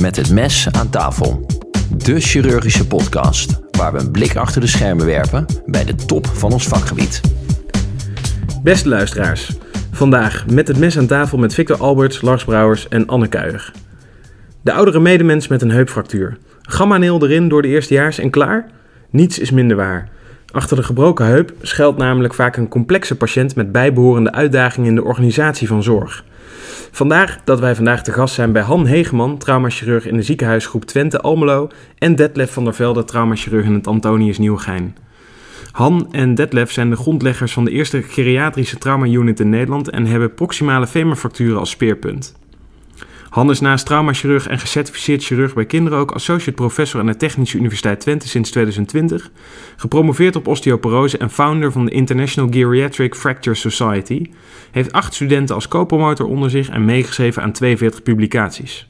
Met 0.00 0.16
het 0.16 0.30
mes 0.30 0.68
aan 0.72 0.90
tafel. 0.90 1.46
De 1.96 2.20
chirurgische 2.20 2.86
podcast 2.86 3.60
waar 3.70 3.92
we 3.92 3.98
een 3.98 4.10
blik 4.10 4.36
achter 4.36 4.60
de 4.60 4.66
schermen 4.66 5.06
werpen 5.06 5.46
bij 5.66 5.84
de 5.84 5.94
top 5.94 6.26
van 6.26 6.52
ons 6.52 6.68
vakgebied. 6.68 7.20
Beste 8.62 8.88
luisteraars, 8.88 9.56
vandaag 9.92 10.46
met 10.46 10.68
het 10.68 10.78
mes 10.78 10.98
aan 10.98 11.06
tafel 11.06 11.38
met 11.38 11.54
Victor 11.54 11.76
Alberts, 11.76 12.20
Lars 12.20 12.44
Brouwers 12.44 12.88
en 12.88 13.06
Anne 13.06 13.28
Kuijer. 13.28 13.72
De 14.62 14.72
oudere 14.72 15.00
medemens 15.00 15.48
met 15.48 15.62
een 15.62 15.70
heupfractuur. 15.70 16.38
Gamma-neel 16.62 17.22
erin 17.22 17.48
door 17.48 17.62
de 17.62 17.68
eerstejaars 17.68 18.18
en 18.18 18.30
klaar? 18.30 18.70
Niets 19.10 19.38
is 19.38 19.50
minder 19.50 19.76
waar. 19.76 20.08
Achter 20.52 20.76
de 20.76 20.82
gebroken 20.82 21.26
heup 21.26 21.52
schuilt 21.62 21.96
namelijk 21.96 22.34
vaak 22.34 22.56
een 22.56 22.68
complexe 22.68 23.16
patiënt 23.16 23.54
met 23.54 23.72
bijbehorende 23.72 24.32
uitdagingen 24.32 24.88
in 24.88 24.94
de 24.94 25.04
organisatie 25.04 25.68
van 25.68 25.82
zorg. 25.82 26.24
Vandaar 26.90 27.40
dat 27.44 27.60
wij 27.60 27.74
vandaag 27.74 28.02
te 28.02 28.12
gast 28.12 28.34
zijn 28.34 28.52
bij 28.52 28.62
Han 28.62 28.86
Hegeman, 28.86 29.38
traumachirurg 29.38 30.06
in 30.06 30.16
de 30.16 30.22
ziekenhuisgroep 30.22 30.84
Twente 30.84 31.20
Almelo 31.20 31.68
en 31.98 32.16
Detlef 32.16 32.52
van 32.52 32.64
der 32.64 32.74
Velde, 32.74 33.04
traumachirurg 33.04 33.64
in 33.64 33.74
het 33.74 33.86
Antonius 33.86 34.38
Nieuwegein. 34.38 34.96
Han 35.72 36.08
en 36.12 36.34
Detlef 36.34 36.72
zijn 36.72 36.90
de 36.90 36.96
grondleggers 36.96 37.52
van 37.52 37.64
de 37.64 37.70
eerste 37.70 38.02
geriatrische 38.02 38.78
trauma-unit 38.78 39.40
in 39.40 39.48
Nederland 39.48 39.90
en 39.90 40.06
hebben 40.06 40.34
proximale 40.34 40.86
femurfracturen 40.86 41.58
als 41.58 41.70
speerpunt. 41.70 42.38
Han 43.30 43.50
is 43.50 43.60
naast 43.60 43.86
traumachirurg 43.86 44.46
en 44.46 44.58
gecertificeerd 44.58 45.24
chirurg 45.24 45.54
bij 45.54 45.66
kinderen 45.66 45.98
ook 45.98 46.10
associate 46.10 46.52
professor 46.52 47.00
aan 47.00 47.06
de 47.06 47.16
Technische 47.16 47.58
Universiteit 47.58 48.00
Twente 48.00 48.28
sinds 48.28 48.50
2020, 48.50 49.30
gepromoveerd 49.76 50.36
op 50.36 50.46
osteoporose 50.46 51.18
en 51.18 51.30
founder 51.30 51.72
van 51.72 51.84
de 51.84 51.90
International 51.90 52.50
Geriatric 52.50 53.14
Fracture 53.14 53.56
Society, 53.56 54.30
heeft 54.70 54.92
acht 54.92 55.14
studenten 55.14 55.54
als 55.54 55.68
co-promotor 55.68 56.26
onder 56.26 56.50
zich 56.50 56.68
en 56.68 56.84
meegeschreven 56.84 57.42
aan 57.42 57.52
42 57.52 58.02
publicaties. 58.02 58.88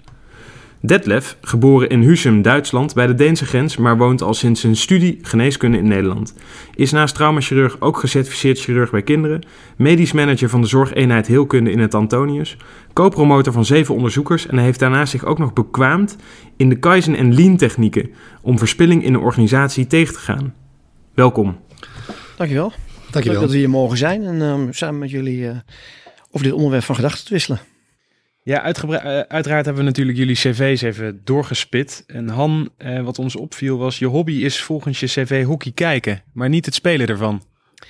Detlef, 0.82 1.36
geboren 1.40 1.88
in 1.88 2.02
Husum, 2.02 2.42
Duitsland, 2.42 2.94
bij 2.94 3.06
de 3.06 3.14
Deense 3.14 3.46
grens, 3.46 3.76
maar 3.76 3.96
woont 3.96 4.22
al 4.22 4.34
sinds 4.34 4.60
zijn 4.60 4.76
studie 4.76 5.18
geneeskunde 5.22 5.78
in 5.78 5.88
Nederland. 5.88 6.34
Is 6.74 6.90
naast 6.90 7.14
traumachirurg 7.14 7.80
ook 7.80 7.98
gecertificeerd 7.98 8.60
chirurg 8.60 8.90
bij 8.90 9.02
kinderen, 9.02 9.42
medisch 9.76 10.12
manager 10.12 10.48
van 10.48 10.60
de 10.60 10.66
zorgeenheid 10.66 11.26
Heelkunde 11.26 11.70
in 11.70 11.78
het 11.78 11.94
Antonius, 11.94 12.56
co-promotor 12.92 13.52
van 13.52 13.64
zeven 13.64 13.94
onderzoekers 13.94 14.46
en 14.46 14.54
hij 14.56 14.64
heeft 14.64 14.78
daarnaast 14.78 15.10
zich 15.10 15.24
ook 15.24 15.38
nog 15.38 15.52
bekwaamd 15.52 16.16
in 16.56 16.68
de 16.68 16.78
Kaizen 16.78 17.16
en 17.16 17.34
Lean 17.34 17.56
technieken 17.56 18.10
om 18.42 18.58
verspilling 18.58 19.04
in 19.04 19.14
een 19.14 19.20
organisatie 19.20 19.86
tegen 19.86 20.14
te 20.14 20.20
gaan. 20.20 20.54
Welkom. 21.14 21.60
Dankjewel. 22.36 22.72
Dankjewel. 23.10 23.32
Leuk 23.32 23.40
dat 23.40 23.50
we 23.50 23.56
hier 23.56 23.70
mogen 23.70 23.98
zijn 23.98 24.22
en 24.22 24.40
um, 24.40 24.72
samen 24.72 24.98
met 24.98 25.10
jullie 25.10 25.38
uh, 25.38 25.50
over 26.30 26.46
dit 26.46 26.52
onderwerp 26.52 26.84
van 26.84 26.94
gedachten 26.94 27.24
te 27.24 27.32
wisselen. 27.32 27.60
Ja, 28.42 28.62
uiteraard 28.62 29.64
hebben 29.64 29.74
we 29.74 29.82
natuurlijk 29.82 30.18
jullie 30.18 30.34
cv's 30.34 30.82
even 30.82 31.20
doorgespit. 31.24 32.04
En 32.06 32.28
Han, 32.28 32.70
eh, 32.76 33.02
wat 33.02 33.18
ons 33.18 33.36
opviel 33.36 33.78
was, 33.78 33.98
je 33.98 34.06
hobby 34.06 34.32
is 34.32 34.62
volgens 34.62 35.00
je 35.00 35.06
cv 35.06 35.44
hockey 35.44 35.72
kijken, 35.72 36.22
maar 36.32 36.48
niet 36.48 36.64
het 36.64 36.74
spelen 36.74 37.06
ervan. 37.06 37.42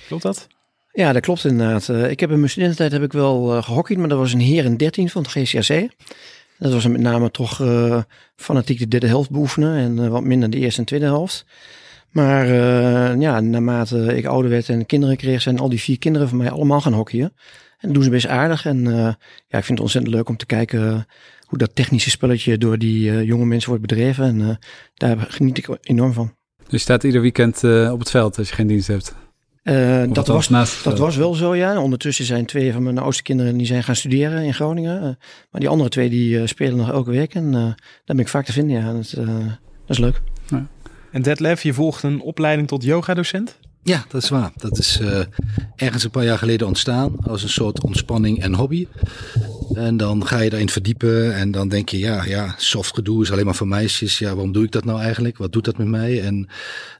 Klopt 0.07 0.23
dat? 0.23 0.47
Ja, 0.93 1.13
dat 1.13 1.21
klopt 1.21 1.45
inderdaad. 1.45 1.87
Uh, 1.87 2.09
ik 2.09 2.19
heb 2.19 2.31
in 2.31 2.37
mijn 2.37 2.49
studententijd 2.49 2.91
heb 2.91 3.03
ik 3.03 3.13
wel 3.13 3.55
uh, 3.55 3.63
gehockeyd, 3.63 3.99
maar 3.99 4.09
dat 4.09 4.17
was 4.17 4.33
een 4.33 4.39
heer 4.39 4.65
in 4.65 4.77
13 4.77 5.09
van 5.09 5.21
het 5.21 5.31
GCAC. 5.31 5.89
Dat 6.57 6.73
was 6.73 6.87
met 6.87 7.01
name 7.01 7.31
toch 7.31 7.59
uh, 7.59 8.01
fanatiek 8.35 8.79
de 8.79 8.87
derde 8.87 9.07
helft 9.07 9.29
beoefenen 9.29 9.75
en 9.75 10.09
wat 10.09 10.23
minder 10.23 10.49
de 10.49 10.57
eerste 10.57 10.79
en 10.79 10.85
tweede 10.85 11.05
helft. 11.05 11.45
Maar 12.09 12.47
ja, 13.19 13.39
naarmate 13.39 14.15
ik 14.15 14.25
ouder 14.25 14.51
werd 14.51 14.69
en 14.69 14.85
kinderen 14.85 15.17
kreeg, 15.17 15.41
zijn 15.41 15.59
al 15.59 15.69
die 15.69 15.79
vier 15.79 15.99
kinderen 15.99 16.29
van 16.29 16.37
mij 16.37 16.51
allemaal 16.51 16.81
gaan 16.81 16.93
hockeyen. 16.93 17.33
En 17.77 17.93
doen 17.93 18.03
ze 18.03 18.09
best 18.09 18.27
aardig. 18.27 18.65
En 18.65 18.83
ja, 19.47 19.57
ik 19.57 19.63
vind 19.63 19.67
het 19.67 19.79
ontzettend 19.79 20.15
leuk 20.15 20.29
om 20.29 20.37
te 20.37 20.45
kijken 20.45 21.05
hoe 21.45 21.57
dat 21.57 21.75
technische 21.75 22.09
spelletje 22.09 22.57
door 22.57 22.77
die 22.77 23.25
jonge 23.25 23.45
mensen 23.45 23.69
wordt 23.69 23.87
bedreven. 23.87 24.25
En 24.25 24.59
daar 24.93 25.17
geniet 25.19 25.57
ik 25.57 25.77
enorm 25.81 26.13
van. 26.13 26.35
Dus 26.57 26.71
je 26.71 26.77
staat 26.77 27.03
ieder 27.03 27.21
weekend 27.21 27.63
op 27.91 27.99
het 27.99 28.09
veld 28.09 28.37
als 28.37 28.49
je 28.49 28.55
geen 28.55 28.67
dienst 28.67 28.87
hebt? 28.87 29.15
Dat 30.13 30.27
was, 30.27 30.47
dat 30.83 30.97
was 30.97 31.15
wel 31.15 31.33
zo, 31.33 31.55
ja. 31.55 31.81
Ondertussen 31.81 32.25
zijn 32.25 32.45
twee 32.45 32.73
van 32.73 32.83
mijn 32.83 32.97
oudste 32.97 33.23
kinderen 33.23 33.57
die 33.57 33.67
zijn 33.67 33.83
gaan 33.83 33.95
studeren 33.95 34.43
in 34.43 34.53
Groningen. 34.53 35.01
maar 35.51 35.61
die 35.61 35.69
andere 35.69 35.89
twee 35.89 36.09
die 36.09 36.47
spelen 36.47 36.77
nog 36.77 36.91
elke 36.91 37.11
week. 37.11 37.35
En 37.35 37.51
daar 37.51 37.75
ben 38.05 38.19
ik 38.19 38.27
vaak 38.27 38.45
te 38.45 38.51
vinden, 38.51 38.81
ja. 38.81 38.93
Dat, 38.93 39.13
dat 39.15 39.25
is 39.87 39.97
leuk. 39.97 40.21
Ja. 40.47 40.67
En 41.11 41.21
Detlef, 41.21 41.63
je 41.63 41.73
volgt 41.73 42.03
een 42.03 42.21
opleiding 42.21 42.67
tot 42.67 42.83
yoga-docent? 42.83 43.59
Ja, 43.83 44.05
dat 44.09 44.23
is 44.23 44.29
waar. 44.29 44.51
Dat 44.55 44.77
is 44.77 44.99
uh, 45.01 45.19
ergens 45.75 46.03
een 46.03 46.09
paar 46.09 46.23
jaar 46.23 46.37
geleden 46.37 46.67
ontstaan 46.67 47.15
als 47.19 47.43
een 47.43 47.49
soort 47.49 47.83
ontspanning 47.83 48.41
en 48.41 48.53
hobby. 48.53 48.87
En 49.73 49.97
dan 49.97 50.27
ga 50.27 50.39
je 50.39 50.49
daarin 50.49 50.69
verdiepen 50.69 51.35
en 51.35 51.51
dan 51.51 51.69
denk 51.69 51.89
je, 51.89 51.99
ja, 51.99 52.23
ja, 52.23 52.55
soft 52.57 52.93
gedoe 52.93 53.21
is 53.21 53.31
alleen 53.31 53.45
maar 53.45 53.55
voor 53.55 53.67
meisjes. 53.67 54.19
Ja, 54.19 54.33
waarom 54.33 54.51
doe 54.51 54.63
ik 54.63 54.71
dat 54.71 54.85
nou 54.85 55.01
eigenlijk? 55.01 55.37
Wat 55.37 55.51
doet 55.51 55.65
dat 55.65 55.77
met 55.77 55.87
mij? 55.87 56.21
En 56.21 56.35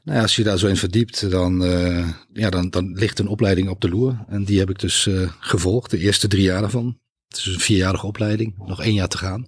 nou 0.04 0.16
ja, 0.16 0.22
als 0.22 0.36
je 0.36 0.42
daar 0.42 0.58
zo 0.58 0.66
in 0.66 0.76
verdiept, 0.76 1.30
dan, 1.30 1.62
uh, 1.62 2.08
ja, 2.32 2.50
dan, 2.50 2.70
dan 2.70 2.92
ligt 2.94 3.18
een 3.18 3.28
opleiding 3.28 3.68
op 3.68 3.80
de 3.80 3.88
loer. 3.88 4.24
En 4.28 4.44
die 4.44 4.58
heb 4.58 4.70
ik 4.70 4.78
dus 4.78 5.06
uh, 5.06 5.30
gevolgd, 5.40 5.90
de 5.90 5.98
eerste 5.98 6.28
drie 6.28 6.42
jaar 6.42 6.60
daarvan. 6.60 6.98
Het 7.28 7.38
is 7.38 7.46
een 7.46 7.60
vierjarige 7.60 8.06
opleiding, 8.06 8.54
nog 8.66 8.82
één 8.82 8.94
jaar 8.94 9.08
te 9.08 9.18
gaan. 9.18 9.46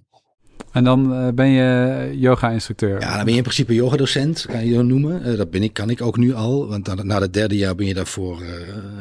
En 0.75 0.85
dan 0.85 1.13
uh, 1.13 1.29
ben 1.35 1.49
je 1.49 2.11
yoga-instructeur? 2.19 3.01
Ja, 3.01 3.15
dan 3.15 3.25
ben 3.25 3.31
je 3.31 3.37
in 3.37 3.43
principe 3.43 3.75
yogadocent, 3.75 4.47
kan 4.47 4.67
je 4.67 4.75
dat 4.75 4.85
noemen. 4.85 5.29
Uh, 5.29 5.37
dat 5.37 5.51
ben 5.51 5.63
ik, 5.63 5.73
kan 5.73 5.91
ik 5.91 6.03
ook 6.03 6.17
nu 6.17 6.35
al, 6.35 6.69
want 6.69 7.05
na 7.05 7.21
het 7.21 7.33
derde 7.33 7.57
jaar 7.57 7.75
ben 7.75 7.87
je 7.87 7.95
daarvoor 7.95 8.43
uh, 8.43 8.51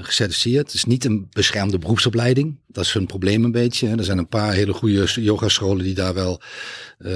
gecertificeerd. 0.01 0.65
Het 0.65 0.73
is 0.73 0.85
niet 0.85 1.05
een 1.05 1.27
beschermde 1.31 1.77
beroepsopleiding. 1.77 2.55
Dat 2.67 2.83
is 2.83 2.93
hun 2.93 3.05
probleem 3.05 3.43
een 3.43 3.51
beetje. 3.51 3.89
Er 3.89 4.03
zijn 4.03 4.17
een 4.17 4.27
paar 4.27 4.53
hele 4.53 4.73
goede 4.73 5.07
yogascholen 5.15 5.83
die 5.83 5.93
daar 5.93 6.13
wel 6.13 6.41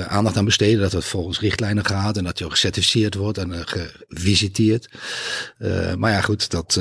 aandacht 0.08 0.38
aan 0.38 0.46
besteden. 0.46 0.80
Dat 0.80 0.92
het 0.92 1.06
volgens 1.06 1.40
richtlijnen 1.40 1.86
gaat 1.86 2.18
en 2.18 2.24
dat 2.24 2.40
je 2.40 2.50
gecertificeerd 2.50 3.16
wordt 3.16 3.38
en 3.38 3.52
gevisiteerd. 3.54 4.90
maar 5.98 6.12
ja, 6.12 6.22
goed, 6.22 6.50
dat, 6.50 6.80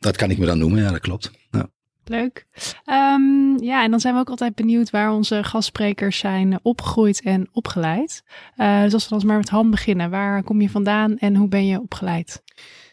dat 0.00 0.16
kan 0.16 0.30
ik 0.30 0.38
me 0.38 0.46
dan 0.46 0.58
noemen. 0.58 0.82
Ja, 0.82 0.90
dat 0.90 1.00
klopt. 1.00 1.30
Ja. 1.50 1.70
Leuk. 2.08 2.46
Um, 2.86 3.62
ja, 3.62 3.82
en 3.82 3.90
dan 3.90 4.00
zijn 4.00 4.14
we 4.14 4.20
ook 4.20 4.30
altijd 4.30 4.54
benieuwd 4.54 4.90
waar 4.90 5.12
onze 5.12 5.44
gastsprekers 5.44 6.18
zijn 6.18 6.58
opgegroeid 6.62 7.22
en 7.22 7.48
opgeleid. 7.52 8.22
Uh, 8.56 8.82
dus 8.82 8.94
als 8.94 9.08
we 9.08 9.16
dan 9.18 9.26
maar 9.26 9.36
met 9.36 9.48
Han 9.48 9.70
beginnen. 9.70 10.10
Waar 10.10 10.42
kom 10.42 10.60
je 10.60 10.70
vandaan 10.70 11.18
en 11.18 11.36
hoe 11.36 11.48
ben 11.48 11.66
je 11.66 11.80
opgeleid? 11.80 12.42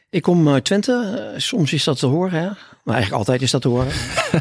Ik 0.09 0.21
kom 0.21 0.49
uit 0.49 0.63
Twente. 0.63 1.29
Uh, 1.33 1.39
soms 1.39 1.73
is 1.73 1.83
dat 1.83 1.99
te 1.99 2.05
horen, 2.05 2.39
hè? 2.39 2.45
maar 2.83 2.95
eigenlijk 2.95 3.11
altijd 3.11 3.41
is 3.41 3.51
dat 3.51 3.61
te 3.61 3.67
horen. 3.67 3.91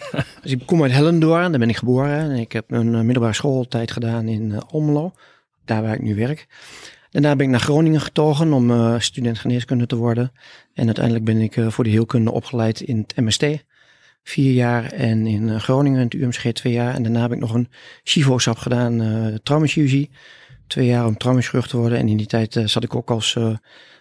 dus 0.43 0.53
ik 0.53 0.67
kom 0.67 0.83
uit 0.83 0.93
Hellendoorn, 0.93 1.51
daar 1.51 1.61
ben 1.61 1.69
ik 1.69 1.77
geboren. 1.77 2.19
En 2.19 2.31
ik 2.31 2.53
heb 2.53 2.71
een 2.71 2.95
uh, 2.95 3.01
middelbare 3.01 3.35
schooltijd 3.35 3.91
gedaan 3.91 4.29
in 4.29 4.63
Almelo, 4.71 5.13
daar 5.65 5.83
waar 5.83 5.95
ik 5.95 6.03
nu 6.03 6.15
werk. 6.15 6.47
Daarna 7.11 7.37
ben 7.37 7.47
ik 7.47 7.53
naar 7.53 7.61
Groningen 7.61 8.01
getogen 8.01 8.53
om 8.53 9.01
student 9.01 9.39
geneeskunde 9.39 9.87
te 9.87 9.97
worden. 9.97 10.33
En 10.75 10.87
uiteindelijk 10.87 11.25
ben 11.25 11.41
ik 11.41 11.57
voor 11.69 11.85
de 11.85 11.91
heelkunde 11.91 12.31
opgeleid 12.33 12.81
in 12.81 12.99
het 12.99 13.17
MST 13.17 13.45
vier 14.25 14.53
jaar 14.53 14.93
en 14.93 15.27
in 15.27 15.49
eh, 15.49 15.59
Groningen 15.59 16.01
het 16.01 16.15
UMCG 16.15 16.53
twee 16.53 16.73
jaar. 16.73 16.95
En 16.95 17.03
daarna 17.03 17.21
heb 17.21 17.33
ik 17.33 17.39
nog 17.39 17.55
een 17.55 17.69
CIVO-sap 18.03 18.59
gedaan, 18.59 19.03
uh, 19.03 19.35
traumachirurgie. 19.43 20.11
Twee 20.67 20.87
jaar 20.87 21.07
om 21.07 21.17
traumachirurg 21.17 21.67
te 21.67 21.77
worden. 21.77 21.99
En 21.99 22.09
in 22.09 22.17
die 22.17 22.27
tijd 22.27 22.55
uh, 22.55 22.67
zat 22.67 22.85
ik 22.85 22.95
ook 22.95 23.11
als 23.11 23.35
uh, 23.35 23.57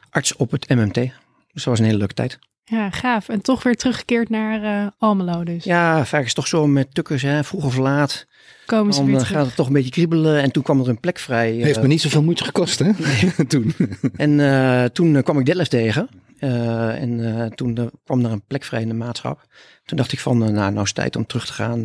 arts 0.10 0.36
op 0.36 0.52
het 0.52 0.70
MMT. 0.70 0.94
Dus 0.94 1.12
dat 1.54 1.64
was 1.64 1.80
een 1.80 1.86
hele 1.86 1.98
leuke 1.98 2.14
tijd. 2.14 2.40
Ja, 2.64 2.90
gaaf. 2.90 3.30
En 3.30 3.42
toch 3.42 3.64
weer 3.64 3.76
teruggekeerd 3.76 4.30
naar 4.30 4.64
uh, 4.64 4.88
Almelo 4.98 5.44
dus. 5.44 5.64
Ja, 5.64 6.06
vaak 6.06 6.20
is 6.20 6.26
het 6.26 6.36
toch 6.36 6.48
zo 6.48 6.68
met 6.68 6.94
tukkers, 6.94 7.22
hè, 7.22 7.44
vroeg 7.44 7.66
of 7.66 7.78
laat. 7.78 8.28
Komen 8.66 8.94
ze 8.94 9.06
dan 9.06 9.26
gaat 9.26 9.46
het 9.46 9.56
toch 9.56 9.68
een 9.68 9.74
beetje 9.74 9.92
kriebelen. 9.92 10.42
En 10.42 10.52
toen 10.52 10.64
kwam 10.64 10.80
er 10.80 10.90
een 10.90 11.00
plek 11.00 11.20
vrij. 11.20 11.52
Heeft 11.52 11.82
me 11.82 11.88
niet 11.88 12.02
zoveel 12.02 12.24
moeite 12.24 12.44
gekost, 12.44 12.80
hè? 12.80 12.92
toen. 13.48 13.74
En 14.16 14.92
toen 14.94 15.24
kwam 15.24 15.40
ik 15.40 15.46
Detlef 15.46 15.68
tegen. 15.68 16.10
En 16.44 17.52
toen 17.56 17.92
kwam 18.04 18.26
er 18.26 18.32
een 18.32 18.46
plek 18.46 18.64
vrij 18.64 18.82
in 18.82 18.88
de 18.88 18.94
maatschap. 18.94 19.46
Toen 19.86 19.98
dacht 19.98 20.12
ik 20.12 20.20
van, 20.20 20.44
uh, 20.44 20.50
nou, 20.50 20.72
nou 20.72 20.82
is 20.82 20.88
het 20.88 20.96
tijd 20.96 21.16
om 21.16 21.26
terug 21.26 21.46
te 21.46 21.54
gaan 21.54 21.82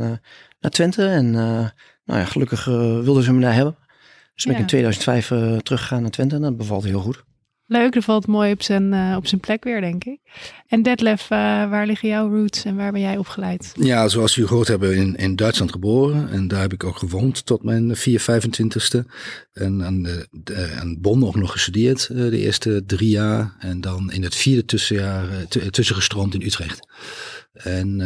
naar 0.61 0.71
Twente. 0.71 1.07
En 1.07 1.31
nou 1.31 2.21
ja, 2.21 2.25
gelukkig 2.25 2.65
wilden 2.65 3.23
ze 3.23 3.33
me 3.33 3.41
daar 3.41 3.55
hebben. 3.55 3.77
Dus 4.35 4.45
ben 4.45 4.55
ik 4.55 4.61
in 4.61 4.67
2005 4.67 5.27
teruggegaan 5.63 6.03
naar 6.03 6.11
Twente 6.11 6.35
en 6.35 6.43
dat 6.43 6.57
bevalt 6.57 6.85
heel 6.85 7.01
goed. 7.01 7.25
Leuk, 7.71 7.93
dat 7.93 8.05
valt 8.05 8.27
mooi 8.27 8.53
op 8.53 8.63
zijn, 8.63 9.17
op 9.17 9.27
zijn 9.27 9.41
plek 9.41 9.65
weer, 9.65 9.81
denk 9.81 10.05
ik. 10.05 10.19
En 10.67 10.83
Detlef, 10.83 11.29
waar 11.29 11.87
liggen 11.87 12.09
jouw 12.09 12.29
roots 12.29 12.65
en 12.65 12.77
waar 12.77 12.93
ben 12.93 13.01
jij 13.01 13.17
opgeleid? 13.17 13.73
Ja, 13.75 14.09
zoals 14.09 14.35
jullie 14.35 14.49
gehoord 14.49 14.69
hebben, 14.69 14.97
in, 14.97 15.17
in 15.17 15.37
Duitsland 15.37 15.73
geboren. 15.73 16.31
En 16.31 16.49
daar 16.49 16.61
heb 16.61 16.73
ik 16.73 16.85
ook 16.85 16.97
gewoond 16.97 17.47
tot 17.47 17.63
mijn 17.63 17.97
4, 17.97 18.21
25ste. 18.21 19.11
En 19.53 19.85
aan, 19.85 20.07
aan 20.79 21.01
Bonn 21.01 21.25
ook 21.25 21.37
nog 21.37 21.53
gestudeerd, 21.53 22.07
de 22.07 22.39
eerste 22.39 22.83
drie 22.87 23.11
jaar. 23.11 23.57
En 23.59 23.81
dan 23.81 24.13
in 24.13 24.23
het 24.23 24.35
vierde 24.35 24.65
tussenjaar 24.65 25.27
tussengestroomd 25.71 26.35
in 26.35 26.43
Utrecht. 26.43 26.89
En 27.53 27.99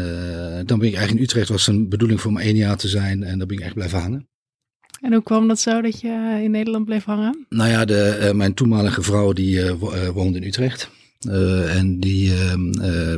dan 0.67 0.79
ben 0.79 0.89
ik 0.89 0.95
eigenlijk 0.95 1.13
in 1.13 1.23
Utrecht, 1.23 1.49
was 1.49 1.67
een 1.67 1.89
bedoeling 1.89 2.21
voor 2.21 2.33
me 2.33 2.41
één 2.41 2.57
jaar 2.57 2.77
te 2.77 2.89
zijn. 2.89 3.23
En 3.23 3.39
dan 3.39 3.49
ben 3.49 3.57
ik 3.57 3.65
echt 3.65 3.75
blijven 3.75 4.01
hangen. 4.01 4.31
En 5.03 5.13
hoe 5.13 5.23
kwam 5.23 5.49
dat 5.49 5.61
zo 5.61 5.81
dat 5.81 6.01
je 6.01 6.41
in 6.43 6.51
Nederland 6.51 6.85
bleef 6.85 7.05
hangen? 7.05 7.47
Nou 7.49 7.71
ja, 7.71 7.85
de, 7.85 8.19
uh, 8.23 8.31
mijn 8.31 8.55
toenmalige 8.55 9.03
vrouw 9.03 9.33
die 9.33 9.57
uh, 9.57 9.73
woonde 10.13 10.39
in 10.39 10.47
Utrecht. 10.47 10.91
en 11.69 12.01
die 12.01 12.35
ehm, 12.35 12.71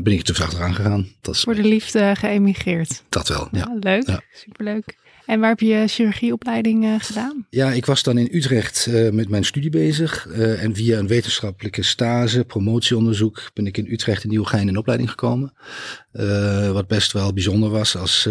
ben 0.02 0.12
ik 0.12 0.26
dus 0.26 0.42
achteraan 0.42 0.74
gegaan. 0.74 1.08
Dat 1.20 1.34
is, 1.34 1.42
Voor 1.42 1.54
de 1.54 1.64
liefde 1.64 2.14
geëmigreerd. 2.16 3.02
Dat 3.08 3.28
wel, 3.28 3.48
ja. 3.52 3.58
ja 3.58 3.76
leuk, 3.80 4.06
ja. 4.06 4.20
superleuk. 4.32 4.96
En 5.26 5.40
waar 5.40 5.48
heb 5.48 5.60
je 5.60 5.84
chirurgieopleiding 5.86 7.04
gedaan? 7.04 7.46
Ja, 7.50 7.72
ik 7.72 7.86
was 7.86 8.02
dan 8.02 8.18
in 8.18 8.28
Utrecht 8.32 8.86
uh, 8.90 9.10
met 9.10 9.28
mijn 9.28 9.44
studie 9.44 9.70
bezig. 9.70 10.26
Uh, 10.28 10.62
en 10.62 10.74
via 10.74 10.98
een 10.98 11.06
wetenschappelijke 11.06 11.82
stage, 11.82 12.44
promotieonderzoek, 12.44 13.50
ben 13.54 13.66
ik 13.66 13.76
in 13.76 13.92
Utrecht 13.92 14.24
in 14.24 14.30
Nieuwegein 14.30 14.68
in 14.68 14.76
opleiding 14.76 15.10
gekomen. 15.10 15.52
wat 16.72 16.86
best 16.86 17.12
wel 17.12 17.32
bijzonder 17.32 17.70
was 17.70 17.96
als 17.96 18.28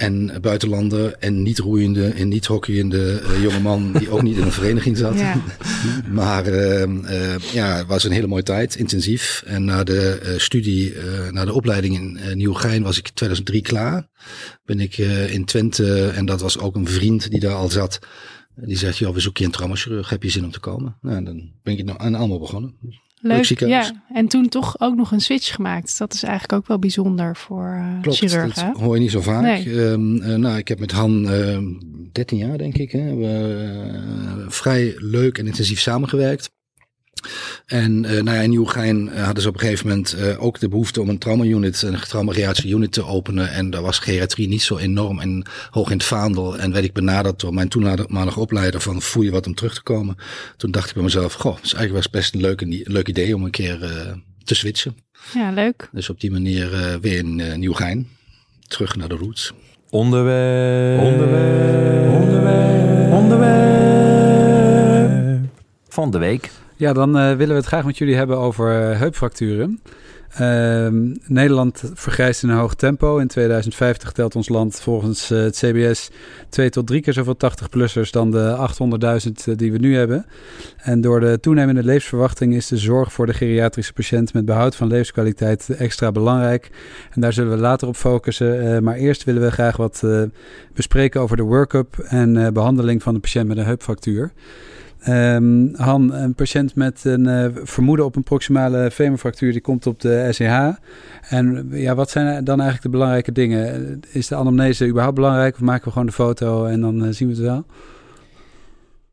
en 0.00 0.40
buitenlander 0.40 1.14
en 1.18 1.42
niet 1.42 1.58
roeiende 1.58 2.08
en 2.08 2.28
niet 2.28 2.46
hockeyende 2.46 3.22
uh, 3.22 3.42
jongeman 3.42 3.92
die 3.92 4.10
ook 4.10 4.22
niet 4.22 4.36
in 4.36 4.42
een 4.42 4.52
vereniging 4.52 4.96
zat. 4.96 5.18
Ja. 5.18 5.42
maar 6.20 6.48
uh, 6.48 6.82
uh, 6.82 7.38
ja, 7.52 7.76
het 7.76 7.86
was 7.86 8.04
een 8.04 8.12
hele 8.12 8.26
mooie 8.26 8.42
tijd, 8.42 8.74
intensief. 8.74 9.42
En 9.46 9.64
na 9.64 9.84
de 9.84 10.34
studie, 10.36 10.94
na 11.30 11.44
de 11.44 11.52
opleiding 11.52 11.94
in 11.96 12.36
Nieuwegein 12.36 12.82
was 12.82 12.98
ik 12.98 13.08
2003 13.08 13.62
klaar. 13.62 14.08
Ben 14.64 14.80
ik 14.80 14.98
in 15.28 15.44
Twente, 15.44 16.08
en 16.08 16.26
dat 16.26 16.40
was 16.40 16.58
ook 16.58 16.74
een 16.74 16.88
vriend 16.88 17.30
die 17.30 17.40
daar 17.40 17.54
al 17.54 17.70
zat. 17.70 17.98
Die 18.54 18.76
zegt, 18.76 18.98
joh, 18.98 19.14
we 19.14 19.20
zoeken 19.20 19.42
je 19.42 19.48
een 19.48 19.54
traumachirurg, 19.54 20.08
heb 20.08 20.22
je 20.22 20.30
zin 20.30 20.44
om 20.44 20.50
te 20.50 20.60
komen? 20.60 20.96
Nou, 21.00 21.24
dan 21.24 21.50
ben 21.62 21.78
ik 21.78 21.90
aan 21.96 22.14
allemaal 22.14 22.38
begonnen. 22.38 22.74
Leuk, 23.20 23.58
ja. 23.58 24.04
En 24.12 24.28
toen 24.28 24.48
toch 24.48 24.80
ook 24.80 24.96
nog 24.96 25.12
een 25.12 25.20
switch 25.20 25.54
gemaakt. 25.54 25.98
Dat 25.98 26.14
is 26.14 26.22
eigenlijk 26.22 26.52
ook 26.52 26.66
wel 26.66 26.78
bijzonder 26.78 27.36
voor 27.36 27.76
uh, 27.78 28.00
Klopt, 28.00 28.18
chirurgen. 28.18 28.66
dat 28.66 28.80
hoor 28.80 28.94
je 28.94 29.00
niet 29.00 29.10
zo 29.10 29.20
vaak. 29.20 29.42
Nee. 29.42 29.78
Um, 29.78 30.16
uh, 30.16 30.34
nou, 30.34 30.58
ik 30.58 30.68
heb 30.68 30.78
met 30.78 30.92
Han 30.92 31.24
uh, 31.24 31.54
ehm, 31.54 31.64
13 32.12 32.38
jaar, 32.38 32.58
denk 32.58 32.76
ik, 32.76 32.92
hè, 32.92 33.14
we, 33.14 33.26
eh, 33.26 34.50
vrij 34.50 34.94
leuk 34.96 35.38
en 35.38 35.46
intensief 35.46 35.80
samengewerkt. 35.80 36.50
En 37.66 38.04
uh, 38.04 38.10
nou 38.10 38.36
ja, 38.36 38.42
in 38.42 38.50
Nieuwegein 38.50 39.08
uh, 39.08 39.24
hadden 39.24 39.42
ze 39.42 39.48
op 39.48 39.54
een 39.54 39.60
gegeven 39.60 39.88
moment 39.88 40.16
uh, 40.18 40.42
ook 40.42 40.58
de 40.60 40.68
behoefte 40.68 41.00
om 41.00 41.08
een 41.08 41.18
trauma-unit, 41.18 41.82
een 41.82 42.00
trauma 42.00 42.32
unit 42.64 42.92
te 42.92 43.04
openen. 43.04 43.50
En 43.50 43.70
daar 43.70 43.82
was 43.82 43.98
geriatrie 43.98 44.48
niet 44.48 44.62
zo 44.62 44.76
enorm 44.76 45.20
en 45.20 45.46
hoog 45.70 45.90
in 45.90 45.96
het 45.96 46.06
vaandel. 46.06 46.58
En 46.58 46.72
werd 46.72 46.84
ik 46.84 46.92
benaderd 46.92 47.40
door 47.40 47.54
mijn 47.54 47.68
toenmalige 47.68 48.40
opleider 48.40 48.80
van 48.80 49.02
voel 49.02 49.22
je 49.22 49.30
wat 49.30 49.46
om 49.46 49.54
terug 49.54 49.74
te 49.74 49.82
komen. 49.82 50.16
Toen 50.56 50.70
dacht 50.70 50.88
ik 50.88 50.94
bij 50.94 51.02
mezelf, 51.02 51.32
goh, 51.32 51.56
het 51.56 51.64
is 51.64 51.74
eigenlijk 51.74 52.10
best 52.10 52.34
een 52.34 52.40
leuk, 52.40 52.60
een 52.60 52.82
leuk 52.84 53.08
idee 53.08 53.34
om 53.34 53.44
een 53.44 53.50
keer 53.50 53.78
te 54.44 54.54
switchen. 54.54 54.96
Ja, 55.34 55.50
leuk. 55.50 55.88
Dus 55.92 56.10
op 56.10 56.20
die 56.20 56.30
manier 56.30 56.98
weer 57.00 57.18
in 57.18 57.58
Nieuwegein, 57.58 58.08
terug 58.66 58.96
naar 58.96 59.08
de 59.08 59.14
roots. 59.14 59.52
Onderwerp. 59.90 61.00
Onderwerp. 61.00 62.12
Onderwerp. 62.12 63.12
Onderwerp. 63.12 63.70
Van 65.88 66.10
de 66.10 66.18
week. 66.18 66.50
Ja, 66.80 66.92
dan 66.92 67.16
uh, 67.16 67.28
willen 67.28 67.48
we 67.48 67.54
het 67.54 67.66
graag 67.66 67.84
met 67.84 67.98
jullie 67.98 68.14
hebben 68.14 68.38
over 68.38 68.90
uh, 68.90 68.98
heupfracturen. 68.98 69.80
Uh, 70.40 70.86
Nederland 71.26 71.82
vergrijst 71.94 72.42
in 72.42 72.48
een 72.48 72.56
hoog 72.56 72.74
tempo. 72.74 73.18
In 73.18 73.26
2050 73.26 74.12
telt 74.12 74.36
ons 74.36 74.48
land 74.48 74.80
volgens 74.80 75.30
uh, 75.30 75.42
het 75.42 75.56
CBS 75.56 76.10
twee 76.48 76.70
tot 76.70 76.86
drie 76.86 77.00
keer 77.00 77.12
zoveel 77.12 77.36
80-plussers 77.36 78.10
dan 78.10 78.30
de 78.30 78.68
800.000 79.48 79.54
die 79.56 79.72
we 79.72 79.78
nu 79.78 79.96
hebben. 79.96 80.26
En 80.76 81.00
door 81.00 81.20
de 81.20 81.40
toenemende 81.40 81.84
levensverwachting 81.84 82.54
is 82.54 82.66
de 82.66 82.76
zorg 82.76 83.12
voor 83.12 83.26
de 83.26 83.34
geriatrische 83.34 83.92
patiënt 83.92 84.32
met 84.32 84.44
behoud 84.44 84.76
van 84.76 84.88
levenskwaliteit 84.88 85.68
extra 85.70 86.12
belangrijk. 86.12 86.70
En 87.10 87.20
daar 87.20 87.32
zullen 87.32 87.52
we 87.52 87.58
later 87.58 87.88
op 87.88 87.96
focussen. 87.96 88.82
maar 88.84 88.96
eerst 88.96 89.24
willen 89.24 89.42
we 89.42 89.50
graag 89.50 89.76
wat 89.76 90.02
bespreken 90.74 91.20
over 91.20 91.36
de 91.36 91.42
workup 91.42 91.98
en 91.98 92.52
behandeling 92.52 93.02
van 93.02 93.14
de 93.14 93.20
patiënt 93.20 93.48
met 93.48 93.56
een 93.56 93.64
heupfractuur. 93.64 94.32
Um, 95.08 95.74
Han, 95.76 96.14
een 96.14 96.34
patiënt 96.34 96.74
met 96.74 97.04
een 97.04 97.26
uh, 97.26 97.46
vermoeden 97.62 98.04
op 98.04 98.16
een 98.16 98.22
proximale 98.22 98.90
femurfractuur, 98.90 99.52
die 99.52 99.60
komt 99.60 99.86
op 99.86 100.00
de 100.00 100.28
SEH. 100.30 100.68
En 101.28 101.68
ja, 101.70 101.94
wat 101.94 102.10
zijn 102.10 102.44
dan 102.44 102.60
eigenlijk 102.60 102.82
de 102.82 102.98
belangrijke 102.98 103.32
dingen? 103.32 104.00
Is 104.10 104.26
de 104.26 104.34
anamnese 104.34 104.86
überhaupt 104.86 105.14
belangrijk 105.14 105.54
of 105.54 105.60
maken 105.60 105.84
we 105.84 105.90
gewoon 105.90 106.06
de 106.06 106.12
foto 106.12 106.64
en 106.64 106.80
dan 106.80 107.04
uh, 107.04 107.12
zien 107.12 107.28
we 107.28 107.34
het 107.34 107.42
wel? 107.42 107.64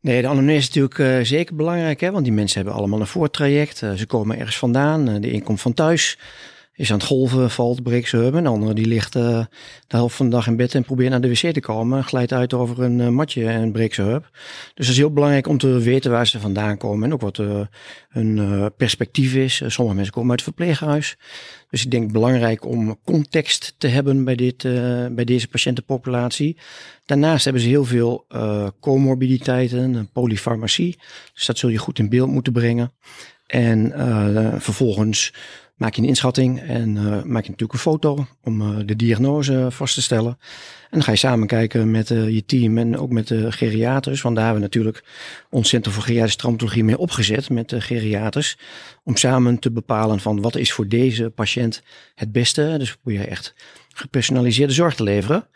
Nee, 0.00 0.22
de 0.22 0.28
anamnese 0.28 0.58
is 0.58 0.66
natuurlijk 0.66 0.98
uh, 0.98 1.24
zeker 1.24 1.54
belangrijk, 1.54 2.00
hè? 2.00 2.10
want 2.10 2.24
die 2.24 2.32
mensen 2.32 2.56
hebben 2.56 2.78
allemaal 2.78 3.00
een 3.00 3.06
voortraject. 3.06 3.76
ze 3.76 4.06
komen 4.06 4.38
ergens 4.38 4.58
vandaan, 4.58 5.20
de 5.20 5.34
een 5.34 5.42
komt 5.42 5.60
van 5.60 5.74
thuis 5.74 6.18
is 6.78 6.90
aan 6.90 6.98
het 6.98 7.06
golven, 7.06 7.50
valt, 7.50 7.82
breekt 7.82 8.10
heup. 8.10 8.34
En 8.34 8.42
de 8.42 8.48
andere 8.48 8.74
die 8.74 8.86
ligt 8.86 9.16
uh, 9.16 9.22
de 9.86 9.96
helft 9.96 10.16
van 10.16 10.26
de 10.26 10.32
dag 10.32 10.46
in 10.46 10.56
bed 10.56 10.74
en 10.74 10.84
probeert 10.84 11.10
naar 11.10 11.20
de 11.20 11.28
wc 11.28 11.52
te 11.52 11.60
komen. 11.60 12.04
Glijdt 12.04 12.32
uit 12.32 12.54
over 12.54 12.82
een 12.82 12.98
uh, 12.98 13.08
matje 13.08 13.48
en 13.48 13.72
breekt 13.72 13.94
zijn 13.94 14.06
heup. 14.06 14.28
Dus 14.74 14.86
het 14.86 14.88
is 14.88 14.96
heel 14.96 15.12
belangrijk 15.12 15.46
om 15.46 15.58
te 15.58 15.78
weten 15.78 16.10
waar 16.10 16.26
ze 16.26 16.40
vandaan 16.40 16.76
komen. 16.76 17.04
En 17.04 17.12
ook 17.12 17.20
wat 17.20 17.38
uh, 17.38 17.60
hun 18.08 18.70
perspectief 18.76 19.34
is. 19.34 19.62
sommige 19.66 19.96
mensen 19.96 20.14
komen 20.14 20.30
uit 20.30 20.44
het 20.44 20.54
verpleeghuis. 20.54 21.16
Dus 21.70 21.84
ik 21.84 21.90
denk 21.90 22.12
belangrijk 22.12 22.66
om 22.66 22.98
context 23.04 23.74
te 23.78 23.88
hebben 23.88 24.24
bij, 24.24 24.34
dit, 24.34 24.62
bij 25.14 25.24
deze 25.24 25.48
patiëntenpopulatie. 25.48 26.56
Daarnaast 27.06 27.44
hebben 27.44 27.62
ze 27.62 27.68
heel 27.68 27.84
veel 27.84 28.26
comorbiditeiten, 28.80 30.10
polyfarmacie. 30.12 30.98
Dus 31.34 31.46
dat 31.46 31.58
zul 31.58 31.68
je 31.68 31.78
goed 31.78 31.98
in 31.98 32.08
beeld 32.08 32.30
moeten 32.30 32.52
brengen. 32.52 32.92
En 33.46 33.92
vervolgens 34.60 35.32
maak 35.78 35.94
je 35.94 36.02
een 36.02 36.08
inschatting 36.08 36.60
en 36.60 36.96
uh, 36.96 37.02
maak 37.04 37.44
je 37.44 37.50
natuurlijk 37.50 37.72
een 37.72 37.78
foto 37.78 38.26
om 38.42 38.60
uh, 38.60 38.78
de 38.84 38.96
diagnose 38.96 39.66
vast 39.70 39.94
te 39.94 40.02
stellen. 40.02 40.38
En 40.82 40.88
dan 40.90 41.02
ga 41.02 41.10
je 41.10 41.16
samen 41.16 41.46
kijken 41.46 41.90
met 41.90 42.10
uh, 42.10 42.28
je 42.28 42.44
team 42.44 42.78
en 42.78 42.98
ook 42.98 43.10
met 43.10 43.28
de 43.28 43.52
geriaters. 43.52 44.22
Want 44.22 44.34
daar 44.34 44.44
hebben 44.44 44.62
we 44.62 44.68
natuurlijk 44.68 45.04
ons 45.50 45.68
Centrum 45.68 45.94
voor 45.94 46.02
Geriatrische 46.02 46.38
Traumatologie 46.38 46.84
mee 46.84 46.98
opgezet 46.98 47.50
met 47.50 47.68
de 47.68 47.80
geriaters. 47.80 48.58
Om 49.04 49.16
samen 49.16 49.58
te 49.58 49.70
bepalen 49.70 50.20
van 50.20 50.40
wat 50.40 50.56
is 50.56 50.72
voor 50.72 50.88
deze 50.88 51.30
patiënt 51.30 51.82
het 52.14 52.32
beste. 52.32 52.74
Dus 52.78 52.96
probeer 52.96 53.20
je 53.20 53.26
echt 53.26 53.54
gepersonaliseerde 53.88 54.72
zorg 54.72 54.94
te 54.94 55.02
leveren. 55.02 55.46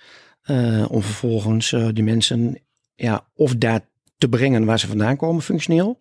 om 0.88 1.02
vervolgens 1.02 1.74
die 1.92 2.04
mensen 2.04 2.58
ja, 2.94 3.26
of 3.34 3.56
daar 3.56 3.80
te 4.18 4.28
brengen 4.28 4.64
waar 4.64 4.78
ze 4.78 4.86
vandaan 4.86 5.16
komen 5.16 5.42
functioneel. 5.42 5.98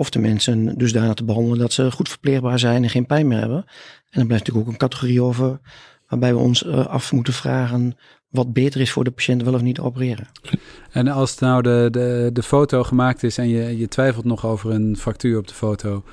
Of 0.00 0.10
de 0.10 0.18
mensen 0.18 0.78
daarna 0.92 1.14
te 1.14 1.24
behandelen 1.24 1.58
dat 1.58 1.72
ze 1.72 1.90
goed 1.90 2.08
verpleegbaar 2.08 2.58
zijn 2.58 2.82
en 2.82 2.90
geen 2.90 3.06
pijn 3.06 3.26
meer 3.26 3.38
hebben. 3.38 3.56
En 3.56 4.18
dan 4.18 4.26
blijft 4.26 4.46
natuurlijk 4.46 4.66
ook 4.66 4.72
een 4.72 4.88
categorie 4.88 5.22
over 5.22 5.60
waarbij 6.08 6.32
we 6.34 6.38
ons 6.38 6.62
uh, 6.62 6.86
af 6.86 7.12
moeten 7.12 7.32
vragen 7.32 7.96
wat 8.28 8.52
beter 8.52 8.80
is 8.80 8.92
voor 8.92 9.04
de 9.04 9.10
patiënt 9.10 9.42
wel 9.42 9.54
of 9.54 9.62
niet 9.62 9.80
opereren. 9.80 10.28
En 10.90 11.08
als 11.08 11.38
nou 11.38 11.62
de, 11.62 11.88
de, 11.90 12.30
de 12.32 12.42
foto 12.42 12.82
gemaakt 12.82 13.22
is 13.22 13.38
en 13.38 13.48
je, 13.48 13.78
je 13.78 13.88
twijfelt 13.88 14.24
nog 14.24 14.46
over 14.46 14.70
een 14.70 14.96
fractuur 14.96 15.38
op 15.38 15.48
de 15.48 15.54
foto, 15.54 16.04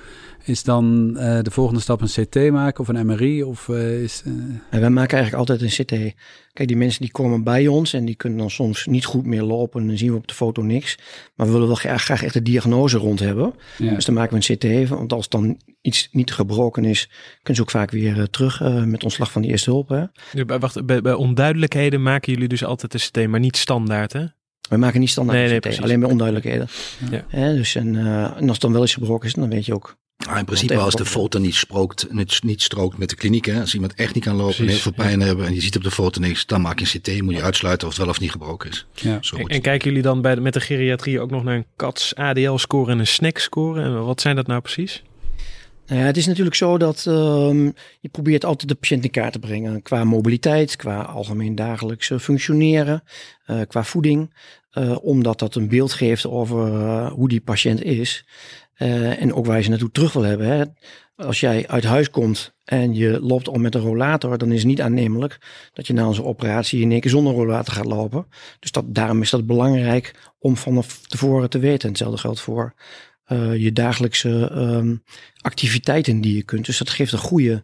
is 0.47 0.63
dan 0.63 1.13
uh, 1.15 1.39
de 1.41 1.51
volgende 1.51 1.81
stap 1.81 2.01
een 2.01 2.25
CT 2.25 2.51
maken 2.51 2.79
of 2.79 2.88
een 2.88 3.05
MRI? 3.05 3.44
Of, 3.44 3.67
uh, 3.67 4.01
is, 4.03 4.23
uh... 4.25 4.33
En 4.69 4.79
wij 4.79 4.89
maken 4.89 5.17
eigenlijk 5.17 5.49
altijd 5.49 5.61
een 5.61 5.85
CT. 5.85 6.15
Kijk, 6.53 6.67
die 6.67 6.77
mensen 6.77 7.01
die 7.01 7.11
komen 7.11 7.44
bij 7.44 7.67
ons 7.67 7.94
en 7.94 8.05
die 8.05 8.15
kunnen 8.15 8.38
dan 8.38 8.49
soms 8.49 8.85
niet 8.85 9.05
goed 9.05 9.25
meer 9.25 9.44
lopen. 9.44 9.81
En 9.81 9.88
dan 9.88 9.97
zien 9.97 10.11
we 10.11 10.17
op 10.17 10.27
de 10.27 10.33
foto 10.33 10.61
niks. 10.61 10.97
Maar 11.35 11.45
we 11.45 11.51
willen 11.51 11.67
wel 11.67 11.75
graag, 11.75 12.03
graag 12.03 12.23
echt 12.23 12.33
de 12.33 12.41
diagnose 12.41 12.97
rond 12.97 13.19
hebben. 13.19 13.53
Ja. 13.77 13.93
Dus 13.93 14.05
dan 14.05 14.15
maken 14.15 14.39
we 14.39 14.45
een 14.48 14.83
CT. 14.83 14.89
Want 14.89 15.13
als 15.13 15.29
dan 15.29 15.62
iets 15.81 16.07
niet 16.12 16.33
gebroken 16.33 16.86
is, 16.86 17.10
kunnen 17.33 17.55
ze 17.55 17.62
ook 17.62 17.72
vaak 17.72 17.91
weer 17.91 18.29
terug 18.29 18.86
met 18.86 19.03
ontslag 19.03 19.31
van 19.31 19.41
die 19.41 19.51
eerste 19.51 19.69
hulp. 19.69 19.89
Hè? 19.89 20.03
Ja, 20.31 20.60
wacht, 20.60 20.86
bij, 20.86 21.01
bij 21.01 21.13
onduidelijkheden 21.13 22.01
maken 22.01 22.33
jullie 22.33 22.48
dus 22.48 22.63
altijd 22.63 22.93
een 22.93 23.00
CT, 23.00 23.27
maar 23.27 23.39
niet 23.39 23.57
standaard 23.57 24.13
hè? 24.13 24.25
We 24.69 24.77
maken 24.77 25.00
niet 25.00 25.10
standaard 25.10 25.38
nee, 25.38 25.60
nee, 25.60 25.60
CT, 25.60 25.81
alleen 25.81 26.00
bij 26.00 26.10
onduidelijkheden. 26.10 26.67
Ja. 27.12 27.25
ja 27.29 27.53
dus 27.53 27.75
en, 27.75 27.95
en 27.95 28.41
als 28.41 28.51
het 28.51 28.62
dan 28.62 28.72
wel 28.72 28.81
eens 28.81 28.93
gebroken 28.93 29.27
is, 29.27 29.33
dan 29.33 29.50
weet 29.50 29.65
je 29.65 29.74
ook 29.74 29.98
Ah, 30.27 30.38
in 30.38 30.46
principe 30.46 30.77
als 30.77 30.96
de 30.96 31.05
foto 31.05 31.39
niet, 31.39 31.55
sprookt, 31.55 32.07
niet, 32.12 32.43
niet 32.43 32.62
strookt 32.62 32.98
met 32.98 33.10
de 33.10 33.15
kliniek. 33.15 33.46
Hè? 33.46 33.60
Als 33.60 33.74
iemand 33.74 33.93
echt 33.93 34.13
niet 34.13 34.24
kan 34.24 34.36
lopen 34.36 34.57
en 34.57 34.67
heel 34.67 34.77
veel 34.77 34.91
pijn 34.91 35.22
hebben 35.22 35.46
en 35.46 35.53
je 35.53 35.62
ziet 35.62 35.75
op 35.75 35.84
de 35.84 35.91
foto 35.91 36.19
niks, 36.19 36.46
dan 36.46 36.62
maak 36.62 36.79
je 36.79 36.86
een 36.93 37.01
CT. 37.01 37.22
Moet 37.22 37.36
je 37.36 37.43
uitsluiten 37.43 37.88
of 37.88 37.93
het 37.93 38.03
wel 38.03 38.12
of 38.12 38.19
niet 38.19 38.31
gebroken 38.31 38.69
is. 38.69 38.86
Ja. 38.93 39.19
en, 39.38 39.48
en 39.48 39.62
kijken 39.62 39.88
jullie 39.88 40.03
dan 40.03 40.22
bij 40.22 40.36
de, 40.36 40.41
met 40.41 40.53
de 40.53 40.60
geriatrie 40.60 41.19
ook 41.19 41.29
nog 41.29 41.43
naar 41.43 41.55
een 41.55 41.65
CATS 41.75 42.15
ADL-score 42.15 42.91
en 42.91 43.00
een 43.00 43.07
SNEC-score? 43.07 43.81
En 43.81 44.05
wat 44.05 44.22
zijn 44.22 44.36
dat 44.36 44.48
nou 44.48 44.62
precies? 44.62 45.03
Nou 45.88 46.00
ja, 46.00 46.05
het 46.05 46.17
is 46.17 46.25
natuurlijk 46.25 46.55
zo 46.55 46.77
dat 46.77 47.05
um, 47.07 47.74
je 48.00 48.10
probeert 48.10 48.46
altijd 48.46 48.69
de 48.69 48.75
patiënt 48.75 49.03
in 49.03 49.12
kaart 49.12 49.34
te 49.34 49.39
brengen. 49.39 49.81
Qua 49.81 50.03
mobiliteit, 50.03 50.75
qua 50.75 51.01
algemeen 51.01 51.55
dagelijks 51.55 52.12
functioneren, 52.19 53.03
uh, 53.48 53.62
qua 53.67 53.84
voeding. 53.84 54.34
Uh, 54.74 54.98
omdat 55.01 55.39
dat 55.39 55.55
een 55.55 55.67
beeld 55.67 55.93
geeft 55.93 56.27
over 56.27 56.67
uh, 56.67 57.12
hoe 57.12 57.29
die 57.29 57.41
patiënt 57.41 57.84
is. 57.84 58.25
Uh, 58.79 59.22
en 59.22 59.34
ook 59.34 59.46
waar 59.46 59.57
je 59.57 59.63
ze 59.63 59.69
naartoe 59.69 59.91
terug 59.91 60.13
wil 60.13 60.24
hebben. 60.24 60.48
Hè. 60.48 60.63
Als 61.15 61.39
jij 61.39 61.67
uit 61.67 61.84
huis 61.84 62.10
komt 62.10 62.53
en 62.63 62.93
je 62.93 63.19
loopt 63.22 63.48
al 63.48 63.60
met 63.60 63.75
een 63.75 63.81
rollator, 63.81 64.38
dan 64.38 64.51
is 64.51 64.57
het 64.57 64.67
niet 64.67 64.81
aannemelijk 64.81 65.38
dat 65.74 65.88
je 65.88 65.93
na 65.93 66.07
onze 66.07 66.24
operatie 66.24 66.81
in 66.81 66.91
één 66.91 67.00
keer 67.00 67.12
zonder 67.12 67.34
rollator 67.34 67.74
gaat 67.74 67.86
lopen. 67.86 68.27
Dus 68.60 68.72
dat, 68.72 68.84
daarom 68.88 69.22
is 69.22 69.29
dat 69.29 69.46
belangrijk 69.46 70.34
om 70.39 70.57
van 70.57 70.84
tevoren 71.07 71.50
te 71.50 71.60
weten. 71.60 71.89
hetzelfde 71.89 72.17
geldt 72.17 72.39
voor 72.39 72.74
uh, 73.27 73.55
je 73.55 73.74
dagelijkse 73.74 74.51
um, 74.53 75.03
activiteiten 75.41 76.22
die 76.22 76.36
je 76.36 76.43
kunt. 76.43 76.65
Dus 76.65 76.77
dat 76.77 76.89
geeft 76.89 77.12
een 77.12 77.19
goede 77.19 77.63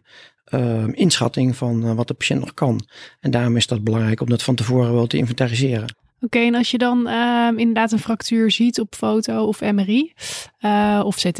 uh, 0.54 0.84
inschatting 0.92 1.56
van 1.56 1.84
uh, 1.84 1.94
wat 1.94 2.08
de 2.08 2.14
patiënt 2.14 2.40
nog 2.40 2.54
kan. 2.54 2.88
En 3.20 3.30
daarom 3.30 3.56
is 3.56 3.66
dat 3.66 3.84
belangrijk 3.84 4.20
om 4.20 4.28
dat 4.28 4.42
van 4.42 4.54
tevoren 4.54 4.94
wel 4.94 5.06
te 5.06 5.16
inventariseren. 5.16 5.96
Oké, 6.24 6.38
en 6.38 6.54
als 6.54 6.70
je 6.70 6.78
dan 6.78 7.08
ehm, 7.08 7.58
inderdaad 7.58 7.92
een 7.92 7.98
fractuur 7.98 8.50
ziet 8.50 8.80
op 8.80 8.94
foto 8.94 9.44
of 9.44 9.60
MRI 9.60 10.12
uh, 10.60 11.02
of 11.04 11.16
CT 11.16 11.38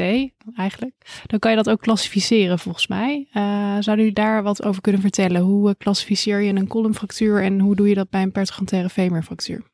eigenlijk, 0.57 0.95
dan 1.26 1.38
kan 1.38 1.50
je 1.50 1.57
dat 1.57 1.71
ook 1.71 1.81
klassificeren 1.81 2.59
volgens 2.59 2.87
mij. 2.87 3.29
Uh, 3.35 3.76
zouden 3.81 4.07
u 4.07 4.12
daar 4.12 4.43
wat 4.43 4.64
over 4.64 4.81
kunnen 4.81 5.00
vertellen? 5.00 5.41
Hoe 5.41 5.69
uh, 5.69 5.75
klassificeer 5.79 6.41
je 6.41 6.55
een 6.55 6.67
columnfractuur 6.67 7.43
en 7.43 7.61
hoe 7.61 7.76
doe 7.76 7.88
je 7.88 7.95
dat 7.95 8.11
bij 8.11 8.23
een 8.23 8.33
pertrogantare 8.33 8.88
femurfractuur? 8.88 9.74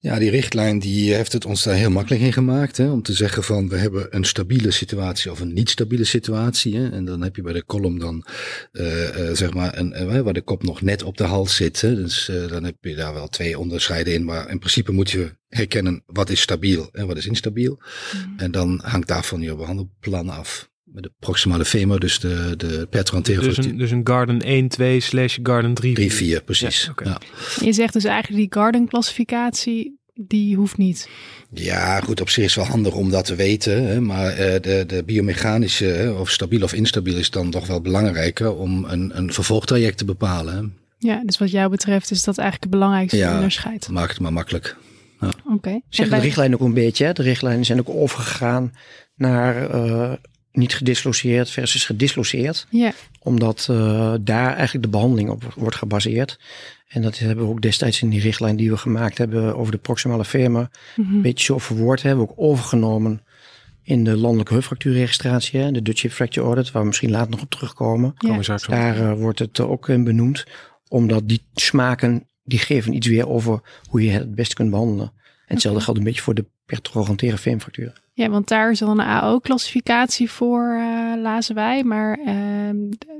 Ja, 0.00 0.18
die 0.18 0.30
richtlijn 0.30 0.78
die 0.78 1.14
heeft 1.14 1.32
het 1.32 1.44
ons 1.44 1.62
daar 1.62 1.74
heel 1.74 1.90
makkelijk 1.90 2.22
in 2.22 2.32
gemaakt. 2.32 2.76
Hè, 2.76 2.90
om 2.90 3.02
te 3.02 3.12
zeggen 3.12 3.44
van 3.44 3.68
we 3.68 3.76
hebben 3.76 4.06
een 4.16 4.24
stabiele 4.24 4.70
situatie 4.70 5.30
of 5.30 5.40
een 5.40 5.52
niet 5.52 5.70
stabiele 5.70 6.04
situatie. 6.04 6.76
Hè, 6.76 6.90
en 6.90 7.04
dan 7.04 7.22
heb 7.22 7.36
je 7.36 7.42
bij 7.42 7.52
de 7.52 7.62
kolom 7.62 7.98
dan 7.98 8.24
uh, 8.72 9.02
uh, 9.02 9.34
zeg 9.34 9.54
maar 9.54 9.78
een, 9.78 10.12
uh, 10.12 10.20
waar 10.20 10.32
de 10.32 10.42
kop 10.42 10.62
nog 10.62 10.82
net 10.82 11.02
op 11.02 11.16
de 11.16 11.24
hals 11.24 11.56
zit. 11.56 11.80
Hè, 11.80 11.94
dus 11.94 12.30
dan 12.48 12.64
heb 12.64 12.76
je 12.80 12.94
daar 12.94 13.14
wel 13.14 13.28
twee 13.28 13.58
onderscheiden 13.58 14.14
in. 14.14 14.24
Maar 14.24 14.50
in 14.50 14.58
principe 14.58 14.92
moet 14.92 15.10
je 15.10 15.36
herkennen 15.48 16.02
wat 16.06 16.30
is 16.30 16.40
stabiel 16.40 16.88
en 16.92 17.06
wat 17.06 17.16
is 17.16 17.26
instabiel. 17.26 17.78
Mm. 18.14 18.38
En 18.38 18.50
dan 18.50 18.80
hangt 18.84 19.08
daarvan 19.08 19.40
je 19.40 19.56
behandelplan 19.56 20.28
af. 20.28 20.70
De 21.00 21.10
proximale 21.18 21.64
femur, 21.64 22.00
dus 22.00 22.20
de, 22.20 22.54
de 22.56 22.86
pertranteren. 22.90 23.44
Dus 23.44 23.56
een, 23.56 23.78
dus 23.78 23.90
een 23.90 24.06
Garden 24.06 24.40
1, 24.40 24.68
2 24.68 25.00
slash 25.00 25.38
Garden 25.42 25.74
3, 25.74 25.94
3 25.94 26.12
4, 26.12 26.42
precies. 26.42 26.84
Ja, 26.84 26.90
okay. 26.90 27.08
ja. 27.08 27.20
Je 27.64 27.72
zegt 27.72 27.92
dus 27.92 28.04
eigenlijk 28.04 28.36
die 28.40 28.60
Garden 28.60 28.88
klassificatie, 28.88 29.98
die 30.14 30.56
hoeft 30.56 30.76
niet. 30.76 31.08
Ja, 31.52 32.00
goed, 32.00 32.20
op 32.20 32.28
zich 32.28 32.44
is 32.44 32.54
wel 32.54 32.64
handig 32.64 32.94
om 32.94 33.10
dat 33.10 33.24
te 33.24 33.34
weten. 33.34 33.86
Hè, 33.86 34.00
maar 34.00 34.30
uh, 34.30 34.38
de, 34.38 34.84
de 34.86 35.02
biomechanische, 35.06 35.84
hè, 35.84 36.10
of 36.10 36.30
stabiel 36.30 36.62
of 36.62 36.72
instabiel, 36.72 37.16
is 37.16 37.30
dan 37.30 37.50
toch 37.50 37.66
wel 37.66 37.80
belangrijker 37.80 38.54
om 38.54 38.84
een, 38.84 39.18
een 39.18 39.32
vervolgtraject 39.32 39.98
te 39.98 40.04
bepalen. 40.04 40.54
Hè. 40.54 40.62
Ja, 40.98 41.22
dus 41.24 41.38
wat 41.38 41.50
jou 41.50 41.70
betreft 41.70 42.10
is 42.10 42.22
dat 42.22 42.38
eigenlijk 42.38 42.72
het 42.72 42.80
belangrijkste 42.80 43.16
ja, 43.16 43.34
onderscheid. 43.34 43.88
maak 43.88 44.08
het 44.08 44.20
maar 44.20 44.32
makkelijk. 44.32 44.76
Ja. 45.20 45.28
Oké. 45.28 45.54
Okay. 45.54 45.82
Zeg 45.88 46.08
de 46.08 46.18
richtlijn 46.18 46.54
ook 46.54 46.60
een 46.60 46.74
beetje. 46.74 47.04
Hè? 47.04 47.12
De 47.12 47.22
richtlijnen 47.22 47.64
zijn 47.64 47.78
ook 47.78 47.88
overgegaan 47.88 48.72
naar 49.14 49.74
uh, 49.74 50.12
niet 50.58 50.74
gedisloceerd 50.74 51.50
versus 51.50 51.84
gedisloceerd. 51.84 52.66
Ja. 52.70 52.92
Omdat 53.18 53.68
uh, 53.70 54.14
daar 54.20 54.54
eigenlijk 54.54 54.84
de 54.84 54.90
behandeling 54.90 55.30
op 55.30 55.54
wordt 55.56 55.76
gebaseerd. 55.76 56.38
En 56.88 57.02
dat 57.02 57.18
hebben 57.18 57.44
we 57.44 57.50
ook 57.50 57.62
destijds 57.62 58.02
in 58.02 58.08
die 58.08 58.20
richtlijn 58.20 58.56
die 58.56 58.70
we 58.70 58.76
gemaakt 58.76 59.18
hebben 59.18 59.56
over 59.56 59.72
de 59.72 59.78
proximale 59.78 60.24
femur. 60.24 60.70
Mm 60.96 61.04
-hmm. 61.04 61.14
Een 61.14 61.22
beetje 61.22 61.44
zo 61.44 61.58
verwoord 61.58 62.02
hebben 62.02 62.24
we 62.24 62.30
ook 62.30 62.38
overgenomen 62.38 63.22
in 63.82 64.04
de 64.04 64.16
landelijke 64.16 64.52
heupfractuurregistratie. 64.52 65.72
De 65.72 65.82
Dutch 65.82 66.02
Hip 66.02 66.12
Fracture 66.12 66.46
Audit, 66.46 66.70
waar 66.70 66.82
we 66.82 66.88
misschien 66.88 67.10
later 67.10 67.30
nog 67.30 67.42
op 67.42 67.50
terugkomen. 67.50 68.14
Ja. 68.18 68.56
Daar 68.66 68.98
uh, 69.00 69.12
wordt 69.12 69.38
het 69.38 69.60
ook 69.60 69.88
in 69.88 70.04
benoemd. 70.04 70.44
Omdat 70.88 71.28
die 71.28 71.42
smaken, 71.54 72.26
die 72.44 72.58
geven 72.58 72.94
iets 72.94 73.06
weer 73.06 73.28
over 73.28 73.60
hoe 73.88 74.04
je 74.04 74.10
het 74.10 74.20
het 74.20 74.34
beste 74.34 74.54
kunt 74.54 74.70
behandelen. 74.70 75.06
En 75.06 75.54
hetzelfde 75.54 75.68
okay. 75.68 75.82
geldt 75.82 75.98
een 75.98 76.04
beetje 76.04 76.22
voor 76.22 76.34
de 76.34 76.46
pertrogantare 76.66 77.38
femfracturen. 77.38 77.94
Ja, 78.18 78.28
want 78.28 78.48
daar 78.48 78.70
is 78.70 78.82
al 78.82 78.90
een 78.90 79.00
AO-classificatie 79.00 80.30
voor, 80.30 80.76
uh, 80.78 81.22
lazen 81.22 81.54
wij. 81.54 81.84
Maar 81.84 82.18
uh, 82.26 82.34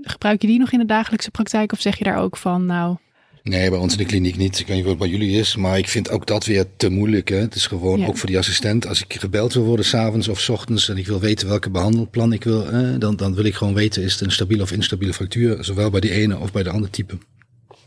gebruik 0.02 0.40
je 0.42 0.46
die 0.46 0.58
nog 0.58 0.72
in 0.72 0.78
de 0.78 0.84
dagelijkse 0.84 1.30
praktijk? 1.30 1.72
Of 1.72 1.80
zeg 1.80 1.98
je 1.98 2.04
daar 2.04 2.18
ook 2.18 2.36
van, 2.36 2.66
nou... 2.66 2.96
Nee, 3.42 3.70
bij 3.70 3.78
ons 3.78 3.92
in 3.92 3.98
de 3.98 4.04
kliniek 4.04 4.36
niet. 4.36 4.58
Ik 4.58 4.66
weet 4.66 4.76
niet 4.76 4.84
wat 4.84 4.98
bij 4.98 5.08
jullie 5.08 5.38
is, 5.38 5.56
maar 5.56 5.78
ik 5.78 5.88
vind 5.88 6.10
ook 6.10 6.26
dat 6.26 6.44
weer 6.44 6.64
te 6.76 6.88
moeilijk. 6.88 7.28
Hè? 7.28 7.36
Het 7.36 7.54
is 7.54 7.66
gewoon 7.66 7.98
ja. 7.98 8.06
ook 8.06 8.16
voor 8.16 8.28
die 8.28 8.38
assistent. 8.38 8.86
Als 8.86 9.02
ik 9.02 9.14
gebeld 9.20 9.54
wil 9.54 9.64
worden 9.64 9.84
s'avonds 9.84 10.28
of 10.28 10.40
s 10.40 10.48
ochtends 10.48 10.88
en 10.88 10.96
ik 10.96 11.06
wil 11.06 11.20
weten 11.20 11.48
welke 11.48 11.70
behandelplan 11.70 12.32
ik 12.32 12.44
wil, 12.44 12.70
eh, 12.70 12.94
dan, 12.98 13.16
dan 13.16 13.34
wil 13.34 13.44
ik 13.44 13.54
gewoon 13.54 13.74
weten, 13.74 14.02
is 14.02 14.12
het 14.12 14.20
een 14.20 14.32
stabiele 14.32 14.62
of 14.62 14.72
instabiele 14.72 15.14
fractuur, 15.14 15.64
zowel 15.64 15.90
bij 15.90 16.00
die 16.00 16.12
ene 16.12 16.38
of 16.38 16.52
bij 16.52 16.62
de 16.62 16.70
andere 16.70 16.92
type. 16.92 17.18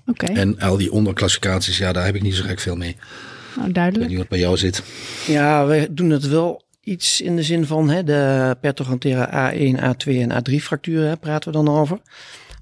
Oké. 0.06 0.24
Okay. 0.24 0.36
En 0.36 0.60
al 0.60 0.78
die 0.78 0.92
onderklassificaties, 0.92 1.78
ja, 1.78 1.94
daar 1.94 2.06
heb 2.06 2.16
ik 2.16 2.22
niet 2.22 2.36
zo 2.36 2.44
gek 2.44 2.60
veel 2.60 2.76
mee. 2.76 2.96
Nou, 3.56 3.72
duidelijk. 3.72 3.94
Ik 3.94 4.00
weet 4.00 4.10
niet 4.10 4.18
wat 4.18 4.28
bij 4.28 4.40
jou 4.40 4.58
zit. 4.58 4.84
Ja, 5.28 5.66
we 5.66 5.88
doen 5.92 6.10
het 6.10 6.28
wel 6.28 6.70
iets 6.84 7.22
in 7.22 7.36
de 7.36 7.44
zin 7.44 7.66
van 7.66 7.90
hè, 7.90 8.04
de 8.04 8.58
pertogantera 8.62 9.54
A1, 9.54 9.80
A2 9.80 10.12
en 10.12 10.32
A3 10.32 10.56
fracturen 10.56 11.20
praten 11.20 11.52
we 11.52 11.58
dan 11.58 11.76
over. 11.76 12.02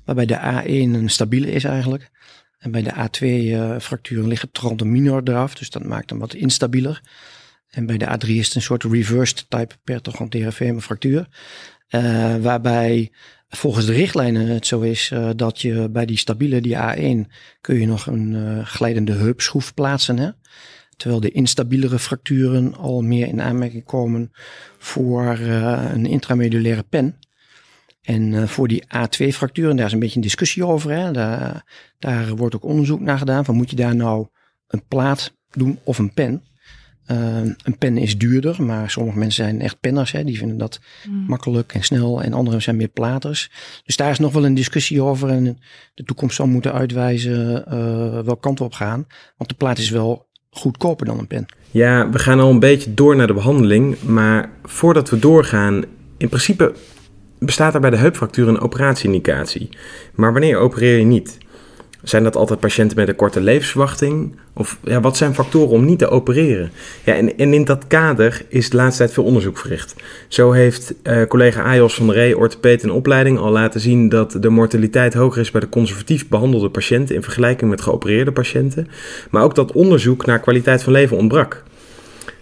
Waarbij 0.06 0.26
de 0.26 0.62
A1 0.64 0.94
een 0.94 1.10
stabiele 1.10 1.52
is 1.52 1.64
eigenlijk. 1.64 2.10
En 2.60 2.72
bij 2.72 2.82
de 2.82 2.92
A2 2.94 3.26
uh, 3.26 3.80
fracturen 3.80 4.28
ligt 4.28 4.42
het 4.42 4.54
trante 4.54 4.86
minor 4.86 5.22
eraf, 5.24 5.56
dus 5.56 5.70
dat 5.70 5.84
maakt 5.84 6.10
hem 6.10 6.20
wat 6.20 6.34
instabieler. 6.34 7.02
En 7.70 7.86
bij 7.86 7.98
de 7.98 8.06
A3 8.06 8.28
is 8.28 8.46
het 8.46 8.56
een 8.56 8.62
soort 8.62 8.84
reversed 8.84 9.46
type 9.50 9.76
pertogantera 9.84 10.52
femur 10.52 10.82
fractuur. 10.82 11.28
Uh, 11.90 12.36
waarbij 12.36 13.12
volgens 13.50 13.86
de 13.86 13.94
richtlijnen 13.94 14.48
het 14.48 14.68
zo 14.68 14.80
is 14.80 15.12
uh, 15.14 15.30
dat 15.36 15.62
je 15.62 15.90
bij 15.90 16.06
die 16.06 16.18
stabiele, 16.18 16.62
die 16.62 16.76
A1, 16.76 17.32
kun 17.62 17.80
je 17.80 17.86
nog 17.86 18.06
een 18.08 18.66
glijdende 18.66 19.14
heupschroef 19.14 19.74
plaatsen. 19.74 20.18
Hè? 20.18 20.30
Terwijl 21.00 21.22
de 21.22 21.32
instabielere 21.32 22.00
fracturen 22.00 22.76
al 22.76 23.02
meer 23.02 23.28
in 23.28 23.42
aanmerking 23.42 23.86
komen 23.86 24.32
voor 24.78 25.38
uh, 25.40 25.90
een 25.94 26.06
intramedulaire 26.06 26.84
pen. 26.84 27.16
En 28.02 28.32
uh, 28.32 28.44
voor 28.44 28.68
die 28.68 28.84
A2-fracturen, 28.84 29.76
daar 29.76 29.86
is 29.86 29.94
een 29.94 30.00
beetje 30.00 30.16
een 30.16 30.22
discussie 30.22 30.66
over. 30.66 30.92
Hè? 30.92 31.12
Daar, 31.12 31.66
daar 32.00 32.36
wordt 32.36 32.56
ook 32.56 32.64
onderzoek 32.64 33.00
naar 33.00 33.18
gedaan. 33.18 33.46
Van 33.46 33.56
moet 33.56 33.70
je 33.70 33.76
daar 33.76 33.96
nou 33.96 34.28
een 34.68 34.84
plaat 34.88 35.34
doen 35.50 35.80
of 35.84 35.98
een 35.98 36.14
pen? 36.14 36.44
Uh, 37.12 37.38
een 37.38 37.78
pen 37.78 37.98
is 37.98 38.18
duurder, 38.18 38.64
maar 38.64 38.90
sommige 38.90 39.18
mensen 39.18 39.44
zijn 39.44 39.62
echt 39.62 39.80
penners. 39.80 40.12
Hè? 40.12 40.24
Die 40.24 40.38
vinden 40.38 40.58
dat 40.58 40.80
mm. 41.08 41.26
makkelijk 41.28 41.74
en 41.74 41.84
snel. 41.84 42.24
En 42.24 42.34
anderen 42.34 42.62
zijn 42.62 42.76
meer 42.76 42.88
platers. 42.88 43.52
Dus 43.84 43.96
daar 43.96 44.12
is 44.12 44.20
nog 44.20 44.34
wel 44.34 44.46
een 44.46 44.54
discussie 44.54 45.02
over. 45.02 45.30
En 45.30 45.60
de 45.94 46.04
toekomst 46.04 46.36
zal 46.36 46.48
moeten 46.48 46.74
uitwijzen 46.74 47.64
uh, 47.68 47.74
welke 48.12 48.40
kant 48.40 48.60
we 48.60 48.66
op 48.66 48.74
gaan. 48.74 49.08
Want 49.38 49.50
de 49.50 49.56
plaat 49.56 49.78
is 49.78 49.90
wel 49.90 50.29
goedkoper 50.52 51.06
dan 51.06 51.20
een 51.20 51.28
pen. 51.28 51.46
Ja, 51.72 52.10
we 52.10 52.20
gaan 52.20 52.40
al 52.40 52.50
een 52.50 52.60
beetje 52.60 52.94
door 52.94 53.16
naar 53.16 53.28
de 53.28 53.34
behandeling. 53.34 54.02
Maar 54.02 54.50
voordat 54.64 55.10
we 55.10 55.20
doorgaan, 55.20 55.84
in 56.18 56.30
principe 56.30 56.74
bestaat 57.40 57.74
er 57.74 57.80
bij 57.82 57.90
de 57.90 57.98
heupfractuur 57.98 58.48
een 58.48 58.60
operatieindicatie. 58.60 59.70
Maar 60.14 60.32
wanneer 60.32 60.58
opereer 60.58 60.98
je 60.98 61.06
niet? 61.06 61.38
Zijn 62.04 62.24
dat 62.24 62.36
altijd 62.36 62.60
patiënten 62.60 62.98
met 62.98 63.08
een 63.08 63.16
korte 63.16 63.42
levensverwachting? 63.42 64.36
Of 64.54 64.78
ja, 64.84 65.00
wat 65.02 65.18
zijn 65.18 65.34
factoren 65.34 65.70
om 65.70 65.86
niet 65.86 66.00
te 66.00 66.10
opereren? 66.10 66.72
Ja, 67.04 67.14
en, 67.14 67.38
in 67.38 67.66
dat 67.66 67.88
kader 67.88 68.42
is 68.48 68.70
de 68.70 68.78
laatste 68.78 68.98
tijd 68.98 69.14
veel 69.14 69.24
onderzoek 69.24 69.58
verricht. 69.58 69.96
Zo 70.28 70.52
heeft 70.52 70.94
uh, 71.04 71.24
collega 71.24 71.64
Ajos 71.64 71.96
van 71.96 72.08
der 72.08 72.16
Ree, 72.16 72.38
orthopeet 72.38 72.84
in 72.84 72.92
opleiding, 72.92 73.38
al 73.38 73.52
laten 73.52 73.80
zien 73.80 74.10
dat 74.10 74.38
de 74.40 74.50
mortaliteit 74.50 75.14
hoger 75.14 75.42
is 75.42 75.52
bij 75.52 75.62
de 75.62 75.70
conservatief 75.70 76.28
behandelde 76.28 76.70
patiënten 76.70 77.16
in 77.16 77.24
vergelijking 77.24 77.70
met 77.70 77.82
geopereerde 77.82 78.32
patiënten. 78.32 78.88
Maar 79.30 79.44
ook 79.44 79.56
dat 79.56 79.72
onderzoek 79.72 80.26
naar 80.26 80.40
kwaliteit 80.40 80.84
van 80.84 80.94
leven 80.94 81.18
ontbrak. 81.18 81.64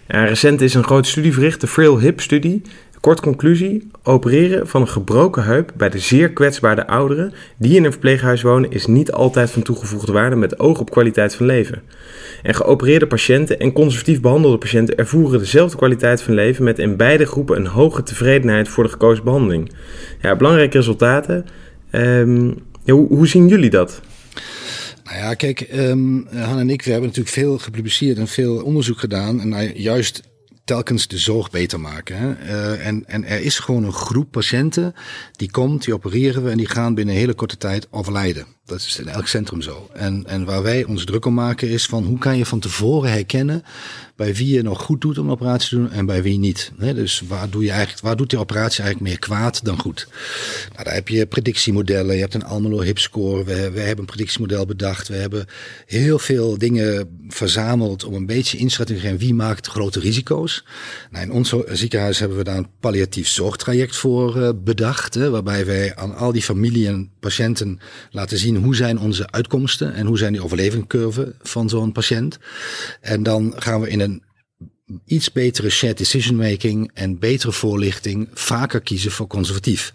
Recent 0.06 0.60
is 0.60 0.74
een 0.74 0.84
grote 0.84 1.08
studie 1.08 1.32
verricht, 1.32 1.60
de 1.60 1.66
Frail 1.66 2.00
Hip 2.00 2.20
studie. 2.20 2.62
Kort 3.00 3.20
conclusie: 3.20 3.90
opereren 4.02 4.68
van 4.68 4.80
een 4.80 4.88
gebroken 4.88 5.44
heup 5.44 5.72
bij 5.76 5.88
de 5.88 5.98
zeer 5.98 6.32
kwetsbare 6.32 6.86
ouderen 6.86 7.32
die 7.58 7.76
in 7.76 7.84
een 7.84 7.90
verpleeghuis 7.90 8.42
wonen 8.42 8.70
is 8.70 8.86
niet 8.86 9.12
altijd 9.12 9.50
van 9.50 9.62
toegevoegde 9.62 10.12
waarde 10.12 10.36
met 10.36 10.58
oog 10.58 10.80
op 10.80 10.90
kwaliteit 10.90 11.34
van 11.34 11.46
leven. 11.46 11.82
En 12.42 12.54
geopereerde 12.54 13.06
patiënten 13.06 13.58
en 13.58 13.72
conservatief 13.72 14.20
behandelde 14.20 14.58
patiënten 14.58 14.96
ervoeren 14.96 15.38
dezelfde 15.38 15.76
kwaliteit 15.76 16.22
van 16.22 16.34
leven 16.34 16.64
met 16.64 16.78
in 16.78 16.96
beide 16.96 17.26
groepen 17.26 17.56
een 17.56 17.66
hoge 17.66 18.02
tevredenheid 18.02 18.68
voor 18.68 18.84
de 18.84 18.90
gekozen 18.90 19.24
behandeling. 19.24 19.72
Ja, 20.22 20.36
belangrijke 20.36 20.76
resultaten. 20.76 21.46
Ja, 22.84 22.94
hoe, 22.94 23.26
zien 23.26 23.48
jullie 23.48 23.70
dat? 23.70 24.00
Nou 25.04 25.18
ja, 25.18 25.34
kijk, 25.34 25.68
um, 25.74 26.26
Han 26.34 26.58
en 26.58 26.70
ik, 26.70 26.82
we 26.82 26.90
hebben 26.90 27.08
natuurlijk 27.08 27.34
veel 27.34 27.58
gepubliceerd 27.58 28.18
en 28.18 28.28
veel 28.28 28.62
onderzoek 28.62 28.98
gedaan. 28.98 29.40
En 29.40 29.48
nou, 29.48 29.72
juist 29.74 30.22
telkens 30.68 31.08
de 31.08 31.18
zorg 31.18 31.50
beter 31.50 31.80
maken. 31.80 32.16
Hè? 32.16 32.28
Uh, 32.28 32.86
en, 32.86 33.04
en 33.06 33.24
er 33.24 33.40
is 33.40 33.58
gewoon 33.58 33.84
een 33.84 33.92
groep 33.92 34.30
patiënten 34.30 34.94
die 35.32 35.50
komt, 35.50 35.84
die 35.84 35.94
opereren 35.94 36.44
we 36.44 36.50
en 36.50 36.56
die 36.56 36.66
gaan 36.66 36.94
binnen 36.94 37.14
een 37.14 37.20
hele 37.20 37.34
korte 37.34 37.56
tijd 37.56 37.86
overlijden. 37.90 38.46
Dat 38.68 38.78
is 38.78 38.98
in 38.98 39.08
elk 39.08 39.26
centrum 39.26 39.62
zo. 39.62 39.88
En, 39.92 40.26
en 40.26 40.44
waar 40.44 40.62
wij 40.62 40.84
ons 40.84 41.04
druk 41.04 41.24
om 41.24 41.34
maken 41.34 41.68
is 41.68 41.86
van 41.86 42.04
hoe 42.04 42.18
kan 42.18 42.36
je 42.36 42.46
van 42.46 42.60
tevoren 42.60 43.10
herkennen 43.10 43.62
bij 44.18 44.34
wie 44.34 44.54
je 44.54 44.62
nog 44.62 44.82
goed 44.82 45.00
doet 45.00 45.18
om 45.18 45.24
een 45.24 45.32
operatie 45.32 45.68
te 45.68 45.74
doen 45.74 45.90
en 45.90 46.06
bij 46.06 46.22
wie 46.22 46.38
niet. 46.38 46.72
Dus 46.78 47.22
waar, 47.28 47.50
doe 47.50 47.62
je 47.62 47.70
eigenlijk, 47.70 48.00
waar 48.00 48.16
doet 48.16 48.30
die 48.30 48.38
operatie 48.38 48.82
eigenlijk 48.82 49.10
meer 49.10 49.18
kwaad 49.18 49.64
dan 49.64 49.78
goed? 49.78 50.08
Nou, 50.72 50.84
daar 50.84 50.94
heb 50.94 51.08
je 51.08 51.26
predictiemodellen, 51.26 52.14
je 52.14 52.20
hebt 52.20 52.34
een 52.34 52.44
Almelo 52.44 52.80
Hip 52.80 52.98
Score, 52.98 53.44
we, 53.44 53.70
we 53.70 53.80
hebben 53.80 53.98
een 53.98 54.04
predictiemodel 54.04 54.66
bedacht, 54.66 55.08
we 55.08 55.14
hebben 55.14 55.46
heel 55.86 56.18
veel 56.18 56.58
dingen 56.58 57.18
verzameld 57.28 58.04
om 58.04 58.14
een 58.14 58.26
beetje 58.26 58.58
inschatting 58.58 58.98
te 58.98 59.04
geven 59.04 59.20
wie 59.20 59.34
maakt 59.34 59.66
grote 59.66 60.00
risico's. 60.00 60.64
Nou, 61.10 61.24
in 61.24 61.32
ons 61.32 61.54
ziekenhuis 61.66 62.18
hebben 62.18 62.38
we 62.38 62.44
daar 62.44 62.56
een 62.56 62.70
palliatief 62.80 63.28
zorgtraject 63.28 63.96
voor 63.96 64.36
uh, 64.36 64.50
bedacht, 64.64 65.14
waarbij 65.14 65.66
wij 65.66 65.96
aan 65.96 66.16
al 66.16 66.32
die 66.32 66.42
familie 66.42 66.86
en 66.86 67.10
patiënten 67.20 67.80
laten 68.10 68.38
zien 68.38 68.56
hoe 68.58 68.76
zijn 68.76 68.98
onze 68.98 69.30
uitkomsten 69.30 69.94
en 69.94 70.06
hoe 70.06 70.18
zijn 70.18 70.32
die 70.32 70.42
overlevingscurve 70.42 71.34
van 71.42 71.68
zo'n 71.68 71.92
patiënt. 71.92 72.38
En 73.00 73.22
dan 73.22 73.54
gaan 73.56 73.80
we 73.80 73.88
in 73.88 74.00
een 74.00 74.22
iets 75.04 75.32
betere 75.32 75.70
shared 75.70 75.98
decision 75.98 76.36
making 76.36 76.90
en 76.94 77.18
betere 77.18 77.52
voorlichting 77.52 78.28
vaker 78.34 78.80
kiezen 78.80 79.10
voor 79.10 79.26
conservatief. 79.26 79.92